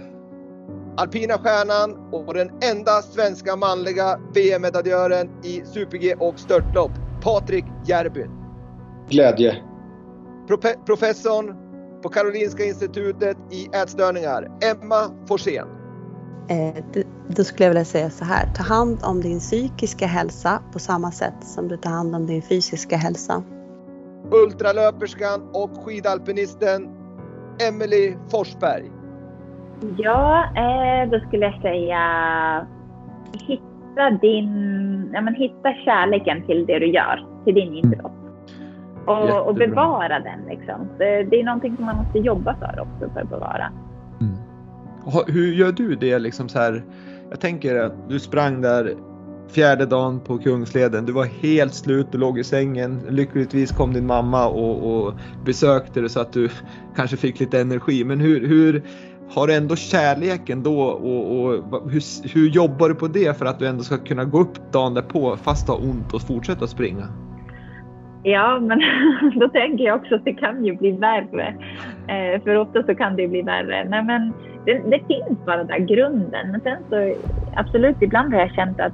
Alpina 0.96 1.38
stjärnan 1.38 2.08
och 2.12 2.34
den 2.34 2.50
enda 2.62 3.02
svenska 3.02 3.56
manliga 3.56 4.20
VM-medaljören 4.34 5.30
i 5.44 5.62
super-G 5.64 6.14
och 6.18 6.38
störtlopp, 6.38 6.92
Patrik 7.22 7.64
Järbyn. 7.86 8.30
Glädje. 9.08 9.56
Profe 10.48 10.74
professorn 10.86 11.69
på 12.02 12.08
Karolinska 12.08 12.64
institutet 12.64 13.36
i 13.50 13.66
ätstörningar, 13.76 14.48
Emma 14.70 15.26
Forsén. 15.28 15.66
Eh, 16.48 17.04
då 17.28 17.44
skulle 17.44 17.64
jag 17.64 17.70
vilja 17.70 17.84
säga 17.84 18.10
så 18.10 18.24
här. 18.24 18.46
Ta 18.54 18.62
hand 18.62 18.98
om 19.02 19.20
din 19.20 19.38
psykiska 19.38 20.06
hälsa 20.06 20.62
på 20.72 20.78
samma 20.78 21.10
sätt 21.10 21.44
som 21.44 21.68
du 21.68 21.76
tar 21.76 21.90
hand 21.90 22.14
om 22.14 22.26
din 22.26 22.42
fysiska 22.42 22.96
hälsa. 22.96 23.42
Ultralöperskan 24.30 25.48
och 25.52 25.70
skidalpinisten 25.84 26.88
Emelie 27.68 28.16
Forsberg. 28.30 28.90
Ja, 29.96 30.44
eh, 30.56 31.10
då 31.10 31.20
skulle 31.26 31.46
jag 31.46 31.62
säga 31.62 32.02
hitta 33.32 34.10
din, 34.20 35.10
ja, 35.12 35.20
men 35.20 35.34
hitta 35.34 35.74
kärleken 35.84 36.46
till 36.46 36.66
det 36.66 36.78
du 36.78 36.86
gör, 36.92 37.26
till 37.44 37.54
din 37.54 37.74
idrott. 37.74 38.19
Och, 39.06 39.46
och 39.48 39.54
bevara 39.54 40.18
den 40.20 40.40
liksom. 40.48 40.88
Det, 40.98 41.22
det 41.24 41.40
är 41.40 41.44
någonting 41.44 41.76
som 41.76 41.84
man 41.84 41.96
måste 41.96 42.18
jobba 42.18 42.54
för 42.54 42.80
också 42.80 43.12
för 43.14 43.20
att 43.20 43.30
bevara. 43.30 43.72
Ha- 45.04 45.24
Hur 45.26 45.52
gör 45.52 45.72
du 45.72 45.94
det 45.94 46.18
liksom 46.18 46.48
så 46.48 46.58
här? 46.58 46.84
Jag 47.30 47.40
tänker 47.40 47.76
att 47.84 48.08
du 48.08 48.18
sprang 48.20 48.60
där 48.60 48.94
fjärde 49.48 49.86
dagen 49.86 50.20
på 50.20 50.38
Kungsleden. 50.38 51.06
Du 51.06 51.12
var 51.12 51.24
helt 51.24 51.74
slut, 51.74 52.06
du 52.12 52.18
låg 52.18 52.38
i 52.38 52.44
sängen. 52.44 53.00
Lyckligtvis 53.08 53.72
kom 53.72 53.92
din 53.92 54.06
mamma 54.06 54.46
och, 54.48 54.92
och 55.06 55.14
besökte 55.44 56.00
dig 56.00 56.08
så 56.08 56.20
att 56.20 56.32
du 56.32 56.48
kanske 56.96 57.16
fick 57.16 57.40
lite 57.40 57.60
energi. 57.60 58.04
Men 58.04 58.20
hur, 58.20 58.46
hur 58.48 58.82
har 59.34 59.46
du 59.46 59.54
ändå 59.54 59.76
kärleken 59.76 60.62
då 60.62 60.80
och, 60.82 61.40
och 61.40 61.90
hur, 61.90 62.28
hur 62.34 62.48
jobbar 62.48 62.88
du 62.88 62.94
på 62.94 63.06
det 63.08 63.38
för 63.38 63.46
att 63.46 63.58
du 63.58 63.66
ändå 63.66 63.82
ska 63.82 63.96
kunna 63.96 64.24
gå 64.24 64.40
upp 64.40 64.72
dagen 64.72 64.94
därpå 64.94 65.36
fast 65.36 65.68
ha 65.68 65.74
ont 65.76 66.14
och 66.14 66.22
fortsätta 66.22 66.66
springa? 66.66 67.06
Ja, 68.22 68.60
men 68.60 68.80
då 69.40 69.48
tänker 69.48 69.84
jag 69.84 69.96
också 69.96 70.14
att 70.14 70.24
det 70.24 70.34
kan 70.34 70.64
ju 70.64 70.76
bli 70.76 70.92
värre. 70.92 71.54
Eh, 72.08 72.42
för 72.42 72.56
ofta 72.56 72.82
så 72.82 72.94
kan 72.94 73.16
det 73.16 73.28
bli 73.28 73.42
värre. 73.42 73.84
Nej, 73.88 74.04
men 74.04 74.32
det, 74.66 74.72
det 74.72 75.00
finns 75.06 75.46
bara 75.46 75.64
där 75.64 75.78
grunden. 75.78 76.50
Men 76.50 76.60
sen 76.60 76.76
så 76.90 77.14
absolut, 77.56 77.96
ibland 78.00 78.34
har 78.34 78.40
jag 78.40 78.54
känt 78.54 78.80
att 78.80 78.92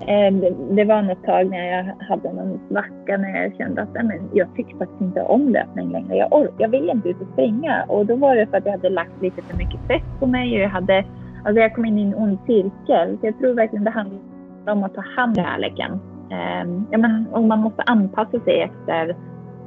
eh, 0.00 0.34
det, 0.40 0.54
det 0.70 0.84
var 0.84 1.02
något 1.02 1.24
tag 1.24 1.50
när 1.50 1.76
jag 1.76 2.06
hade 2.08 2.32
någon 2.32 2.60
svacka 2.68 3.16
när 3.16 3.42
jag 3.42 3.56
kände 3.56 3.82
att 3.82 3.94
nej, 3.94 4.04
men 4.04 4.30
jag 4.32 4.54
tycker 4.56 4.76
faktiskt 4.76 5.00
inte 5.00 5.22
om 5.22 5.48
löpning 5.48 5.92
längre. 5.92 6.16
Jag, 6.16 6.32
or- 6.32 6.54
jag 6.58 6.68
vill 6.68 6.90
inte 6.90 7.08
ut 7.08 7.20
och 7.20 7.28
springa. 7.32 7.84
Och 7.88 8.06
då 8.06 8.16
var 8.16 8.36
det 8.36 8.46
för 8.46 8.56
att 8.56 8.64
jag 8.64 8.72
hade 8.72 8.90
lagt 8.90 9.22
lite 9.22 9.42
för 9.42 9.56
mycket 9.56 9.86
press 9.86 10.02
på 10.20 10.26
mig 10.26 10.54
och 10.54 10.60
jag 10.60 10.68
hade 10.68 11.04
Alltså 11.44 11.60
jag 11.60 11.74
kom 11.74 11.84
in 11.84 11.98
i 11.98 12.02
en 12.02 12.14
ond 12.14 12.38
cirkel. 12.46 13.18
Så 13.20 13.26
jag 13.26 13.38
tror 13.38 13.54
verkligen 13.54 13.84
det 13.84 13.90
handlar 13.90 14.18
om 14.66 14.84
att 14.84 14.94
ta 14.94 15.04
hand 15.16 15.38
om 15.38 15.44
kärleken. 15.44 16.00
Ehm, 16.30 16.86
ja, 16.90 16.98
men, 16.98 17.26
och 17.32 17.42
man 17.42 17.58
måste 17.58 17.82
anpassa 17.82 18.40
sig 18.40 18.60
efter, 18.60 19.16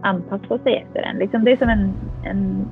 anpassa 0.01 0.59
sig 0.59 0.75
efter 0.75 1.01
den. 1.01 1.17
Liksom, 1.17 1.43
det 1.43 1.51
är 1.51 1.57
som 1.57 1.69
en, 1.69 1.93
en, 2.23 2.67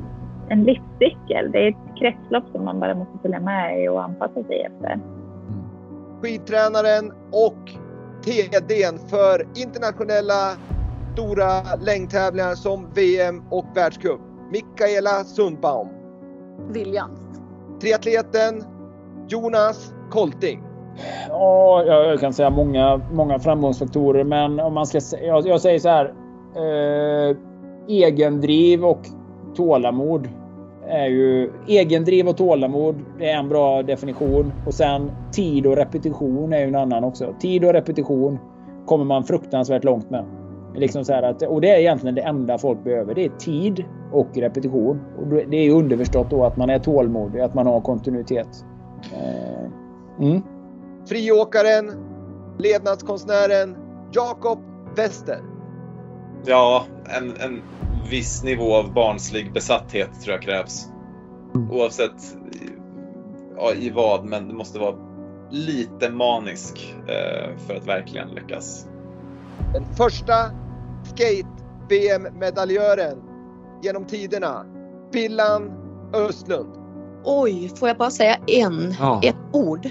en 0.49 0.63
livscykel. 0.63 1.51
Det 1.51 1.59
är 1.59 1.69
ett 1.69 1.99
kretslopp 1.99 2.43
som 2.51 2.65
man 2.65 2.79
bara 2.79 2.95
måste 2.95 3.17
följa 3.21 3.39
med 3.39 3.83
i 3.83 3.87
och 3.87 4.03
anpassa 4.03 4.43
sig 4.43 4.61
efter. 4.61 4.99
skidtränaren 6.21 7.11
och 7.31 7.71
TDn 8.23 8.99
för 9.09 9.47
internationella 9.55 10.57
stora 11.13 11.75
längdtävlingar 11.85 12.55
som 12.55 12.87
VM 12.95 13.43
och 13.49 13.65
världscup. 13.75 14.21
Mikaela 14.51 15.23
Sundbaum. 15.23 15.87
Viljan. 16.69 17.09
Triatleten 17.81 18.63
Jonas 19.27 19.93
Kolting. 20.09 20.70
Ja, 21.29 21.83
jag 21.85 22.19
kan 22.19 22.33
säga 22.33 22.49
många, 22.49 23.01
många 23.13 23.39
framgångsfaktorer, 23.39 24.23
men 24.23 24.59
om 24.59 24.73
man 24.73 24.85
ska 24.85 24.99
jag, 25.25 25.47
jag 25.47 25.61
säger 25.61 25.79
så 25.79 25.89
här. 25.89 26.13
Eh, 26.55 27.37
egendriv 27.87 28.85
och 28.85 28.99
tålamod 29.55 30.27
är 30.87 31.07
ju 31.07 31.51
egendriv 31.67 32.27
och 32.27 32.37
tålamod. 32.37 32.95
Det 33.19 33.29
är 33.29 33.37
en 33.37 33.49
bra 33.49 33.83
definition 33.83 34.51
och 34.67 34.73
sen 34.73 35.11
tid 35.31 35.65
och 35.65 35.75
repetition 35.75 36.53
är 36.53 36.59
ju 36.59 36.67
en 36.67 36.75
annan 36.75 37.03
också. 37.03 37.35
Tid 37.39 37.65
och 37.65 37.73
repetition 37.73 38.39
kommer 38.85 39.05
man 39.05 39.23
fruktansvärt 39.23 39.83
långt 39.83 40.09
med. 40.09 40.25
Liksom 40.75 41.05
så 41.05 41.13
här 41.13 41.23
att, 41.23 41.41
och 41.41 41.61
det 41.61 41.69
är 41.69 41.79
egentligen 41.79 42.15
det 42.15 42.21
enda 42.21 42.57
folk 42.57 42.83
behöver. 42.83 43.15
Det 43.15 43.25
är 43.25 43.29
tid 43.29 43.85
och 44.11 44.37
repetition. 44.37 45.01
Och 45.19 45.27
det 45.27 45.57
är 45.57 45.63
ju 45.63 45.71
underförstått 45.71 46.29
då 46.29 46.43
att 46.45 46.57
man 46.57 46.69
är 46.69 46.79
tålmodig, 46.79 47.39
att 47.39 47.53
man 47.53 47.67
har 47.67 47.81
kontinuitet. 47.81 48.65
Eh, 49.13 50.25
mm. 50.27 50.41
Friåkaren, 51.05 51.91
levnadskonstnären 52.57 53.77
Jakob 54.11 54.59
Wester. 54.95 55.39
Ja, 56.45 56.85
en, 57.05 57.37
en 57.37 57.61
viss 58.09 58.43
nivå 58.43 58.75
av 58.75 58.93
barnslig 58.93 59.53
besatthet 59.53 60.21
tror 60.21 60.33
jag 60.33 60.41
krävs. 60.41 60.87
Oavsett 61.71 62.37
i, 62.51 62.57
ja, 63.55 63.73
i 63.73 63.89
vad, 63.89 64.25
men 64.25 64.47
det 64.47 64.53
måste 64.53 64.79
vara 64.79 64.95
lite 65.49 66.09
manisk 66.09 66.95
eh, 67.07 67.57
för 67.67 67.75
att 67.75 67.87
verkligen 67.87 68.29
lyckas. 68.29 68.87
Den 69.73 69.85
första 69.97 70.33
skate-VM-medaljören 71.03 73.17
genom 73.83 74.05
tiderna. 74.05 74.65
Billan 75.11 75.71
Östlund. 76.13 76.73
Oj, 77.23 77.71
får 77.75 77.87
jag 77.87 77.97
bara 77.97 78.11
säga 78.11 78.35
en? 78.47 78.95
Ja. 78.99 79.21
Ett 79.23 79.35
ord? 79.51 79.89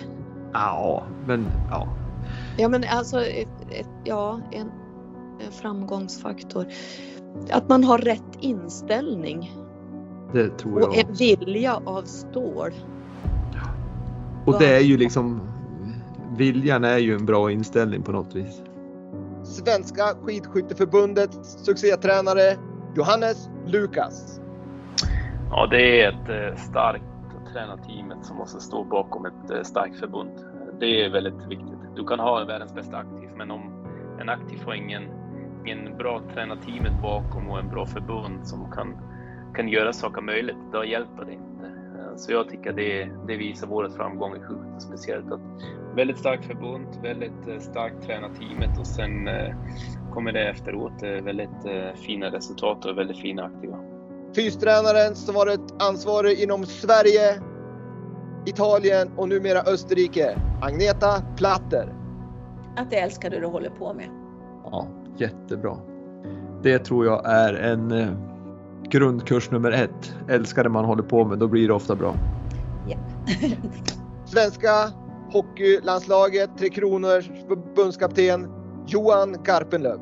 Ja, 0.53 1.03
men 1.27 1.47
ja. 1.71 1.89
Ja, 2.59 2.69
men 2.69 2.85
alltså, 2.91 3.21
ett, 3.21 3.49
ett, 3.71 3.89
ja, 4.05 4.41
en, 4.51 4.71
en 5.47 5.53
framgångsfaktor. 5.53 6.67
Att 7.51 7.69
man 7.69 7.85
har 7.85 7.99
rätt 7.99 8.37
inställning 8.41 9.53
Det 10.33 10.59
tror 10.59 10.77
och 10.77 10.97
jag. 10.97 10.99
en 10.99 11.13
vilja 11.15 11.81
av 11.85 12.03
stål. 12.03 12.71
Och 14.47 14.59
det 14.59 14.77
är 14.77 14.81
ju 14.81 14.97
liksom 14.97 15.41
viljan 16.37 16.85
är 16.85 16.99
ju 16.99 17.15
en 17.15 17.27
bra 17.27 17.51
inställning 17.51 18.03
på 18.03 18.13
något 18.13 18.35
vis. 18.35 18.63
Svenska 19.45 20.03
skidskytteförbundets 20.23 21.65
succétränare 21.65 22.57
Johannes 22.97 23.49
Lukas. 23.67 24.41
Ja, 25.51 25.67
det 25.67 26.03
är 26.03 26.09
ett 26.09 26.29
eh, 26.29 26.63
starkt 26.63 27.05
tränarteamet 27.53 28.25
som 28.25 28.37
måste 28.37 28.61
stå 28.61 28.85
bakom 28.85 29.27
ett 29.27 29.51
eh, 29.51 29.63
starkt 29.63 30.01
förbund. 30.01 30.31
Det 30.81 31.05
är 31.05 31.11
väldigt 31.11 31.47
viktigt. 31.47 31.97
Du 31.97 32.07
kan 32.07 32.21
ha 32.21 32.45
världens 32.45 32.75
bästa 32.75 32.97
aktiv, 32.97 33.31
men 33.37 33.51
om 33.51 33.87
en 34.21 34.29
aktiv 34.29 34.57
får 34.57 34.75
ingen, 34.75 35.03
ingen 35.67 35.97
bra 35.97 36.23
tränarteamet 36.35 37.03
bakom 37.03 37.51
och 37.51 37.59
en 37.59 37.69
bra 37.69 37.87
förbund 37.87 38.49
som 38.49 38.71
kan, 38.71 38.97
kan 39.55 39.69
göra 39.69 39.93
saker 39.93 40.23
möjligt, 40.23 40.57
då 40.73 40.85
hjälper 40.85 41.25
det 41.25 41.33
inte. 41.33 41.67
Eh, 41.67 42.17
så 42.17 42.33
jag 42.33 42.49
tycker 42.49 42.73
det, 42.73 43.11
det 43.27 43.37
visar 43.37 43.67
vår 43.67 43.89
framgång 43.89 44.37
i 44.37 44.41
skjutet 44.41 44.83
speciellt. 44.83 45.33
Att 45.33 45.41
väldigt 45.95 46.19
starkt 46.19 46.45
förbund, 46.45 46.87
väldigt 47.03 47.49
eh, 47.49 47.59
starkt 47.59 48.07
tränarteamet 48.07 48.79
och 48.79 48.87
sen 48.87 49.29
kommer 50.13 50.33
det 50.33 50.49
efteråt 50.49 51.03
väldigt 51.03 51.97
fina 52.07 52.27
resultat 52.27 52.85
och 52.85 52.99
väldigt 52.99 53.19
fina 53.19 53.45
aktiva. 53.45 53.90
Fystränaren 54.35 55.15
som 55.15 55.35
varit 55.35 55.61
ansvarig 55.79 56.41
inom 56.41 56.67
Sverige, 56.67 57.41
Italien 58.47 59.11
och 59.17 59.29
numera 59.29 59.61
Österrike. 59.61 60.39
Agneta 60.63 61.23
Platter. 61.37 61.95
att 62.77 62.91
du 62.91 62.97
älskar 62.97 63.31
det 63.31 63.41
du 63.41 63.47
håller 63.47 63.71
på 63.71 63.95
med. 63.95 64.09
Ja, 64.65 64.89
jättebra. 65.17 65.77
Det 66.63 66.79
tror 66.79 67.07
jag 67.07 67.23
är 67.31 67.55
en 67.55 67.93
eh, 67.93 68.09
grundkurs 68.89 69.51
nummer 69.51 69.73
ett. 69.73 70.15
Älskar 70.29 70.65
det 70.65 70.71
man 70.71 70.85
håller 70.85 71.03
på 71.03 71.25
med, 71.25 71.39
då 71.39 71.49
blir 71.49 71.69
det 71.69 71.75
ofta 71.75 71.95
bra. 71.95 72.15
Ja. 72.89 72.97
Svenska 74.27 74.71
hockeylandslaget, 75.33 76.51
Tre 76.59 76.69
Kronors 76.69 77.27
förbundskapten 77.49 78.49
Johan 78.87 79.37
Garpenlöv. 79.45 80.01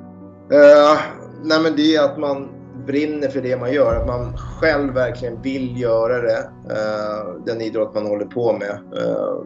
Eh, 0.52 1.00
nej 1.42 1.62
men 1.62 1.76
det 1.76 1.96
är 1.96 2.04
att 2.04 2.18
man 2.18 2.48
brinner 2.86 3.28
för 3.28 3.40
det 3.40 3.56
man 3.56 3.72
gör. 3.72 3.96
Att 3.96 4.06
man 4.06 4.36
själv 4.36 4.94
verkligen 4.94 5.42
vill 5.42 5.80
göra 5.80 6.22
det. 6.22 6.50
Eh, 6.70 7.44
den 7.46 7.60
idrott 7.60 7.94
man 7.94 8.06
håller 8.06 8.26
på 8.26 8.52
med. 8.52 8.78
Eh, 8.96 9.42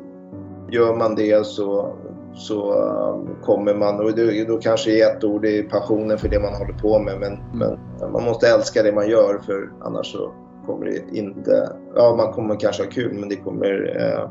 gör 0.73 0.95
man 0.95 1.15
det 1.15 1.47
så, 1.47 1.97
så 2.35 2.73
uh, 2.73 3.43
kommer 3.43 3.75
man, 3.75 4.01
och 4.01 4.17
då, 4.47 4.59
kanske 4.59 4.91
är 4.91 5.17
ett 5.17 5.25
ord, 5.25 5.43
det 5.43 5.59
är 5.59 5.63
passionen 5.63 6.19
för 6.19 6.29
det 6.29 6.41
man 6.41 6.55
håller 6.55 6.73
på 6.73 6.99
med. 6.99 7.21
Men, 7.21 7.39
men 7.53 7.79
man 8.13 8.25
måste 8.25 8.49
älska 8.49 8.83
det 8.83 8.93
man 8.93 9.09
gör 9.09 9.41
för 9.47 9.71
annars 9.81 10.13
så 10.13 10.33
kommer 10.67 10.87
det 10.87 11.19
inte, 11.19 11.73
ja 11.95 12.15
man 12.17 12.33
kommer 12.33 12.61
kanske 12.61 12.83
ha 12.83 12.91
kul 12.91 13.19
men 13.19 13.29
det 13.29 13.37
kommer, 13.37 13.97
eh, 14.01 14.31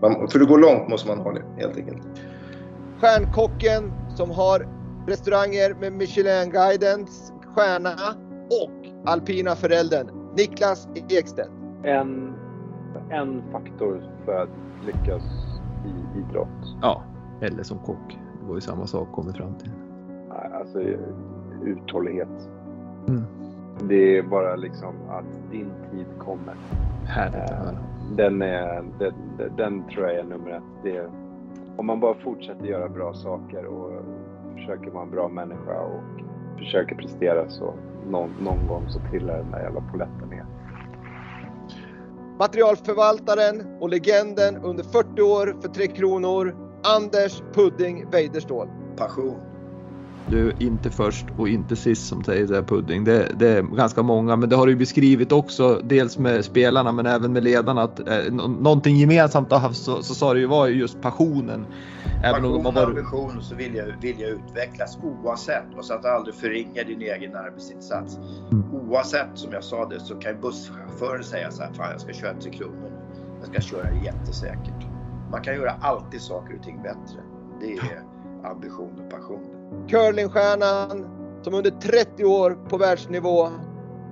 man, 0.00 0.28
för 0.28 0.40
att 0.40 0.48
gå 0.48 0.56
långt 0.56 0.88
måste 0.88 1.08
man 1.08 1.18
ha 1.18 1.32
det 1.32 1.42
helt 1.56 1.76
enkelt. 1.76 2.02
Stjärnkocken 3.00 3.92
som 4.16 4.30
har 4.30 4.68
restauranger 5.06 5.74
med 5.80 5.92
Michelin-guidens 5.92 7.32
stjärna 7.54 7.94
och 8.50 9.08
alpina 9.10 9.54
föräldern 9.54 10.06
Niklas 10.36 10.88
Ekstedt. 11.08 11.50
En, 11.82 12.34
en 13.10 13.42
faktor 13.52 14.02
för 14.24 14.42
att 14.42 14.48
lyckas 14.86 15.22
i 15.86 16.18
idrott. 16.18 16.76
Ja, 16.82 17.02
eller 17.40 17.62
som 17.62 17.78
kock. 17.78 18.18
Det 18.40 18.48
var 18.48 18.54
ju 18.54 18.60
samma 18.60 18.86
sak 18.86 19.12
kommit 19.12 19.36
fram 19.36 19.54
till. 19.54 19.70
Alltså 20.52 20.80
uthållighet. 21.64 22.48
Mm. 23.08 23.22
Det 23.88 24.18
är 24.18 24.22
bara 24.22 24.56
liksom 24.56 24.94
att 25.08 25.50
din 25.50 25.70
tid 25.90 26.06
kommer. 26.18 26.54
Härligt 27.04 27.50
att 27.50 27.50
höra. 27.50 27.78
Den, 28.16 28.42
är, 28.42 28.84
den, 28.98 29.14
den 29.56 29.84
tror 29.88 30.06
jag 30.06 30.14
är 30.16 30.24
nummer 30.24 30.50
ett. 30.50 30.62
Det, 30.82 31.10
om 31.76 31.86
man 31.86 32.00
bara 32.00 32.14
fortsätter 32.14 32.66
göra 32.66 32.88
bra 32.88 33.14
saker 33.14 33.64
och 33.64 33.92
försöker 34.54 34.90
vara 34.90 35.04
en 35.04 35.10
bra 35.10 35.28
människa 35.28 35.80
och 35.80 36.22
försöker 36.58 36.94
prestera 36.94 37.48
så 37.48 37.74
någon, 38.10 38.30
någon 38.40 38.66
gång 38.66 38.84
så 38.88 39.00
trillar 39.10 39.36
den 39.38 39.50
där 39.50 39.62
jävla 39.62 39.80
poletten 39.80 40.28
ner. 40.30 40.44
Materialförvaltaren 42.38 43.76
och 43.80 43.88
legenden 43.88 44.56
under 44.56 44.84
40 44.84 45.22
år 45.22 45.56
för 45.62 45.68
Tre 45.68 45.86
Kronor, 45.86 46.56
Anders 46.82 47.42
Pudding 47.54 48.10
Weiderståhl. 48.10 48.68
Passion. 48.96 49.47
Du, 50.30 50.52
inte 50.58 50.90
först 50.90 51.26
och 51.36 51.48
inte 51.48 51.76
sist 51.76 52.08
som 52.08 52.24
säger 52.24 52.46
det 52.46 52.62
Pudding. 52.62 53.04
Det, 53.04 53.32
det, 53.38 53.48
är 53.48 53.62
ganska 53.62 54.02
många, 54.02 54.36
men 54.36 54.48
det 54.48 54.56
har 54.56 54.66
du 54.66 54.76
beskrivit 54.76 55.32
också, 55.32 55.80
dels 55.84 56.18
med 56.18 56.44
spelarna 56.44 56.92
men 56.92 57.06
även 57.06 57.32
med 57.32 57.44
ledarna. 57.44 57.82
Att 57.82 58.08
eh, 58.08 58.32
någonting 58.60 58.96
gemensamt 58.96 59.50
har 59.50 59.58
haft 59.58 59.82
så, 59.82 60.02
så 60.02 60.14
sa 60.14 60.34
du 60.34 60.40
ju 60.40 60.46
var 60.46 60.68
just 60.68 61.00
passionen. 61.00 61.66
Även 62.24 62.42
Passion 62.42 62.66
och 62.66 62.76
ambition 62.76 63.42
så 63.42 63.54
vill 63.54 63.74
jag, 63.74 63.86
vill 64.00 64.20
jag 64.20 64.30
utvecklas 64.30 64.98
oavsett 65.02 65.74
och 65.76 65.84
så 65.84 65.94
att 65.94 66.02
du 66.02 66.08
aldrig 66.08 66.34
förringar 66.34 66.84
din 66.84 67.02
egen 67.02 67.36
arbetsinsats. 67.36 68.18
Mm. 68.52 68.64
Oavsett 68.74 69.28
som 69.34 69.52
jag 69.52 69.64
sa 69.64 69.88
det 69.88 70.00
så 70.00 70.14
kan 70.14 70.40
busschauffören 70.40 71.24
säga 71.24 71.50
så 71.50 71.62
här, 71.62 71.72
fan 71.72 71.90
jag 71.90 72.00
ska 72.00 72.12
köra 72.12 72.34
till 72.34 72.52
kronor 72.52 72.90
Jag 73.40 73.48
ska 73.48 73.60
köra 73.60 73.94
jättesäkert. 74.04 74.86
Man 75.30 75.42
kan 75.42 75.54
göra 75.54 75.70
alltid 75.80 76.20
saker 76.20 76.56
och 76.56 76.62
ting 76.62 76.82
bättre. 76.82 77.20
Det 77.60 77.72
är 77.72 78.02
ambition 78.44 79.00
och 79.04 79.10
passion. 79.10 79.57
Curlingstjärnan 79.88 81.06
som 81.42 81.54
under 81.54 81.70
30 81.70 82.24
år 82.24 82.58
på 82.68 82.76
världsnivå 82.76 83.48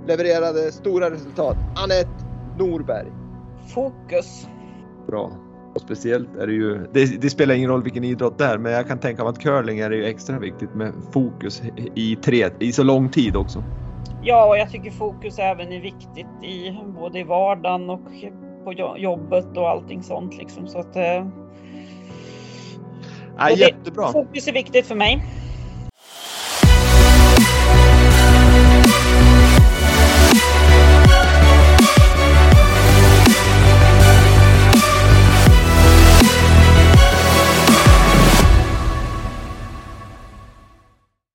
levererade 0.07 0.72
stora 0.72 1.11
resultat. 1.11 1.57
Anette 1.76 2.24
Norberg. 2.59 3.12
Fokus. 3.74 4.48
Bra. 5.07 5.32
Och 5.74 5.80
speciellt 5.80 6.36
är 6.36 6.46
det 6.46 6.52
ju, 6.52 6.86
det, 6.92 7.20
det, 7.20 7.30
spelar 7.30 7.54
ingen 7.54 7.70
roll 7.70 7.82
vilken 7.82 8.04
idrott 8.04 8.38
det 8.38 8.44
är, 8.44 8.59
men 8.59 8.72
jag 8.72 8.88
kan 8.88 8.98
tänka 8.98 9.22
mig 9.22 9.30
att 9.30 9.38
curling 9.38 9.78
är 9.78 9.90
det 9.90 9.96
ju 9.96 10.04
extra 10.04 10.38
viktigt 10.38 10.74
med 10.74 10.92
fokus 11.12 11.62
i, 11.94 12.16
tre, 12.16 12.50
i 12.59 12.72
så 12.72 12.82
lång 12.82 13.09
tid 13.09 13.36
också. 13.36 13.64
Ja, 14.22 14.46
och 14.46 14.59
jag 14.59 14.70
tycker 14.70 14.90
fokus 14.90 15.38
även 15.38 15.72
är 15.72 15.80
viktigt 15.80 16.44
i 16.44 16.78
både 17.00 17.18
i 17.18 17.22
vardagen 17.22 17.90
och 17.90 18.09
på 18.64 18.72
jobbet 18.98 19.57
och 19.57 19.68
allting 19.68 20.02
sånt 20.02 20.38
liksom. 20.38 20.68
Så 20.68 20.78
att, 20.78 20.96
eh, 20.96 21.26
Ja, 23.38 23.50
jättebra. 23.50 24.12
Fokus 24.12 24.48
är 24.48 24.52
viktigt 24.52 24.86
för 24.86 24.94
mig. 24.94 25.22